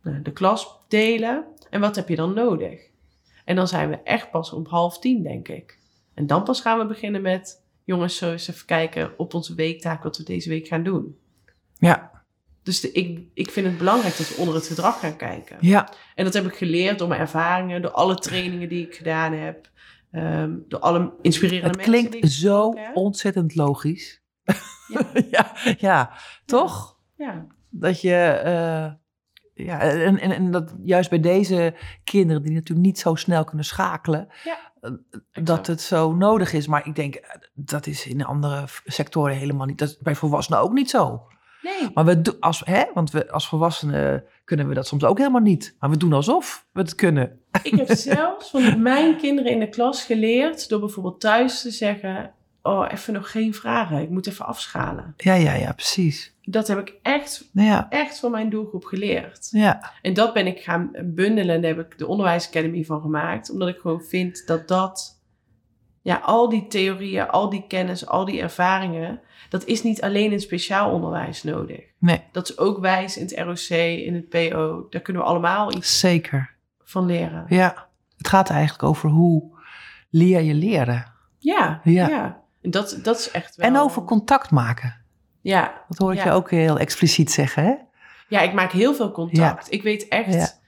nou, 0.01 0.21
de 0.21 0.33
klas 0.33 0.77
delen? 0.87 1.45
En 1.69 1.79
wat 1.79 1.95
heb 1.95 2.09
je 2.09 2.15
dan 2.15 2.33
nodig? 2.33 2.81
En 3.45 3.55
dan 3.55 3.67
zijn 3.67 3.89
we 3.89 3.99
echt 4.03 4.31
pas 4.31 4.53
om 4.53 4.65
half 4.65 4.99
tien, 4.99 5.23
denk 5.23 5.47
ik. 5.47 5.79
En 6.13 6.27
dan 6.27 6.43
pas 6.43 6.61
gaan 6.61 6.79
we 6.79 6.85
beginnen 6.85 7.21
met... 7.21 7.63
jongens, 7.83 8.17
zo 8.17 8.31
eens 8.31 8.47
even 8.47 8.65
kijken 8.65 9.13
op 9.17 9.33
onze 9.33 9.55
weektaak... 9.55 10.03
wat 10.03 10.17
we 10.17 10.23
deze 10.23 10.49
week 10.49 10.67
gaan 10.67 10.83
doen. 10.83 11.17
Ja. 11.77 12.11
Dus 12.63 12.79
de, 12.81 12.91
ik, 12.91 13.19
ik 13.33 13.51
vind 13.51 13.65
het 13.67 13.77
belangrijk 13.77 14.17
dat 14.17 14.27
we 14.29 14.35
onder 14.37 14.55
het 14.55 14.67
gedrag 14.67 14.99
gaan 14.99 15.15
kijken. 15.15 15.57
Ja. 15.59 15.89
En 16.15 16.23
dat 16.23 16.33
heb 16.33 16.45
ik 16.45 16.55
geleerd 16.55 16.99
door 16.99 17.07
mijn 17.07 17.19
ervaringen, 17.21 17.81
door 17.81 17.91
alle 17.91 18.15
trainingen 18.15 18.69
die 18.69 18.85
ik 18.87 18.95
gedaan 18.95 19.33
heb, 19.33 19.69
ehm, 20.11 20.51
door 20.67 20.79
alle 20.79 21.13
inspirerende 21.21 21.67
Het 21.67 21.75
mensen. 21.75 22.01
die 22.01 22.09
klinkt 22.09 22.31
zo 22.31 22.73
ontzettend 22.93 23.55
logisch. 23.55 24.21
Ja. 24.87 25.05
ja, 25.29 25.51
ja, 25.77 26.11
toch? 26.45 26.97
Ja, 27.17 27.47
Dat 27.69 28.01
je, 28.01 28.15
eh, 28.25 28.91
ja, 29.65 29.79
en, 29.79 30.19
en, 30.19 30.31
en 30.31 30.51
dat 30.51 30.73
juist 30.83 31.09
bij 31.09 31.19
deze 31.19 31.73
kinderen 32.03 32.43
die 32.43 32.53
natuurlijk 32.53 32.87
niet 32.87 32.99
zo 32.99 33.15
snel 33.15 33.43
kunnen 33.43 33.65
schakelen, 33.65 34.27
Ja, 34.43 34.57
eh, 34.81 34.91
dat 35.43 35.67
het 35.67 35.81
zo 35.81 36.13
nodig 36.13 36.53
is. 36.53 36.67
Maar 36.67 36.87
ik 36.87 36.95
denk, 36.95 37.15
eh, 37.15 37.41
dat 37.53 37.87
is 37.87 38.05
in 38.07 38.25
andere 38.25 38.63
sectoren 38.85 39.35
helemaal 39.35 39.65
niet. 39.65 39.77
Dat 39.77 39.89
is 39.89 39.97
bij 39.97 40.15
volwassenen 40.15 40.59
ook 40.61 40.73
niet 40.73 40.89
zo. 40.89 41.27
Nee. 41.63 41.89
Maar 41.93 42.05
we 42.05 42.21
doen 42.21 42.39
als, 42.39 42.61
hè, 42.65 42.83
want 42.93 43.11
we 43.11 43.31
als 43.31 43.47
volwassenen 43.47 44.23
kunnen 44.43 44.67
we 44.67 44.73
dat 44.73 44.87
soms 44.87 45.03
ook 45.03 45.17
helemaal 45.17 45.41
niet. 45.41 45.75
Maar 45.79 45.89
we 45.89 45.97
doen 45.97 46.13
alsof 46.13 46.65
we 46.71 46.79
het 46.79 46.95
kunnen. 46.95 47.39
Ik 47.63 47.75
heb 47.75 47.91
zelfs 47.91 48.49
van 48.49 48.81
mijn 48.81 49.17
kinderen 49.17 49.51
in 49.51 49.59
de 49.59 49.69
klas 49.69 50.03
geleerd 50.03 50.69
door 50.69 50.79
bijvoorbeeld 50.79 51.19
thuis 51.19 51.61
te 51.61 51.71
zeggen: 51.71 52.33
Oh, 52.61 52.87
even 52.91 53.13
nog 53.13 53.31
geen 53.31 53.53
vragen. 53.53 54.01
Ik 54.01 54.09
moet 54.09 54.27
even 54.27 54.45
afschalen. 54.45 55.13
Ja, 55.17 55.33
ja, 55.33 55.53
ja, 55.53 55.71
precies. 55.71 56.33
Dat 56.41 56.67
heb 56.67 56.79
ik 56.79 56.93
echt, 57.01 57.49
Nou 57.51 57.67
Ja, 57.67 57.89
echt 57.89 58.19
van 58.19 58.31
mijn 58.31 58.49
doelgroep 58.49 58.83
geleerd. 58.85 59.47
ja, 59.51 59.91
En 60.01 60.13
dat 60.13 60.33
ben 60.33 60.47
ik 60.47 60.59
gaan 60.59 60.91
bundelen 61.03 61.55
en 61.55 61.61
daar 61.61 61.75
heb 61.75 61.91
ik 61.91 61.97
de 61.97 62.07
onderwijsacademy 62.07 62.83
van 62.83 63.01
gemaakt. 63.01 63.51
Omdat 63.51 63.67
ik 63.67 63.77
gewoon 63.77 64.01
vind 64.01 64.47
dat 64.47 64.67
dat, 64.67 65.21
ja, 66.03 66.15
al 66.23 66.49
die 66.49 66.67
theorieën, 66.67 67.27
al 67.29 67.49
die 67.49 67.65
kennis, 67.67 68.07
al 68.07 68.25
die 68.25 68.41
ervaringen, 68.41 69.21
dat 69.49 69.65
is 69.65 69.83
niet 69.83 70.01
alleen 70.01 70.31
in 70.31 70.39
speciaal 70.39 70.91
onderwijs 70.91 71.43
nodig. 71.43 71.81
nee, 71.99 72.21
Dat 72.31 72.49
is 72.49 72.57
ook 72.57 72.79
wijs 72.79 73.17
in 73.17 73.23
het 73.25 73.39
ROC, 73.39 73.77
in 74.05 74.13
het 74.13 74.29
PO. 74.29 74.87
Daar 74.89 75.01
kunnen 75.01 75.21
we 75.21 75.27
allemaal 75.27 75.73
iets 75.75 75.99
zeker. 75.99 76.51
van 76.83 77.05
leren. 77.05 77.45
Ja, 77.47 77.87
het 78.17 78.27
gaat 78.27 78.49
eigenlijk 78.49 78.83
over 78.83 79.09
hoe 79.09 79.43
leer 80.09 80.41
je 80.41 80.53
leren. 80.53 81.11
Ja, 81.39 81.79
Ja. 81.83 82.41
dat, 82.61 82.99
dat 83.03 83.19
is 83.19 83.31
echt 83.31 83.55
wel... 83.55 83.67
En 83.67 83.77
over 83.77 84.03
contact 84.03 84.51
maken. 84.51 85.01
Ja, 85.41 85.83
Dat 85.87 85.97
hoor 85.97 86.11
ik 86.11 86.17
Ja. 86.17 86.23
je 86.25 86.31
ook 86.31 86.51
heel 86.51 86.79
expliciet 86.79 87.31
zeggen, 87.31 87.63
hè? 87.63 87.73
ja, 88.27 88.39
ik 88.41 88.53
maak 88.53 88.71
heel 88.71 88.93
veel 88.93 89.11
contact. 89.11 89.71
Ik 89.71 89.83
weet 89.83 90.07
echt... 90.07 90.61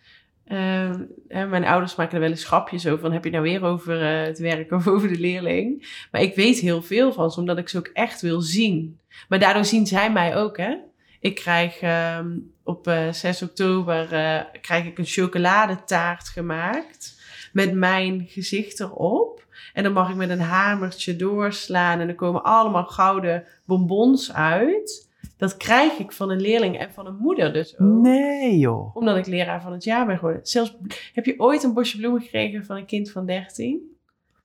Ehm, 0.47 1.05
mijn 1.27 1.65
ouders 1.65 1.95
maken 1.95 2.13
er 2.13 2.19
wel 2.19 2.29
eens 2.29 2.45
grapjes 2.45 2.87
over. 2.87 2.99
Van, 2.99 3.11
heb 3.11 3.23
je 3.23 3.29
nou 3.29 3.43
weer 3.43 3.63
over 3.63 4.01
eh, 4.01 4.25
het 4.25 4.39
werk 4.39 4.71
of 4.71 4.87
over 4.93 5.07
de 5.07 5.19
leerling? 5.19 5.87
Maar 6.11 6.21
ik 6.21 6.35
weet 6.35 6.59
heel 6.59 6.81
veel 6.81 7.13
van 7.13 7.31
ze, 7.31 7.39
omdat 7.39 7.57
ik 7.57 7.69
ze 7.69 7.77
ook 7.77 7.89
echt 7.93 8.21
wil 8.21 8.41
zien. 8.41 8.99
Maar 9.29 9.39
daardoor 9.39 9.65
zien 9.65 9.87
zij 9.87 10.11
mij 10.11 10.35
ook, 10.35 10.57
hè? 10.57 10.75
Ik 11.19 11.35
krijg 11.35 11.79
ehm, 11.79 12.37
op 12.63 12.87
eh, 12.87 13.11
6 13.11 13.41
oktober 13.41 14.13
eh, 14.13 14.41
krijg 14.61 14.85
ik 14.85 14.97
een 14.97 15.05
chocoladetaart 15.05 16.27
gemaakt 16.27 17.21
met 17.53 17.73
mijn 17.73 18.25
gezicht 18.27 18.79
erop. 18.79 19.45
En 19.73 19.83
dan 19.83 19.93
mag 19.93 20.09
ik 20.09 20.15
met 20.15 20.29
een 20.29 20.39
hamertje 20.39 21.15
doorslaan 21.15 21.99
en 21.99 22.07
er 22.07 22.15
komen 22.15 22.43
allemaal 22.43 22.85
gouden 22.85 23.43
bonbons 23.65 24.33
uit. 24.33 25.04
Dat 25.37 25.57
krijg 25.57 25.97
ik 25.97 26.11
van 26.11 26.29
een 26.29 26.41
leerling 26.41 26.79
en 26.79 26.91
van 26.91 27.05
een 27.05 27.15
moeder 27.17 27.53
dus 27.53 27.79
ook. 27.79 27.89
Nee, 27.89 28.57
joh. 28.57 28.95
Omdat 28.95 29.17
ik 29.17 29.25
leraar 29.25 29.61
van 29.61 29.71
het 29.71 29.83
jaar 29.83 30.05
ben 30.05 30.17
geworden. 30.17 30.45
Zelfs, 30.45 30.77
heb 31.13 31.25
je 31.25 31.39
ooit 31.39 31.63
een 31.63 31.73
bosje 31.73 31.97
bloemen 31.97 32.21
gekregen 32.21 32.65
van 32.65 32.75
een 32.77 32.85
kind 32.85 33.11
van 33.11 33.25
13? 33.25 33.93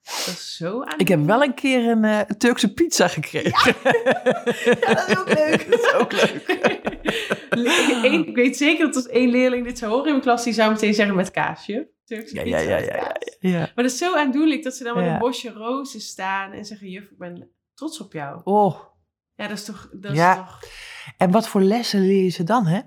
Dat 0.02 0.26
is 0.26 0.56
zo 0.56 0.82
aan. 0.82 0.98
Ik 0.98 1.08
heb 1.08 1.24
wel 1.24 1.42
een 1.42 1.54
keer 1.54 1.88
een 1.88 2.04
eh, 2.04 2.20
Turkse 2.20 2.72
pizza 2.72 3.08
gekregen. 3.08 3.74
Ja, 4.80 4.94
dat 4.94 5.08
is 5.08 5.18
ook 5.18 5.28
leuk. 5.34 5.70
Dat 5.70 5.80
is 5.80 5.92
ook 5.94 6.12
leuk. 6.12 6.44
Eén- 8.04 8.28
ik 8.28 8.34
weet 8.34 8.56
zeker 8.56 8.86
dat 8.86 8.96
als 8.96 9.06
één 9.06 9.30
leerling 9.30 9.64
dit 9.64 9.78
zou 9.78 9.90
horen 9.90 10.06
in 10.06 10.12
mijn 10.12 10.24
klas, 10.24 10.44
die 10.44 10.52
zou 10.52 10.72
meteen 10.72 10.94
zeggen 10.94 11.14
met 11.14 11.30
kaasje. 11.30 11.88
Turkse 12.04 12.34
Ja, 12.34 12.42
pizza 12.42 12.58
ja, 12.58 12.68
ja, 12.68 12.78
ja, 12.78 12.94
ja, 12.96 13.16
ja. 13.50 13.58
Maar 13.58 13.84
dat 13.84 13.84
is 13.92 13.98
zo 13.98 14.16
aandoenlijk 14.16 14.62
dat 14.62 14.74
ze 14.74 14.84
dan 14.84 14.96
met 14.96 15.06
een 15.06 15.18
bosje 15.18 15.50
rozen 15.50 16.00
staan 16.00 16.52
en 16.52 16.64
zeggen: 16.64 16.88
Juf, 16.88 17.10
ik 17.10 17.18
ben 17.18 17.50
trots 17.74 18.00
op 18.00 18.12
jou. 18.12 18.40
Oh, 18.44 18.80
Ja, 19.40 19.48
dat 19.48 19.58
is 19.58 19.64
toch. 19.64 19.88
Dat 19.92 20.12
is 20.12 20.18
toch 20.18 20.60
en 21.16 21.30
wat 21.30 21.48
voor 21.48 21.60
lessen 21.60 22.00
leer 22.00 22.22
je 22.22 22.28
ze 22.28 22.44
dan, 22.44 22.66
hè? 22.66 22.80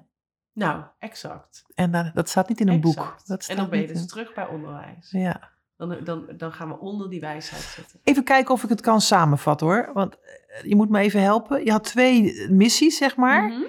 nou, 0.53 0.83
exact. 0.99 1.63
En 1.75 1.91
dan, 1.91 2.11
dat 2.13 2.29
staat 2.29 2.49
niet 2.49 2.59
in 2.59 2.67
een 2.67 2.81
boek. 2.81 3.15
Dat 3.25 3.45
en 3.47 3.55
dan 3.55 3.69
ben 3.69 3.79
je 3.79 3.87
dus 3.87 4.01
in- 4.01 4.07
terug 4.07 4.33
bij 4.33 4.47
onderwijs. 4.47 5.11
Ja. 5.11 5.51
Dan, 5.77 5.97
dan, 6.03 6.29
dan 6.37 6.51
gaan 6.51 6.67
we 6.67 6.79
onder 6.79 7.09
die 7.09 7.19
wijsheid 7.19 7.61
zitten. 7.61 7.99
Even 8.03 8.23
kijken 8.23 8.53
of 8.53 8.63
ik 8.63 8.69
het 8.69 8.81
kan 8.81 9.01
samenvatten, 9.01 9.67
hoor. 9.67 9.89
Want 9.93 10.15
eh, 10.19 10.63
je 10.63 10.75
moet 10.75 10.89
me 10.89 10.99
even 10.99 11.21
helpen. 11.21 11.65
Je 11.65 11.71
had 11.71 11.83
twee 11.83 12.47
missies, 12.49 12.97
zeg 12.97 13.15
maar. 13.15 13.43
Mhm. 13.47 13.61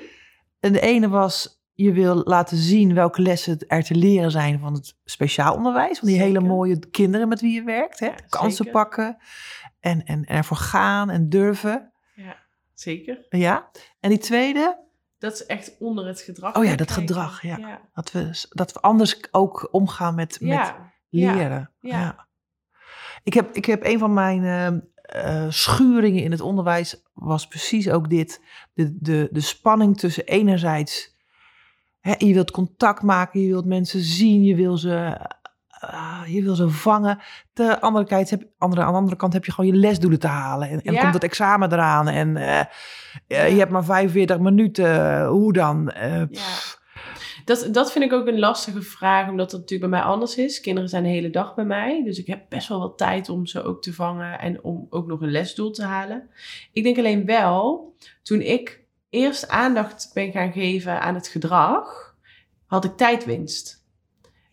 En 0.60 0.72
de 0.72 0.80
ene 0.80 1.08
was, 1.08 1.62
je 1.72 1.92
wil 1.92 2.22
laten 2.24 2.56
zien 2.56 2.94
welke 2.94 3.22
lessen 3.22 3.58
er 3.66 3.84
te 3.84 3.94
leren 3.94 4.30
zijn 4.30 4.58
van 4.58 4.72
het 4.72 4.96
speciaal 5.04 5.54
onderwijs. 5.54 5.98
Van 5.98 6.08
die 6.08 6.18
hele 6.18 6.40
mooie 6.40 6.78
kinderen 6.90 7.28
met 7.28 7.40
wie 7.40 7.54
je 7.54 7.62
werkt. 7.62 8.00
Hè? 8.00 8.06
Ja, 8.06 8.14
Kansen 8.28 8.64
zeker. 8.64 8.72
pakken 8.72 9.16
en, 9.80 10.04
en 10.04 10.24
ervoor 10.24 10.56
gaan 10.56 11.10
en 11.10 11.28
durven. 11.28 11.92
Zeker. 12.74 13.26
Ja. 13.28 13.70
En 14.00 14.08
die 14.10 14.18
tweede, 14.18 14.78
Dat 15.18 15.32
is 15.32 15.46
echt 15.46 15.76
onder 15.78 16.06
het 16.06 16.20
gedrag. 16.20 16.56
Oh 16.56 16.64
ja, 16.64 16.76
dat 16.76 16.86
kijken. 16.86 17.06
gedrag, 17.06 17.42
ja. 17.42 17.56
Ja. 17.56 17.80
dat 17.94 18.12
we, 18.12 18.46
dat 18.50 18.72
we 18.72 18.80
anders 18.80 19.18
ook 19.30 19.68
omgaan 19.70 20.14
met, 20.14 20.40
met 20.40 20.50
Ja. 20.50 20.92
leren. 21.08 21.70
ja. 21.80 21.98
Ja. 22.00 22.26
Ik, 23.22 23.34
heb, 23.34 23.54
ik 23.56 23.64
heb 23.64 23.84
een 23.84 23.98
van 23.98 24.12
mijn 24.12 24.44
eh, 24.94 25.46
schuringen 25.50 26.22
in 26.22 26.30
het 26.30 26.40
onderwijs 26.40 27.02
was 27.12 27.46
precies 27.48 27.90
ook 27.90 28.10
dit. 28.10 28.40
De, 28.74 28.96
de, 29.00 29.28
de 29.30 29.40
spanning 29.40 29.98
tussen 29.98 30.24
enerzijds, 30.26 31.16
hè, 32.00 32.14
je 32.18 32.34
wilt 32.34 32.50
contact 32.50 33.02
maken, 33.02 33.40
je 33.40 33.48
wilt 33.48 33.64
mensen 33.64 34.00
zien, 34.00 34.42
je 34.44 34.54
wil 34.54 34.76
ze, 34.76 35.20
ah, 35.90 36.22
je 36.26 36.42
wil 36.42 36.54
ze 36.54 36.68
vangen. 36.68 37.18
De 37.52 37.80
andere 37.80 38.04
kant 38.06 38.30
heb, 38.30 38.42
andere, 38.58 38.82
aan 38.82 38.92
de 38.92 38.98
andere 38.98 39.16
kant 39.16 39.32
heb 39.32 39.44
je 39.44 39.52
gewoon 39.52 39.70
je 39.72 39.76
lesdoelen 39.78 40.18
te 40.18 40.26
halen. 40.26 40.68
En, 40.68 40.82
en 40.82 40.92
Ja. 40.92 41.00
komt 41.00 41.14
het 41.14 41.24
examen 41.24 41.72
eraan 41.72 42.08
en 42.08 42.36
eh, 42.36 42.60
eh, 42.60 42.66
Ja. 43.26 43.42
je 43.44 43.58
hebt 43.58 43.70
maar 43.70 43.84
45 43.84 44.38
minuten. 44.38 45.26
Hoe 45.26 45.52
dan? 45.52 45.90
Eh, 45.90 46.22
Ja. 46.30 46.42
Dat, 47.44 47.68
dat 47.70 47.92
vind 47.92 48.04
ik 48.04 48.12
ook 48.12 48.26
een 48.26 48.38
lastige 48.38 48.82
vraag, 48.82 49.28
omdat 49.28 49.50
het 49.52 49.60
natuurlijk 49.60 49.90
bij 49.90 50.00
mij 50.00 50.08
anders 50.10 50.36
is. 50.36 50.60
Kinderen 50.60 50.88
zijn 50.88 51.02
de 51.02 51.08
hele 51.08 51.30
dag 51.30 51.54
bij 51.54 51.64
mij, 51.64 52.02
dus 52.04 52.18
ik 52.18 52.26
heb 52.26 52.42
best 52.48 52.68
wel 52.68 52.78
wat 52.78 52.98
tijd 52.98 53.28
om 53.28 53.46
ze 53.46 53.62
ook 53.62 53.82
te 53.82 53.92
vangen 53.94 54.38
en 54.38 54.62
om 54.64 54.86
ook 54.90 55.06
nog 55.06 55.20
een 55.20 55.30
lesdoel 55.30 55.70
te 55.70 55.84
halen. 55.84 56.28
Ik 56.72 56.82
denk 56.82 56.98
alleen 56.98 57.24
wel, 57.26 57.94
toen 58.22 58.40
ik 58.40 58.80
eerst 59.10 59.48
aandacht 59.48 60.10
ben 60.14 60.32
gaan 60.32 60.52
geven 60.52 61.00
aan 61.00 61.14
het 61.14 61.28
gedrag, 61.28 62.14
had 62.66 62.84
ik 62.84 62.96
tijdwinst. 62.96 63.83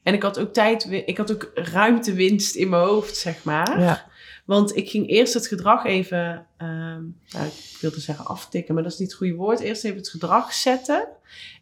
En 0.03 0.13
ik 0.13 0.23
had 0.23 0.39
ook 0.39 0.53
tijd, 0.53 0.87
ik 1.05 1.17
had 1.17 1.31
ook 1.31 1.51
ruimtewinst 1.53 2.55
in 2.55 2.69
mijn 2.69 2.83
hoofd, 2.83 3.17
zeg 3.17 3.43
maar. 3.43 3.79
Ja. 3.79 4.09
Want 4.45 4.75
ik 4.75 4.89
ging 4.89 5.07
eerst 5.09 5.33
het 5.33 5.47
gedrag 5.47 5.85
even, 5.85 6.45
ehm, 6.57 7.01
nou, 7.31 7.45
ik 7.45 7.77
wilde 7.81 7.99
zeggen 7.99 8.25
aftikken, 8.25 8.73
maar 8.73 8.83
dat 8.83 8.91
is 8.91 8.97
niet 8.97 9.07
het 9.09 9.17
goede 9.17 9.33
woord. 9.33 9.59
Eerst 9.59 9.83
even 9.83 9.97
het 9.97 10.09
gedrag 10.09 10.53
zetten. 10.53 11.07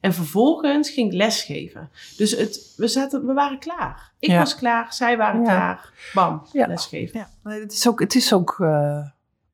En 0.02 0.13
vervolgens 0.13 0.89
ging 0.89 1.08
ik 1.12 1.17
lesgeven. 1.17 1.89
Dus 2.17 2.32
het, 2.32 2.73
we, 2.78 2.88
zaten, 2.88 3.25
we 3.25 3.34
waren 3.34 3.60
klaar. 3.60 4.12
Ik 4.19 4.30
Ja. 4.30 4.38
was 4.39 4.56
klaar, 4.56 4.93
zij 4.93 5.17
waren 5.17 5.39
Ja. 5.41 5.45
klaar. 5.45 5.93
Bam, 6.13 6.47
Ja. 6.52 6.67
lesgeven. 6.67 7.19
Ja, 7.19 7.49
het 7.52 7.71
is 7.71 7.88
ook, 7.88 7.99
het 7.99 8.15
is 8.15 8.34
ook 8.34 8.58
eh, 8.60 9.08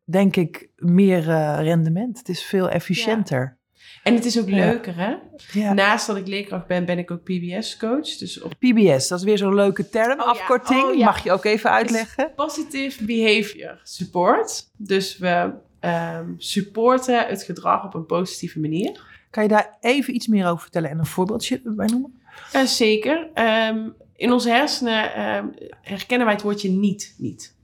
denk 0.03 0.35
ik, 0.35 0.69
meer 0.75 1.29
eh, 1.29 1.57
rendement. 1.61 2.17
Het 2.17 2.29
is 2.29 2.43
veel 2.43 2.69
efficiënter. 2.69 3.54
En 4.03 4.13
het 4.15 4.25
is 4.25 4.39
ook 4.39 4.49
leuker, 4.49 4.95
hè? 4.95 5.15
Ja. 5.51 5.73
Naast 5.73 6.07
dat 6.07 6.15
ik 6.15 6.27
leerkracht 6.27 6.67
ben, 6.67 6.85
ben 6.85 6.97
ik 6.97 7.11
ook 7.11 7.23
PBS-coach. 7.23 8.17
Dus 8.17 8.41
op 8.41 8.53
PBS, 8.59 9.07
dat 9.07 9.19
is 9.19 9.25
weer 9.25 9.37
zo'n 9.37 9.55
leuke 9.55 9.89
term, 9.89 10.11
Oh 10.19 10.25
ja, 10.25 10.31
afkorting. 10.31 10.83
oh 10.83 10.95
ja. 10.95 11.05
Mag 11.05 11.23
je 11.23 11.31
ook 11.31 11.45
even 11.45 11.69
uitleggen? 11.69 12.31
Positive 12.35 13.05
Behavior 13.05 13.79
Support. 13.83 14.69
Dus 14.77 15.17
we 15.17 15.51
ehm, 15.79 16.29
supporten 16.37 17.27
het 17.27 17.43
gedrag 17.43 17.85
op 17.85 17.93
een 17.93 18.05
positieve 18.05 18.59
manier. 18.59 19.01
Kan 19.29 19.43
je 19.43 19.49
daar 19.49 19.77
even 19.79 20.15
iets 20.15 20.27
meer 20.27 20.47
over 20.47 20.61
vertellen 20.61 20.89
en 20.89 20.99
een 20.99 21.05
voorbeeldje 21.05 21.61
bij 21.63 21.87
noemen? 21.87 22.19
Ja, 22.51 22.65
zeker. 22.65 23.29
Ehm, 23.33 23.89
in 24.15 24.31
onze 24.31 24.49
hersenen 24.49 25.13
ehm, 25.13 25.45
herkennen 25.81 26.25
wij 26.25 26.35
het 26.35 26.43
woordje 26.43 26.69
niet 26.69 27.15
niet. 27.17 27.55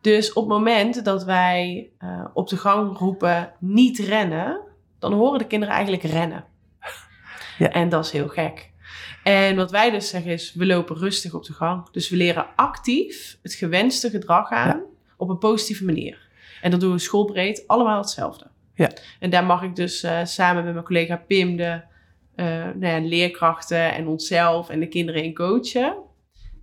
Dus 0.00 0.32
op 0.32 0.42
het 0.42 0.52
moment 0.52 1.04
dat 1.04 1.24
wij 1.24 1.90
eh, 1.98 2.24
op 2.34 2.48
de 2.48 2.56
gang 2.56 2.98
roepen 2.98 3.52
niet 3.58 3.98
rennen, 3.98 4.60
dan 5.10 5.18
horen 5.18 5.38
de 5.38 5.46
kinderen 5.46 5.74
eigenlijk 5.74 6.04
rennen. 6.04 6.44
Ja. 7.58 7.72
En 7.72 7.88
dat 7.88 8.04
is 8.04 8.10
heel 8.10 8.28
gek. 8.28 8.70
En 9.22 9.56
wat 9.56 9.70
wij 9.70 9.90
dus 9.90 10.08
zeggen 10.08 10.30
is, 10.30 10.54
we 10.54 10.66
lopen 10.66 10.96
rustig 10.96 11.34
op 11.34 11.44
de 11.44 11.52
gang. 11.52 11.90
Dus 11.90 12.08
we 12.08 12.16
leren 12.16 12.46
actief 12.56 13.38
het 13.42 13.54
gewenste 13.54 14.10
gedrag 14.10 14.50
aan 14.50 14.82
op 15.16 15.28
een 15.28 15.38
positieve 15.38 15.84
manier. 15.84 16.28
En 16.60 16.70
dat 16.70 16.80
doen 16.80 16.92
we 16.92 16.98
schoolbreed 16.98 17.64
allemaal 17.66 17.98
hetzelfde. 17.98 18.46
Ja. 18.74 18.90
En 19.20 19.30
daar 19.30 19.44
mag 19.44 19.62
ik 19.62 19.76
dus 19.76 20.02
eh, 20.02 20.24
samen 20.24 20.64
met 20.64 20.72
mijn 20.72 20.84
collega 20.84 21.16
Pim 21.16 21.56
de 21.56 21.80
eh, 22.34 22.46
nou 22.46 22.86
ja, 22.86 22.98
leerkrachten 22.98 23.94
en 23.94 24.06
onszelf 24.06 24.68
en 24.68 24.80
de 24.80 24.88
kinderen 24.88 25.24
in 25.24 25.34
coachen. 25.34 25.96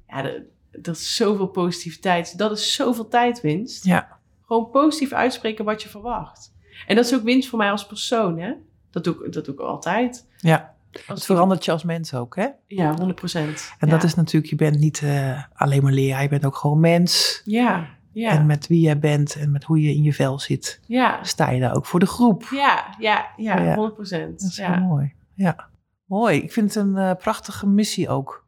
Ja, 0.07 0.21
dat, 0.21 0.41
dat 0.71 0.95
is 0.95 1.15
zoveel 1.15 1.47
positiviteit. 1.47 2.37
Dat 2.37 2.51
is 2.51 2.75
zoveel 2.75 3.07
tijdwinst. 3.07 3.85
Ja. 3.85 4.19
Gewoon 4.45 4.69
positief 4.69 5.13
uitspreken 5.13 5.65
wat 5.65 5.81
je 5.81 5.89
verwacht. 5.89 6.52
En 6.87 6.95
dat 6.95 7.05
is 7.05 7.13
ook 7.15 7.23
winst 7.23 7.49
voor 7.49 7.57
mij 7.59 7.71
als 7.71 7.85
persoon, 7.85 8.39
hè? 8.39 8.53
Dat 8.91 9.03
doe 9.03 9.25
ik, 9.25 9.33
dat 9.33 9.45
doe 9.45 9.53
ik 9.53 9.59
altijd. 9.59 10.27
Ja, 10.37 10.73
Als 10.91 11.03
het 11.07 11.25
verandert 11.25 11.65
je 11.65 11.71
als 11.71 11.83
mens 11.83 12.13
ook, 12.13 12.35
hè? 12.35 12.47
Ja, 12.67 12.93
100 12.95 13.15
procent. 13.15 13.73
En 13.79 13.89
dat 13.89 14.03
is 14.03 14.15
natuurlijk, 14.15 14.49
je 14.51 14.55
bent 14.57 14.79
niet 14.79 15.01
eh, 15.03 15.43
alleen 15.53 15.83
maar 15.83 15.91
leraar, 15.91 16.21
je 16.21 16.29
bent 16.29 16.45
ook 16.45 16.55
gewoon 16.55 16.79
mens. 16.79 17.41
Ja, 17.45 17.87
ja, 18.11 18.29
En 18.31 18.45
met 18.45 18.67
wie 18.67 18.79
jij 18.81 18.99
bent 18.99 19.35
en 19.35 19.51
met 19.51 19.63
hoe 19.63 19.81
je 19.81 19.89
in 19.95 20.03
je 20.03 20.13
vel 20.13 20.39
zit, 20.39 20.79
ja. 20.87 21.23
sta 21.23 21.49
je 21.49 21.59
daar 21.59 21.75
ook 21.75 21.85
voor 21.85 21.99
de 21.99 22.05
groep. 22.05 22.43
Ja, 22.51 22.95
ja, 22.99 23.25
ja, 23.37 23.61
Ja. 23.61 23.73
100 23.73 23.93
procent. 23.95 24.41
Dat 24.41 24.49
is 24.49 24.55
Ja. 24.55 24.77
mooi. 24.79 25.13
Ja, 25.33 25.69
mooi. 26.05 26.41
Ik 26.41 26.51
vind 26.51 26.73
het 26.73 26.83
een 26.83 26.97
eh, 26.97 27.11
prachtige 27.15 27.67
missie 27.67 28.09
ook. 28.09 28.45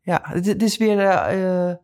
Ja, 0.00 0.20
het, 0.22 0.46
het 0.46 0.62
is 0.62 0.76
weer... 0.76 0.98
eh, 1.00 1.74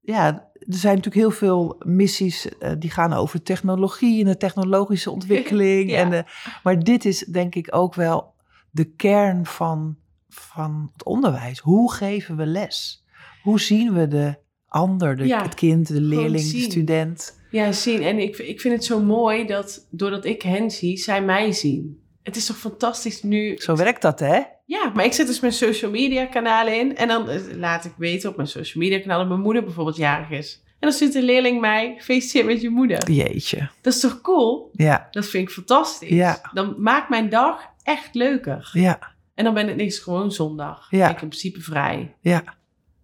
ja, 0.00 0.48
er 0.68 0.76
zijn 0.76 0.94
natuurlijk 0.96 1.24
heel 1.24 1.38
veel 1.38 1.76
missies 1.78 2.58
eh, 2.58 2.72
die 2.78 2.90
gaan 2.90 3.12
over 3.12 3.42
technologie 3.42 4.20
en 4.20 4.26
de 4.26 4.36
technologische 4.36 5.10
ontwikkeling. 5.18 5.90
Ja. 5.90 5.96
en 5.96 6.10
de, 6.10 6.24
maar 6.62 6.78
dit 6.82 7.04
is 7.04 7.18
denk 7.18 7.54
ik 7.54 7.68
ook 7.70 7.94
wel 7.94 8.34
de 8.70 8.84
kern 8.84 9.46
van, 9.46 9.96
van 10.28 10.90
het 10.92 11.04
onderwijs. 11.04 11.58
Hoe 11.58 11.92
geven 11.92 12.36
we 12.36 12.46
les? 12.46 13.04
Hoe 13.42 13.60
zien 13.60 13.92
we 13.92 14.08
de 14.08 14.38
ander, 14.68 15.16
de, 15.16 15.26
Ja, 15.26 15.42
het 15.42 15.54
kind, 15.54 15.88
de 15.88 16.00
leerling, 16.00 16.50
de 16.50 16.60
student? 16.60 17.38
Ja, 17.50 17.72
zien. 17.72 18.02
En 18.02 18.18
ik, 18.18 18.38
ik 18.38 18.60
vind 18.60 18.74
het 18.74 18.84
zo 18.84 19.00
mooi 19.00 19.46
dat 19.46 19.86
doordat 19.90 20.24
ik 20.24 20.42
hen 20.42 20.70
zie, 20.70 20.96
zij 20.96 21.22
mij 21.22 21.52
zien. 21.52 22.02
Het 22.22 22.36
is 22.36 22.46
toch 22.46 22.56
fantastisch 22.56 23.22
nu. 23.22 23.56
Zo 23.56 23.76
werkt 23.76 24.02
dat, 24.02 24.20
hè? 24.20 24.40
Ja, 24.64 24.90
maar 24.94 25.04
ik 25.04 25.12
zet 25.12 25.26
dus 25.26 25.40
mijn 25.40 25.52
social 25.52 25.90
media 25.90 26.24
kanalen 26.26 26.78
in. 26.78 26.96
En 26.96 27.08
dan 27.08 27.28
eh, 27.28 27.40
laat 27.56 27.84
ik 27.84 27.92
weten 27.96 28.30
op 28.30 28.36
mijn 28.36 28.48
social 28.48 28.82
media 28.84 28.98
kanalen 28.98 29.18
dat 29.20 29.28
mijn 29.28 29.40
moeder 29.40 29.64
bijvoorbeeld 29.64 29.96
jarig 29.96 30.30
is. 30.30 30.62
En 30.64 30.90
dan 30.90 30.92
stuurt 30.92 31.14
een 31.14 31.22
leerling 31.22 31.60
mij, 31.60 31.96
feliciteer 32.00 32.44
met 32.44 32.60
je 32.60 32.68
moeder. 32.70 33.10
Jeetje. 33.10 33.68
Dat 33.80 33.94
is 33.94 34.00
toch 34.00 34.20
cool? 34.20 34.70
Ja, 34.72 35.08
Dat 35.10 35.26
vind 35.26 35.48
ik 35.48 35.54
fantastisch. 35.54 36.08
Ja. 36.08 36.50
Dan 36.52 36.74
maakt 36.78 37.08
mijn 37.08 37.28
dag 37.28 37.62
echt 37.82 38.14
leuker. 38.14 38.70
ja, 38.72 38.98
En 39.34 39.44
dan 39.44 39.54
ben 39.54 39.66
het 39.68 39.76
niks 39.76 39.98
gewoon 39.98 40.32
zondag. 40.32 40.86
Ja. 40.90 40.98
Ben 41.06 41.16
ik 41.16 41.22
in 41.22 41.28
principe 41.28 41.60
vrij. 41.60 42.14
ja. 42.20 42.42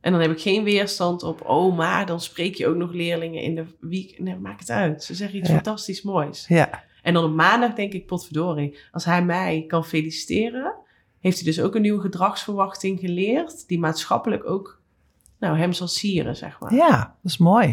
En 0.01 0.13
dan 0.13 0.21
heb 0.21 0.31
ik 0.31 0.41
geen 0.41 0.65
weerstand 0.65 1.23
op, 1.23 1.49
oh, 1.49 1.77
maar 1.77 2.07
dan 2.07 2.21
spreek 2.21 2.55
je 2.55 2.67
ook 2.67 2.77
nog 2.77 2.93
leerlingen 2.93 3.43
in 3.43 3.55
de 3.55 3.65
week. 3.81 4.19
Nee, 4.19 4.37
maakt 4.37 4.61
het 4.61 4.71
uit. 4.71 5.05
Ze 5.05 5.15
zeggen 5.15 5.39
iets 5.39 5.49
Ja. 5.49 5.55
fantastisch 5.55 6.03
moois. 6.03 6.45
ja. 6.49 6.85
En 7.03 7.15
dan 7.15 7.25
op 7.25 7.35
maandag 7.35 7.73
denk 7.75 7.93
ik, 7.93 8.07
potverdorie, 8.07 8.79
als 8.93 9.05
hij 9.05 9.25
mij 9.25 9.65
kan 9.69 9.85
feliciteren, 9.85 10.75
heeft 11.21 11.37
hij 11.37 11.45
dus 11.47 11.61
ook 11.61 11.75
een 11.75 11.83
nieuwe 11.83 12.01
gedragsverwachting 12.01 13.01
geleerd, 13.01 13.69
die 13.69 13.79
maatschappelijk 13.79 14.49
ook, 14.49 14.81
nou, 15.39 15.59
hem 15.59 15.73
zal 15.73 15.89
sieren, 15.89 16.37
zeg 16.37 16.61
maar. 16.61 16.75
Ja, 16.75 16.97
dat 17.23 17.33
is 17.33 17.39
mooi. 17.39 17.67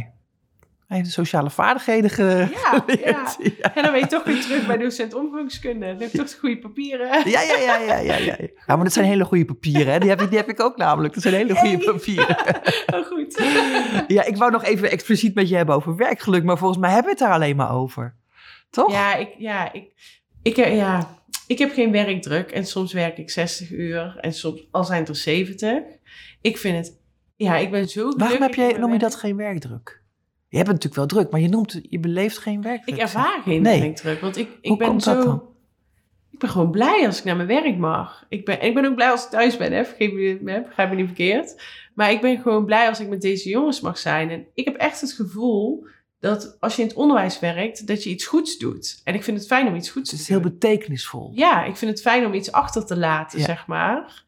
Hij 0.88 0.98
heeft 0.98 1.10
de 1.10 1.16
sociale 1.22 1.50
vaardigheden 1.50 2.10
ge- 2.10 2.48
Ja, 2.52 2.80
geleerd. 2.86 3.38
Ja. 3.58 3.76
En 3.76 3.84
dan 3.84 3.92
ben 3.92 4.00
je 4.00 4.08
toch 4.08 4.24
weer 4.24 4.42
terug 4.42 4.68
bij 4.68 4.78
docent 4.78 5.14
omgangskunde. 5.14 5.86
Dan 5.86 6.00
heb 6.02 6.12
je 6.12 6.18
toch 6.18 6.30
de 6.30 6.38
goede 6.38 6.58
papieren. 6.60 7.08
Ja, 7.08 7.42
ja, 7.42 7.58
ja, 7.58 7.78
ja, 7.78 7.98
ja, 7.98 8.16
ja. 8.18 8.36
Ja, 8.40 8.76
maar 8.76 8.84
dat 8.84 8.94
zijn 8.94 9.06
hele 9.06 9.26
goede 9.26 9.46
papieren. 9.46 9.94
Hè? 9.94 10.00
Die, 10.00 10.10
heb 10.10 10.22
ik, 10.22 10.30
die 10.30 10.38
heb 10.38 10.50
ik 10.50 10.60
ook 10.60 10.78
namelijk. 10.78 11.14
Dat 11.14 11.24
zijn 11.24 11.36
hele 11.36 11.56
goede 11.56 11.76
Hey. 11.76 11.86
papieren. 11.86 12.38
Oh, 12.96 13.06
goed. 13.06 13.42
Ja, 14.08 14.24
ik 14.24 14.38
wou 14.38 14.52
nog 14.52 14.64
even 14.64 14.92
expliciet 14.92 15.36
met 15.36 15.50
je 15.50 15.56
hebben 15.56 15.76
over 15.76 15.96
werkgeluk. 15.96 16.44
Maar 16.44 16.58
volgens 16.58 16.80
mij 16.80 16.90
hebben 16.92 17.12
we 17.14 17.18
het 17.20 17.28
daar 17.28 17.34
alleen 17.38 17.56
maar 17.56 17.72
over. 17.72 18.16
Toch? 18.70 18.92
Ja, 18.92 19.16
ik, 19.16 19.30
ja, 19.38 19.74
ik, 19.74 19.92
ik, 20.42 20.56
ja, 20.56 21.16
ik 21.48 21.58
heb 21.58 21.72
geen 21.74 21.92
werkdruk. 21.92 22.52
En 22.52 22.66
soms 22.66 22.94
werk 22.94 23.18
ik 23.18 23.30
60 23.30 23.72
uur. 23.72 24.18
En 24.22 24.34
soms 24.34 24.68
al 24.72 24.84
zijn 24.84 25.00
het 25.00 25.10
er 25.10 25.16
70. 25.16 25.82
Ik 26.42 26.58
vind 26.58 26.76
het... 26.78 27.00
Ja, 27.36 27.58
ik 27.58 27.72
ben 27.72 27.90
zo 27.90 28.14
Waarom 28.18 28.42
heb 28.42 28.56
mijn 28.56 28.80
noem 28.80 28.94
je 28.94 29.00
dat 29.00 29.16
geen 29.16 29.36
werkdruk? 29.36 30.02
Je 30.50 30.58
hebt 30.58 30.70
het 30.70 30.84
natuurlijk 30.84 30.96
wel 30.96 31.22
druk, 31.22 31.32
maar 31.32 31.42
je, 31.42 31.48
noemt, 31.48 31.80
je 31.90 32.00
beleeft 32.00 32.38
geen 32.38 32.62
werkdruk. 32.62 32.96
Ik 32.96 33.02
ervaar 33.02 33.42
geen 33.44 33.62
Nee. 33.62 33.80
werkdruk. 33.80 34.20
Want 34.22 34.38
ik, 34.38 34.50
ik 34.62 34.68
Hoe 34.70 34.78
ben 34.78 34.88
komt 34.88 35.04
zo... 35.04 35.14
dat 35.14 35.24
dan? 35.24 35.44
Ik 36.32 36.40
ben 36.40 36.50
gewoon 36.50 36.72
blij 36.72 37.06
als 37.06 37.18
ik 37.18 37.24
naar 37.24 37.36
mijn 37.36 37.48
werk 37.48 37.78
mag. 37.78 38.26
Ik 38.30 38.46
ben, 38.46 38.60
en 38.60 38.68
ik 38.68 38.74
ben 38.74 38.86
ook 38.86 38.96
blij 38.96 39.12
als 39.12 39.24
ik 39.24 39.30
thuis 39.30 39.58
ben. 39.58 39.72
Hè? 39.74 39.86
Vergeet 39.86 40.14
me, 40.42 40.52
hè? 40.52 40.62
begrijp 40.62 40.90
me 40.90 40.96
niet 40.96 41.06
verkeerd. 41.06 41.62
Maar 41.94 42.12
ik 42.12 42.22
ben 42.22 42.42
gewoon 42.42 42.66
blij 42.66 42.88
als 42.88 43.00
ik 43.00 43.08
met 43.08 43.22
deze 43.22 43.50
jongens 43.50 43.82
mag 43.82 43.98
zijn. 43.98 44.30
En 44.30 44.46
ik 44.54 44.66
heb 44.66 44.76
echt 44.76 45.02
het 45.02 45.12
gevoel 45.14 45.88
dat 46.19 46.58
als 46.60 46.75
je 46.75 46.82
in 46.82 46.88
het 46.88 46.97
onderwijs 46.97 47.39
werkt, 47.39 47.88
dat 47.88 48.03
je 48.03 48.10
iets 48.10 48.25
goeds 48.25 48.58
doet. 48.58 49.01
En 49.03 49.13
ik 49.13 49.23
vind 49.23 49.38
het 49.38 49.47
fijn 49.47 49.67
om 49.67 49.75
iets 49.75 49.89
goeds 49.89 50.12
Het 50.12 50.19
is 50.19 50.25
te 50.25 50.32
heel 50.34 50.41
doen. 50.41 50.51
betekenisvol. 50.51 51.32
Ja, 51.36 51.63
ik 51.65 51.75
vind 51.75 51.91
het 51.91 52.01
fijn 52.01 52.25
om 52.25 52.34
iets 52.34 52.51
achter 52.51 52.86
te 52.86 52.97
laten, 52.97 53.39
Ja. 53.39 53.45
zeg 53.45 53.67
maar. 53.67 54.23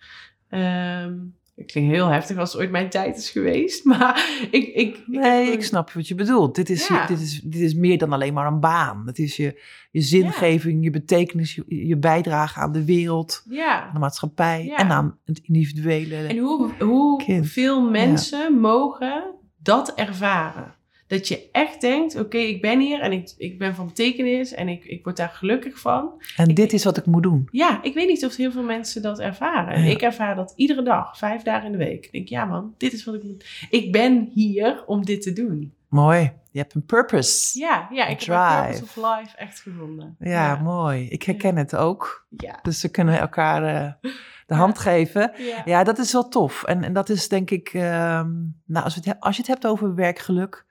Ehm 0.49 1.13
het 1.55 1.71
klinkt 1.71 1.91
heel 1.93 2.07
heftig 2.07 2.37
als 2.37 2.51
het 2.51 2.61
ooit 2.61 2.71
mijn 2.71 2.89
tijd 2.89 3.17
is 3.17 3.29
geweest. 3.29 3.83
Maar 3.91 4.29
ik... 4.51 4.67
ik, 4.67 4.73
ik 4.97 5.03
Nee, 5.07 5.51
ik 5.51 5.63
snap 5.63 5.91
wat 5.91 6.07
je 6.07 6.15
bedoelt. 6.15 6.55
Dit 6.55 6.69
is, 6.69 6.87
Ja. 6.87 7.05
dit, 7.05 7.19
is, 7.21 7.39
dit 7.41 7.61
is 7.61 7.73
meer 7.73 7.97
dan 7.97 8.13
alleen 8.13 8.33
maar 8.33 8.47
een 8.47 8.59
baan. 8.59 9.03
Het 9.05 9.19
is 9.19 9.35
je, 9.35 9.61
je 9.91 10.01
zingeving, 10.01 10.83
je 10.83 10.89
betekenis, 10.89 11.55
je, 11.55 11.63
je 11.87 11.97
bijdrage 11.97 12.59
aan 12.59 12.71
de 12.71 12.85
wereld, 12.85 13.43
aan 13.47 13.55
Ja. 13.55 13.89
de 13.93 13.99
maatschappij 13.99 14.73
en 14.75 14.89
aan 14.91 15.17
het 15.25 15.39
individuele. 15.43 16.15
En 16.15 16.37
hoe, 16.37 16.71
hoe 16.79 17.23
Kind. 17.23 17.47
veel 17.47 17.89
mensen 17.89 18.53
mogen 18.59 19.23
dat 19.57 19.93
ervaren? 19.93 20.75
Dat 21.09 21.27
je 21.27 21.49
echt 21.51 21.81
denkt, 21.81 22.15
oké, 22.19 22.37
ik 22.37 22.61
ben 22.61 22.79
hier 22.79 22.99
en 22.99 23.11
ik, 23.11 23.33
ik 23.37 23.57
ben 23.59 23.75
van 23.75 23.85
betekenis 23.87 24.53
en 24.53 24.67
ik, 24.67 24.83
ik 24.85 25.03
word 25.03 25.17
daar 25.17 25.29
gelukkig 25.29 25.79
van. 25.79 26.21
En 26.35 26.47
ik- 26.47 26.55
dit 26.55 26.73
is 26.73 26.83
wat 26.83 26.97
ik 26.97 27.05
moet 27.05 27.23
doen. 27.23 27.47
Ja, 27.51 27.83
ik 27.83 27.93
weet 27.93 28.07
niet 28.07 28.25
of 28.25 28.35
heel 28.35 28.51
veel 28.51 28.63
mensen 28.63 29.01
dat 29.01 29.19
ervaren. 29.19 29.83
Ja. 29.83 29.89
ik 29.91 30.01
ervaar 30.01 30.35
dat 30.35 30.53
iedere 30.55 30.83
dag, 30.83 31.17
vijf 31.17 31.41
dagen 31.41 31.65
in 31.65 31.71
de 31.71 31.77
week. 31.77 32.05
Ik 32.05 32.11
denk, 32.11 32.27
ja 32.27 32.45
man, 32.45 32.73
dit 32.77 32.93
is 32.93 33.03
wat 33.05 33.15
ik 33.15 33.23
moet. 33.23 33.45
Ik 33.69 33.91
ben 33.91 34.29
hier 34.33 34.83
om 34.85 35.05
dit 35.05 35.21
te 35.21 35.33
doen. 35.33 35.73
Mooi. 35.87 36.31
Je 36.51 36.59
hebt 36.59 36.73
een 36.75 36.85
purpose. 36.85 37.59
Ja, 37.59 37.87
ja 37.91 38.05
ik 38.07 38.19
heb 38.19 38.27
mijn 38.35 38.63
purpose 38.71 38.83
of 38.83 38.95
life 38.95 39.37
echt 39.37 39.59
gevonden. 39.59 40.15
Ja, 40.19 40.29
ja. 40.29 40.55
mooi. 40.61 41.07
Ik 41.09 41.23
herken 41.23 41.55
het 41.55 41.75
ook. 41.75 42.25
Ja. 42.37 42.59
Dus 42.61 42.81
we 42.81 42.89
kunnen 42.89 43.19
elkaar 43.19 43.63
eh, 43.63 44.11
de 44.47 44.55
hand 44.55 44.79
geven. 44.79 45.31
Ja. 45.37 45.61
Ja, 45.65 45.83
dat 45.83 45.97
is 45.97 46.11
wel 46.11 46.27
tof. 46.27 46.63
En, 46.63 46.83
en 46.83 46.93
dat 46.93 47.09
is 47.09 47.27
denk 47.27 47.49
ik, 47.49 47.69
ehm, 47.73 48.31
nou, 48.65 48.85
als, 48.85 48.95
we 48.95 49.01
het, 49.03 49.05
he- 49.05 49.19
als 49.19 49.35
je 49.35 49.41
het 49.41 49.51
hebt 49.51 49.67
over 49.67 49.95
werkgeluk, 49.95 50.65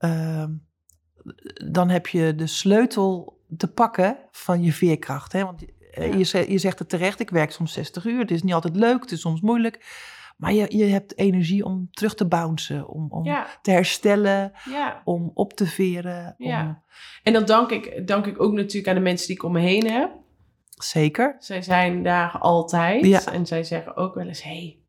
ehm, 0.00 0.50
dan 1.70 1.88
heb 1.88 2.06
je 2.06 2.34
de 2.34 2.46
sleutel 2.46 3.38
te 3.56 3.72
pakken 3.72 4.18
van 4.30 4.62
je 4.62 4.72
veerkracht. 4.72 5.32
Hè? 5.32 5.44
Want 5.44 5.64
eh, 5.90 6.18
je, 6.18 6.50
je 6.52 6.58
zegt 6.58 6.78
het 6.78 6.88
terecht, 6.88 7.20
ik 7.20 7.30
werk 7.30 7.52
soms 7.52 7.72
60 7.72 8.04
uur. 8.04 8.18
Het 8.18 8.30
is 8.30 8.42
niet 8.42 8.54
altijd 8.54 8.76
leuk, 8.76 9.00
het 9.00 9.12
is 9.12 9.20
soms 9.20 9.40
moeilijk. 9.40 10.08
Maar 10.36 10.52
je, 10.52 10.76
je 10.76 10.84
hebt 10.84 11.18
energie 11.18 11.64
om 11.64 11.88
terug 11.90 12.14
te 12.14 12.26
bouncen, 12.26 12.88
om, 12.88 13.06
om 13.10 13.24
Ja, 13.24 13.46
te 13.62 13.70
herstellen, 13.70 14.52
ja. 14.70 15.02
om 15.04 15.30
op 15.34 15.52
te 15.52 15.66
veren. 15.66 16.34
Om. 16.38 16.82
En 17.22 17.32
dat 17.32 17.46
dank 17.46 17.70
ik, 17.70 18.06
dank 18.06 18.26
ik 18.26 18.42
ook 18.42 18.52
natuurlijk 18.52 18.88
aan 18.88 18.94
de 18.94 19.00
mensen 19.00 19.26
die 19.26 19.36
ik 19.36 19.42
om 19.42 19.52
me 19.52 19.60
heen 19.60 19.90
heb. 19.90 20.10
Zeker. 20.68 21.36
Zij 21.38 21.62
zijn 21.62 22.02
daar 22.02 22.38
altijd. 22.38 23.26
En 23.26 23.46
zij 23.46 23.64
zeggen 23.64 23.96
ook 23.96 24.14
wel 24.14 24.26
eens, 24.26 24.42
hey, 24.42 24.79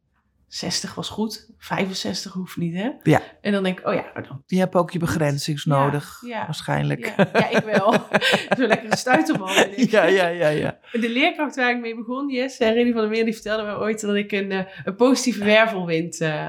60 0.52 0.96
was 0.96 1.10
goed, 1.10 1.50
65 1.58 2.34
hoeft 2.34 2.58
niet, 2.58 2.76
hè? 2.76 2.90
Ja. 3.04 3.22
En 3.42 3.52
dan 3.52 3.64
denk 3.64 3.80
ik, 3.80 3.88
oh 3.88 3.94
ja, 3.94 4.22
dan... 4.22 4.44
Je 4.46 4.58
hebt 4.60 4.76
ook 4.76 4.92
je 4.92 5.00
begrenzings 5.00 5.64
Ja, 5.64 5.72
nodig, 5.84 6.22
ja, 6.26 6.46
waarschijnlijk. 6.46 7.14
Ja, 7.18 7.30
ja, 7.34 7.50
ik 7.50 7.64
wel. 7.64 7.92
Zo'n 8.58 8.68
lekkere 8.68 8.96
stuiterman 8.98 9.54
ja, 9.76 10.04
ja, 10.04 10.28
ja, 10.28 10.48
ja. 10.48 10.78
De 10.92 11.10
leerkracht 11.10 11.56
waar 11.56 11.72
ik 11.72 11.80
mee 11.80 11.96
begon, 11.96 12.30
Jess, 12.30 12.58
en 12.58 12.74
Reni 12.74 12.92
van 12.92 13.02
der 13.02 13.10
Meer, 13.10 13.24
die 13.26 13.34
vertelde 13.34 13.64
me 13.64 13.78
ooit 13.78 14.02
dat 14.02 14.16
ik 14.16 14.32
een, 14.32 14.52
eh, 14.52 14.66
een 14.84 14.96
positieve 14.96 15.44
wervelwind... 15.44 16.20
eh, 16.22 16.46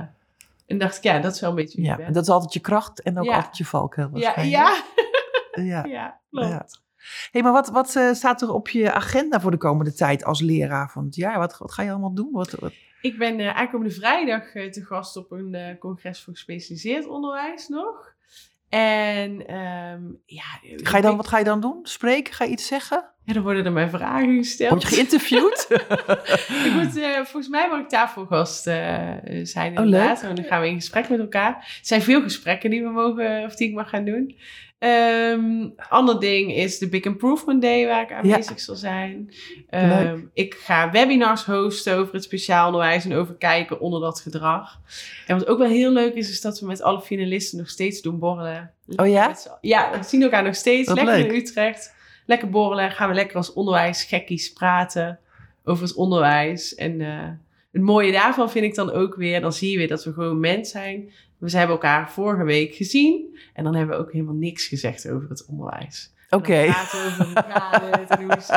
en 0.66 0.78
dacht 0.78 0.96
ik, 0.96 1.02
ja, 1.02 1.18
dat 1.18 1.34
is 1.34 1.40
wel 1.40 1.50
een 1.50 1.56
beetje 1.56 1.82
Ja, 1.82 1.98
en 1.98 2.12
dat 2.12 2.22
is 2.22 2.28
altijd 2.28 2.52
je 2.52 2.60
kracht 2.60 3.02
en 3.02 3.18
ook 3.18 3.28
altijd 3.28 3.56
je 3.56 3.64
valkuil 3.64 4.06
ja, 4.06 4.12
waarschijnlijk. 4.12 4.84
ja, 5.54 5.62
ja. 5.64 5.84
ja, 5.84 6.20
klopt. 6.30 6.80
Hey, 7.30 7.42
maar 7.42 7.52
wat, 7.52 7.68
wat 7.68 7.96
eh, 7.96 8.12
staat 8.12 8.42
er 8.42 8.52
op 8.52 8.68
je 8.68 8.92
agenda 8.92 9.40
voor 9.40 9.50
de 9.50 9.56
komende 9.56 9.92
tijd 9.94 10.24
als 10.24 10.40
leraar 10.40 10.90
van 10.90 11.04
het 11.04 11.14
jaar? 11.14 11.38
Wat, 11.38 11.58
wat 11.58 11.72
ga 11.72 11.82
je 11.82 11.90
allemaal 11.90 12.14
doen? 12.14 12.28
Wat, 12.32 12.50
wat- 12.50 12.72
Ik 13.02 13.18
ben 13.18 13.40
eh, 13.40 13.56
aankomende 13.56 13.94
vrijdag 13.94 14.54
eh, 14.54 14.70
te 14.70 14.84
gast 14.84 15.16
op 15.16 15.30
een 15.30 15.54
eh, 15.54 15.78
congres 15.78 16.20
voor 16.22 16.32
gespecialiseerd 16.32 17.06
onderwijs 17.06 17.68
nog. 17.68 18.14
En 18.68 19.46
ehm, 19.46 20.02
ja, 20.26 20.42
Ga 20.76 20.96
je 20.96 21.02
dan, 21.02 21.10
ik- 21.10 21.16
wat 21.16 21.28
ga 21.28 21.38
je 21.38 21.44
dan 21.44 21.60
doen? 21.60 21.78
Spreken? 21.82 22.34
Ga 22.34 22.44
je 22.44 22.50
iets 22.50 22.66
zeggen? 22.66 23.04
Ja, 23.24 23.32
dan 23.32 23.42
worden 23.42 23.64
er 23.64 23.72
mij 23.72 23.88
vragen 23.88 24.36
gesteld. 24.36 24.70
Word 24.70 24.82
je 24.82 24.88
geïnterviewd? 24.88 25.66
ik 26.66 26.72
moet, 26.74 26.92
volgens 27.14 27.48
mij 27.48 27.68
mag 27.68 27.80
ik 27.80 27.88
tafelgast 27.88 28.62
zijn 28.62 29.78
Oh, 29.78 29.84
inderdaad. 29.84 30.20
leuk. 30.22 30.30
En 30.30 30.34
dan 30.36 30.44
gaan 30.44 30.60
we 30.60 30.68
in 30.68 30.74
gesprek 30.74 31.08
met 31.08 31.18
elkaar. 31.20 31.54
Er 31.56 31.78
zijn 31.82 32.02
veel 32.02 32.22
gesprekken 32.22 32.70
die 32.70 32.82
we 32.82 32.88
mogen, 32.90 33.44
of 33.44 33.54
die 33.56 33.68
ik 33.68 33.74
mag 33.74 33.88
gaan 33.88 34.04
doen. 34.04 34.36
Ehm 34.82 35.68
ander 35.88 36.20
ding 36.20 36.54
is 36.54 36.78
de 36.78 36.88
Big 36.88 37.02
Improvement 37.02 37.62
Day 37.62 37.86
waar 37.86 38.02
ik 38.02 38.12
aanwezig 38.12 38.60
zal 38.60 38.74
zijn. 38.74 39.34
Ehm, 39.68 40.20
ik 40.32 40.54
ga 40.54 40.90
webinars 40.90 41.44
hosten 41.44 41.96
over 41.96 42.14
het 42.14 42.22
speciaal 42.22 42.66
onderwijs 42.66 43.04
en 43.04 43.14
over 43.14 43.34
kijken 43.34 43.80
onder 43.80 44.00
dat 44.00 44.20
gedrag. 44.20 44.80
En 45.26 45.38
wat 45.38 45.46
ook 45.46 45.58
wel 45.58 45.68
heel 45.68 45.90
leuk 45.90 46.14
is, 46.14 46.30
is 46.30 46.40
dat 46.40 46.60
we 46.60 46.66
met 46.66 46.82
alle 46.82 47.00
finalisten 47.00 47.58
nog 47.58 47.68
steeds 47.68 48.02
doen 48.02 48.18
borrelen. 48.18 48.70
Oh 48.96 49.08
ja? 49.08 49.36
Ja, 49.60 49.90
we 49.98 50.04
zien 50.04 50.22
elkaar 50.22 50.42
nog 50.42 50.54
steeds. 50.54 50.88
Wat 50.88 50.96
lekker 50.96 51.16
leuk. 51.16 51.26
in 51.26 51.34
Utrecht. 51.34 51.94
Lekker 52.26 52.50
borrelen. 52.50 52.90
Gaan 52.90 53.08
we 53.08 53.14
lekker 53.14 53.36
als 53.36 53.52
onderwijsgekkies 53.52 54.52
praten 54.52 55.18
over 55.64 55.84
het 55.84 55.94
onderwijs. 55.94 56.74
En 56.74 57.00
eh, 57.00 57.28
het 57.72 57.82
mooie 57.82 58.12
daarvan 58.12 58.50
vind 58.50 58.64
ik 58.64 58.74
dan 58.74 58.90
ook 58.90 59.14
weer, 59.14 59.40
dan 59.40 59.52
zie 59.52 59.70
je 59.70 59.76
weer 59.78 59.88
dat 59.88 60.04
we 60.04 60.12
gewoon 60.12 60.40
mens 60.40 60.70
zijn. 60.70 61.10
We 61.38 61.50
hebben 61.50 61.76
elkaar 61.76 62.10
vorige 62.10 62.44
week 62.44 62.74
gezien 62.74 63.38
en 63.54 63.64
dan 63.64 63.74
hebben 63.74 63.96
we 63.96 64.02
ook 64.02 64.12
helemaal 64.12 64.34
niks 64.34 64.66
gezegd 64.66 65.10
over 65.10 65.28
het 65.28 65.46
onderwijs. 65.46 66.12
Oké. 66.30 66.54
is- 68.38 68.50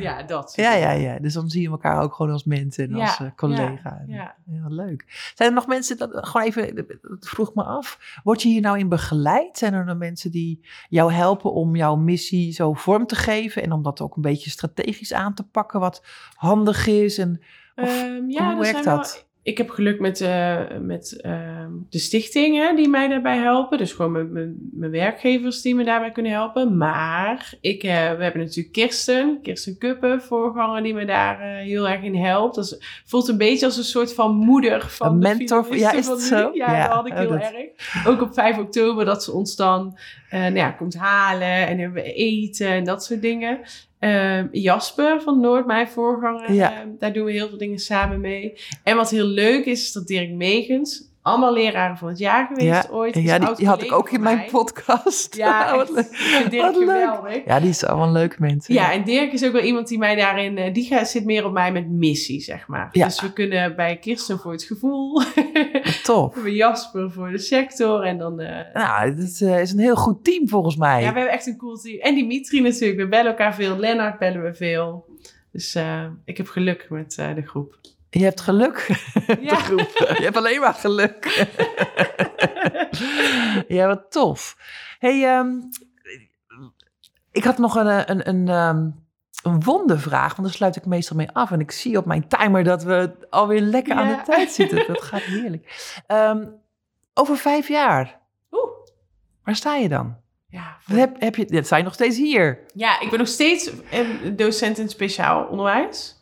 ja, 0.00 0.22
dat. 0.22 0.52
Ja, 0.56 0.72
ja, 0.74 0.90
ja. 0.90 1.18
Dus 1.18 1.32
dan 1.32 1.48
zie 1.48 1.62
je 1.62 1.68
elkaar 1.68 2.02
ook 2.02 2.14
gewoon 2.14 2.32
als 2.32 2.44
mensen 2.44 2.84
en 2.90 2.96
Ja, 2.96 3.04
als 3.06 3.18
eh, 3.20 3.26
collega. 3.36 4.04
Ja. 4.06 4.34
Ja, 4.46 4.66
leuk. 4.68 5.32
Zijn 5.34 5.48
er 5.48 5.54
nog 5.54 5.66
mensen, 5.66 5.96
dat, 5.98 6.10
gewoon 6.12 6.46
even, 6.46 6.74
dat 7.02 7.28
vroeg 7.28 7.54
me 7.54 7.62
af, 7.64 8.18
word 8.24 8.42
je 8.42 8.48
hier 8.48 8.60
nou 8.60 8.78
in 8.78 8.88
begeleid? 8.88 9.58
Zijn 9.58 9.74
er 9.74 9.84
nog 9.84 9.96
mensen 9.96 10.30
die 10.30 10.60
jou 10.88 11.12
helpen 11.12 11.52
om 11.52 11.76
jouw 11.76 11.96
missie 11.96 12.52
zo 12.52 12.72
vorm 12.72 13.06
te 13.06 13.14
geven 13.16 13.62
en 13.62 13.72
om 13.72 13.82
dat 13.82 14.00
ook 14.00 14.16
een 14.16 14.22
beetje 14.22 14.50
strategisch 14.50 15.12
aan 15.12 15.34
te 15.34 15.42
pakken, 15.42 15.80
wat 15.80 16.02
handig 16.34 16.86
is? 16.86 17.18
En, 17.18 17.40
Ehm, 17.76 18.28
ja, 18.30 18.42
hoe 18.44 18.52
er 18.52 18.72
werkt 18.72 18.84
wel- 18.84 18.96
dat? 18.96 19.24
ik 19.42 19.58
heb 19.58 19.70
geluk 19.70 20.00
met, 20.00 20.20
eh, 20.20 20.60
met 20.80 21.20
ehm, 21.20 21.70
de 21.90 21.98
stichtingen 21.98 22.76
die 22.76 22.88
mij 22.88 23.08
daarbij 23.08 23.36
helpen. 23.36 23.78
Dus 23.78 23.92
gewoon 23.92 24.32
mijn, 24.32 24.90
werkgevers 24.90 25.62
die 25.62 25.74
me 25.74 25.84
daarbij 25.84 26.10
kunnen 26.10 26.32
helpen. 26.32 26.76
Maar 26.76 27.54
ik, 27.60 27.82
eh, 27.82 27.90
we 27.90 28.22
hebben 28.22 28.40
natuurlijk 28.40 28.72
Kirsten, 28.72 29.38
Kirsten 29.42 29.78
Kuppen, 29.78 30.22
voorganger, 30.22 30.82
die 30.82 30.94
me 30.94 31.04
daar 31.04 31.40
eh, 31.40 31.64
heel 31.64 31.88
erg 31.88 32.02
in 32.02 32.14
helpt. 32.16 32.54
Dat 32.54 32.64
is- 32.64 33.02
voelt 33.06 33.28
een 33.28 33.36
beetje 33.38 33.66
als 33.66 33.76
een 33.76 33.84
soort 33.84 34.14
van 34.14 34.34
moeder 34.36 34.80
van 34.88 35.12
Een 35.12 35.18
mentor, 35.18 35.76
ja, 35.76 35.92
is 35.92 36.06
het 36.06 36.20
zo? 36.20 36.50
Ja, 36.54 36.72
Ja, 36.76 36.86
dat 36.86 36.96
had 36.96 37.06
ik 37.06 37.12
oh, 37.12 37.18
heel 37.18 37.28
dat- 37.28 37.40
erg. 37.40 38.06
Ook 38.06 38.20
op 38.22 38.34
5 38.34 38.58
oktober 38.58 39.04
dat 39.04 39.24
ze 39.24 39.32
ons 39.32 39.56
dan 39.56 39.98
nou 40.30 40.54
ja, 40.54 40.70
komt 40.70 40.94
halen 40.96 41.66
en 41.66 41.78
hebben 41.78 42.02
we 42.02 42.12
eten 42.12 42.68
en 42.68 42.84
dat 42.84 43.04
soort 43.04 43.22
dingen. 43.22 43.58
Ehm, 43.98 44.46
Jasper 44.52 45.20
van 45.22 45.40
Noord, 45.40 45.66
mijn 45.66 45.88
voorganger, 45.88 46.52
Ja. 46.52 46.72
ehm, 46.80 46.88
daar 46.98 47.12
doen 47.12 47.24
we 47.24 47.32
heel 47.32 47.48
veel 47.48 47.58
dingen 47.58 47.78
samen 47.78 48.20
mee. 48.20 48.52
En 48.82 48.96
wat 48.96 49.10
heel 49.10 49.26
leuk 49.26 49.64
is, 49.64 49.82
is 49.82 49.92
dat 49.92 50.06
Dirk 50.06 50.30
Megens, 50.30 51.05
allemaal 51.26 51.52
leraren 51.52 51.96
van 51.96 52.08
het 52.08 52.18
jaar 52.18 52.46
geweest 52.46 52.90
ooit. 52.90 53.14
ja, 53.14 53.38
die, 53.38 53.66
had 53.66 53.82
ik 53.82 53.92
ook 53.92 54.10
in 54.10 54.22
mijn 54.22 54.36
mij. 54.36 54.48
podcast. 54.50 55.36
Ja, 55.36 55.76
Wat 55.76 55.90
leuk. 55.90 56.50
Dirk 56.50 56.62
Wat 56.62 56.76
leuk. 56.76 57.42
Ja, 57.46 57.60
die 57.60 57.68
is 57.68 57.84
allemaal 57.84 58.12
leuke 58.12 58.36
mensen. 58.38 58.74
Ja, 58.74 58.92
en 58.92 59.04
Dirk 59.04 59.32
is 59.32 59.44
ook 59.44 59.52
wel 59.52 59.62
iemand 59.62 59.88
die 59.88 59.98
mij 59.98 60.14
daarin, 60.14 60.58
eh, 60.58 60.74
die 60.74 60.84
gaat, 60.84 61.08
zit 61.08 61.24
meer 61.24 61.44
op 61.44 61.52
mij 61.52 61.72
met 61.72 61.90
missie, 61.90 62.40
zeg 62.40 62.68
maar. 62.68 62.88
Ja. 62.92 63.04
Dus 63.04 63.20
we 63.20 63.32
kunnen 63.32 63.76
bij 63.76 63.96
Kirsten 63.98 64.38
voor 64.38 64.52
het 64.52 64.62
gevoel, 64.62 65.22
Tof. 66.02 66.34
bij 66.42 66.52
Jasper 66.52 67.10
voor 67.10 67.30
de 67.30 67.38
sector 67.38 68.02
en 68.02 68.18
dan... 68.18 68.40
eh, 68.40 68.74
Nou, 68.74 69.14
het 69.20 69.40
eh, 69.40 69.60
is 69.60 69.72
een 69.72 69.78
heel 69.78 69.96
goed 69.96 70.24
team 70.24 70.48
volgens 70.48 70.76
mij. 70.76 71.02
Ja, 71.02 71.12
we 71.12 71.18
hebben 71.18 71.34
echt 71.34 71.46
een 71.46 71.56
cool 71.56 71.76
team. 71.76 72.00
En 72.00 72.14
Dimitri 72.14 72.60
natuurlijk. 72.60 73.00
We 73.00 73.08
bellen 73.08 73.26
elkaar 73.30 73.54
veel. 73.54 73.76
Lennart 73.76 74.18
bellen 74.18 74.42
we 74.42 74.54
veel. 74.54 75.04
Dus 75.52 75.78
ik 76.24 76.36
heb 76.36 76.48
geluk 76.48 76.86
met 76.90 77.14
de 77.14 77.42
groep. 77.44 77.78
Je 78.10 78.22
hebt 78.24 78.40
geluk. 78.40 78.86
Ja. 79.40 79.58
Je 80.18 80.22
hebt 80.22 80.36
alleen 80.36 80.60
maar 80.60 80.74
geluk. 80.74 81.46
ja, 83.68 83.86
wat 83.86 84.10
tof. 84.10 84.56
hey, 84.98 85.24
ehm, 85.24 85.54
ik 87.32 87.44
had 87.44 87.58
nog 87.58 87.74
een, 87.74 88.10
een, 88.10 88.28
een, 88.28 88.48
ehm, 88.48 88.90
een 89.42 89.62
wondervraag, 89.62 90.36
want 90.36 90.48
daar 90.48 90.56
sluit 90.56 90.76
ik 90.76 90.86
meestal 90.86 91.16
mee 91.16 91.30
af. 91.32 91.50
En 91.50 91.60
ik 91.60 91.70
zie 91.70 91.96
op 91.98 92.04
mijn 92.06 92.28
timer 92.28 92.64
dat 92.64 92.82
we 92.82 93.12
alweer 93.30 93.60
lekker 93.60 93.94
aan 93.96 94.08
de 94.08 94.22
tijd 94.24 94.50
zitten. 94.50 94.86
Dat 94.92 95.02
gaat 95.02 95.22
heerlijk. 95.22 95.94
Ehm, 96.06 96.46
over 97.14 97.36
vijf 97.36 97.68
jaar, 97.68 98.20
Oeh. 98.50 98.70
waar 99.44 99.56
sta 99.56 99.74
je 99.76 99.88
dan? 99.88 100.16
Ja, 100.48 100.76
Wat 100.86 100.98
Heb, 100.98 101.20
heb 101.20 101.36
je, 101.36 101.46
je 101.76 101.82
nog 101.82 101.94
steeds 101.94 102.16
hier? 102.16 102.64
ja, 102.74 103.00
ik 103.00 103.10
ben 103.10 103.18
nog 103.18 103.28
steeds 103.28 103.70
docent 104.32 104.78
in 104.78 104.88
speciaal 104.88 105.44
onderwijs. 105.46 106.15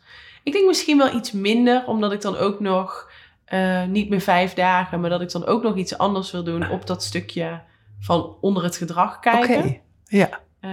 Ik 0.45 0.51
denk 0.53 0.67
misschien 0.67 0.97
wel 0.97 1.15
iets 1.15 1.31
minder, 1.31 1.83
omdat 1.87 2.11
ik 2.11 2.21
dan 2.21 2.37
ook 2.37 2.59
nog 2.59 3.11
eh, 3.45 3.85
niet 3.85 4.09
meer 4.09 4.19
vijf 4.21 4.53
dagen, 4.53 4.99
maar 5.01 5.09
dat 5.09 5.21
ik 5.21 5.31
dan 5.31 5.45
ook 5.45 5.63
nog 5.63 5.75
iets 5.75 5.97
anders 5.97 6.31
wil 6.31 6.43
doen 6.43 6.69
op 6.69 6.87
dat 6.87 7.03
stukje 7.03 7.61
van 7.99 8.37
onder 8.41 8.63
het 8.63 8.77
gedrag 8.77 9.17
Oké, 9.17 9.29
kijken. 9.29 9.81
ja. 10.05 10.29
Eh, 10.59 10.69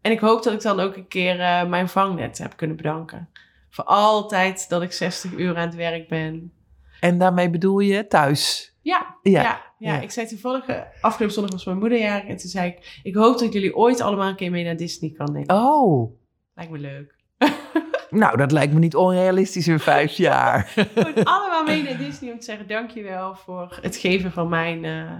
en 0.00 0.12
ik 0.12 0.18
hoop 0.20 0.42
dat 0.42 0.52
ik 0.52 0.62
dan 0.62 0.80
ook 0.80 0.96
een 0.96 1.08
keer 1.08 1.40
eh, 1.40 1.68
mijn 1.68 1.88
vangnet 1.88 2.38
heb 2.38 2.56
kunnen 2.56 2.76
bedanken. 2.76 3.28
Voor 3.70 3.84
altijd 3.84 4.68
dat 4.68 4.82
ik 4.82 4.92
60 4.92 5.32
uur 5.32 5.56
aan 5.56 5.66
het 5.66 5.74
werk 5.76 6.08
ben. 6.08 6.52
En 7.00 7.18
daarmee 7.18 7.50
bedoel 7.50 7.78
je 7.78 8.06
thuis? 8.06 8.72
Ja, 8.82 9.16
Ja. 9.22 9.42
ja, 9.42 9.60
ja, 9.78 9.94
ja. 9.94 10.00
ik 10.00 10.10
zei 10.10 10.26
toevallig, 10.26 10.64
afgelopen 11.00 11.34
zondag 11.34 11.52
was 11.52 11.64
mijn 11.64 11.78
moederjarig. 11.78 12.28
En 12.28 12.36
toen 12.36 12.50
zei 12.50 12.68
ik, 12.70 13.00
ik 13.02 13.14
hoop 13.14 13.32
dat 13.32 13.42
ik 13.42 13.52
jullie 13.52 13.76
ooit 13.76 14.00
allemaal 14.00 14.28
een 14.28 14.36
keer 14.36 14.50
mee 14.50 14.64
naar 14.64 14.76
Disney 14.76 15.10
kan 15.10 15.32
nemen. 15.32 15.54
Oh, 15.56 16.16
Lijkt 16.54 16.72
me 16.72 16.78
leuk. 16.78 17.14
nou 18.10 18.36
dat 18.36 18.52
lijkt 18.52 18.72
me 18.72 18.78
niet 18.78 18.96
onrealistisch 18.96 19.68
in 19.68 19.78
vijf 19.80 20.12
jaar. 20.16 20.64
Gewoon 20.94 21.24
allemaal 21.24 21.64
mee 21.64 21.82
naar 21.82 21.96
Disney 21.96 22.32
om 22.32 22.38
te 22.38 22.44
zeggen, 22.44 22.68
dankjewel 22.68 23.34
voor 23.34 23.78
het 23.82 23.96
geven 23.96 24.32
van 24.32 24.48
mijn... 24.48 24.84
eh, 24.84 25.12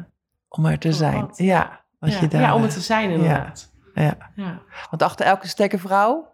Om 0.49 0.67
er 0.67 0.79
te 0.79 0.93
zijn. 0.93 1.21
wat? 1.21 1.39
Ja, 1.39 1.85
wat 1.99 2.13
ja, 2.13 2.21
je 2.21 2.29
daar, 2.29 2.41
ja, 2.41 2.55
om 2.55 2.63
het 2.63 2.71
eh, 2.71 2.77
te 2.77 2.83
zijn 2.83 3.11
inderdaad. 3.11 3.73
ja. 3.95 4.17
Ja, 4.35 4.63
Want 4.91 5.03
achter 5.03 5.27
elke 5.27 5.49
sterke 5.49 5.79
vrouw 5.79 6.33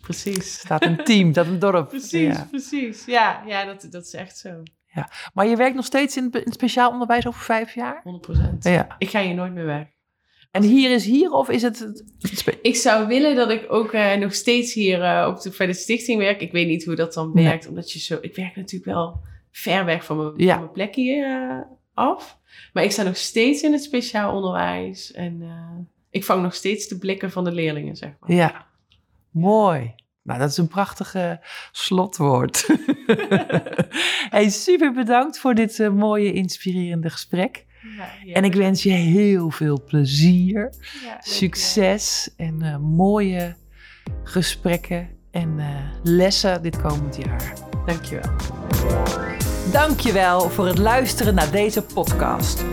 precies. 0.00 0.58
staat 0.58 0.84
een 0.84 1.04
team, 1.04 1.32
dat 1.32 1.46
een 1.46 1.58
dorp. 1.58 1.88
Precies, 1.98 2.36
Ja. 2.36 2.46
precies. 2.50 3.04
Ja, 3.04 3.42
ja 3.46 3.64
dat, 3.64 3.86
dat 3.90 4.04
is 4.04 4.14
echt 4.14 4.36
zo. 4.38 4.62
Maar 5.34 5.46
je 5.46 5.56
werkt 5.56 5.74
nog 5.76 5.84
steeds 5.84 6.16
in, 6.16 6.30
in 6.30 6.52
speciaal 6.52 6.90
onderwijs 6.90 7.26
over 7.26 7.40
vijf 7.40 7.74
jaar? 7.74 8.02
100%. 8.30 8.40
Ja. 8.58 8.86
Ik 8.98 9.10
ga 9.10 9.20
hier 9.20 9.34
nooit 9.34 9.52
meer 9.52 9.64
weg. 9.66 9.86
En 10.56 10.62
hier 10.62 10.90
is 10.90 11.04
hier 11.04 11.30
of 11.30 11.48
is 11.48 11.62
het... 11.62 12.04
Ik 12.62 12.76
zou 12.76 13.06
willen 13.06 13.36
dat 13.36 13.50
ik 13.50 13.66
ook 13.68 13.92
eh, 13.92 14.14
nog 14.14 14.34
steeds 14.34 14.74
hier 14.74 15.02
eh, 15.02 15.26
op 15.28 15.40
de, 15.40 15.54
bij 15.58 15.66
de 15.66 15.72
stichting 15.72 16.18
werk. 16.18 16.40
Ik 16.40 16.52
weet 16.52 16.66
niet 16.66 16.84
hoe 16.84 16.94
dat 16.94 17.14
dan 17.14 17.30
Nee. 17.34 17.44
werkt, 17.44 17.68
omdat 17.68 17.92
je 17.92 17.98
zo... 17.98 18.18
Ik 18.20 18.36
werk 18.36 18.56
natuurlijk 18.56 18.84
wel 18.84 19.20
ver 19.50 19.84
weg 19.84 20.04
van 20.04 20.16
mijn, 20.16 20.32
Ja. 20.36 20.58
mijn 20.58 20.70
plek 20.72 20.94
hier 20.94 21.24
eh, 21.26 21.60
af. 21.94 22.38
Maar 22.72 22.84
ik 22.84 22.90
sta 22.90 23.02
nog 23.02 23.16
steeds 23.16 23.62
in 23.62 23.72
het 23.72 23.82
speciaal 23.82 24.34
onderwijs. 24.34 25.12
En 25.12 25.42
ik 26.10 26.24
vang 26.24 26.42
nog 26.42 26.54
steeds 26.54 26.88
de 26.88 26.98
blikken 26.98 27.30
van 27.30 27.44
de 27.44 27.52
leerlingen, 27.52 27.96
zeg 27.96 28.10
maar. 28.20 28.32
Ja, 28.32 28.66
mooi. 29.30 29.94
Nou, 30.22 30.38
dat 30.38 30.50
is 30.50 30.56
een 30.56 30.68
prachtige 30.68 31.40
slotwoord. 31.72 32.66
hey, 34.36 34.48
super 34.48 34.92
bedankt 34.92 35.38
voor 35.38 35.54
dit 35.54 35.90
mooie, 35.92 36.32
inspirerende 36.32 37.10
gesprek. 37.10 37.65
Ja, 38.24 38.34
En 38.34 38.44
ik 38.44 38.54
wens 38.54 38.82
je 38.82 38.90
heel 38.90 39.50
veel 39.50 39.82
plezier, 39.84 40.72
succes 41.20 42.30
en 42.36 42.62
eh, 42.62 42.76
mooie 42.76 43.56
gesprekken 44.22 45.08
en 45.30 45.54
eh, 45.58 45.66
lessen 46.02 46.62
dit 46.62 46.82
komend 46.82 47.16
jaar. 47.16 47.52
Dankjewel. 47.86 48.30
Dankjewel 49.72 50.50
voor 50.50 50.66
het 50.66 50.78
luisteren 50.78 51.34
naar 51.34 51.50
deze 51.50 51.82
podcast. 51.82 52.64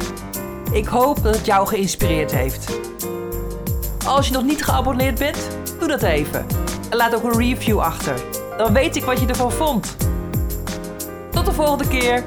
Ik 0.71 0.85
hoop 0.85 1.23
dat 1.23 1.35
het 1.35 1.45
jou 1.45 1.67
geïnspireerd 1.67 2.31
heeft. 2.33 2.79
Als 4.05 4.27
je 4.27 4.33
nog 4.33 4.43
niet 4.43 4.63
geabonneerd 4.63 5.19
bent, 5.19 5.57
doe 5.79 5.87
dat 5.87 6.03
even. 6.03 6.45
En 6.89 6.97
laat 6.97 7.15
ook 7.15 7.23
een 7.23 7.37
review 7.39 7.79
achter. 7.79 8.21
Dan 8.57 8.73
weet 8.73 8.95
ik 8.95 9.03
wat 9.03 9.19
je 9.19 9.25
ervan 9.27 9.51
vond. 9.51 9.95
Tot 11.31 11.45
de 11.45 11.51
volgende 11.51 11.87
keer. 11.87 12.23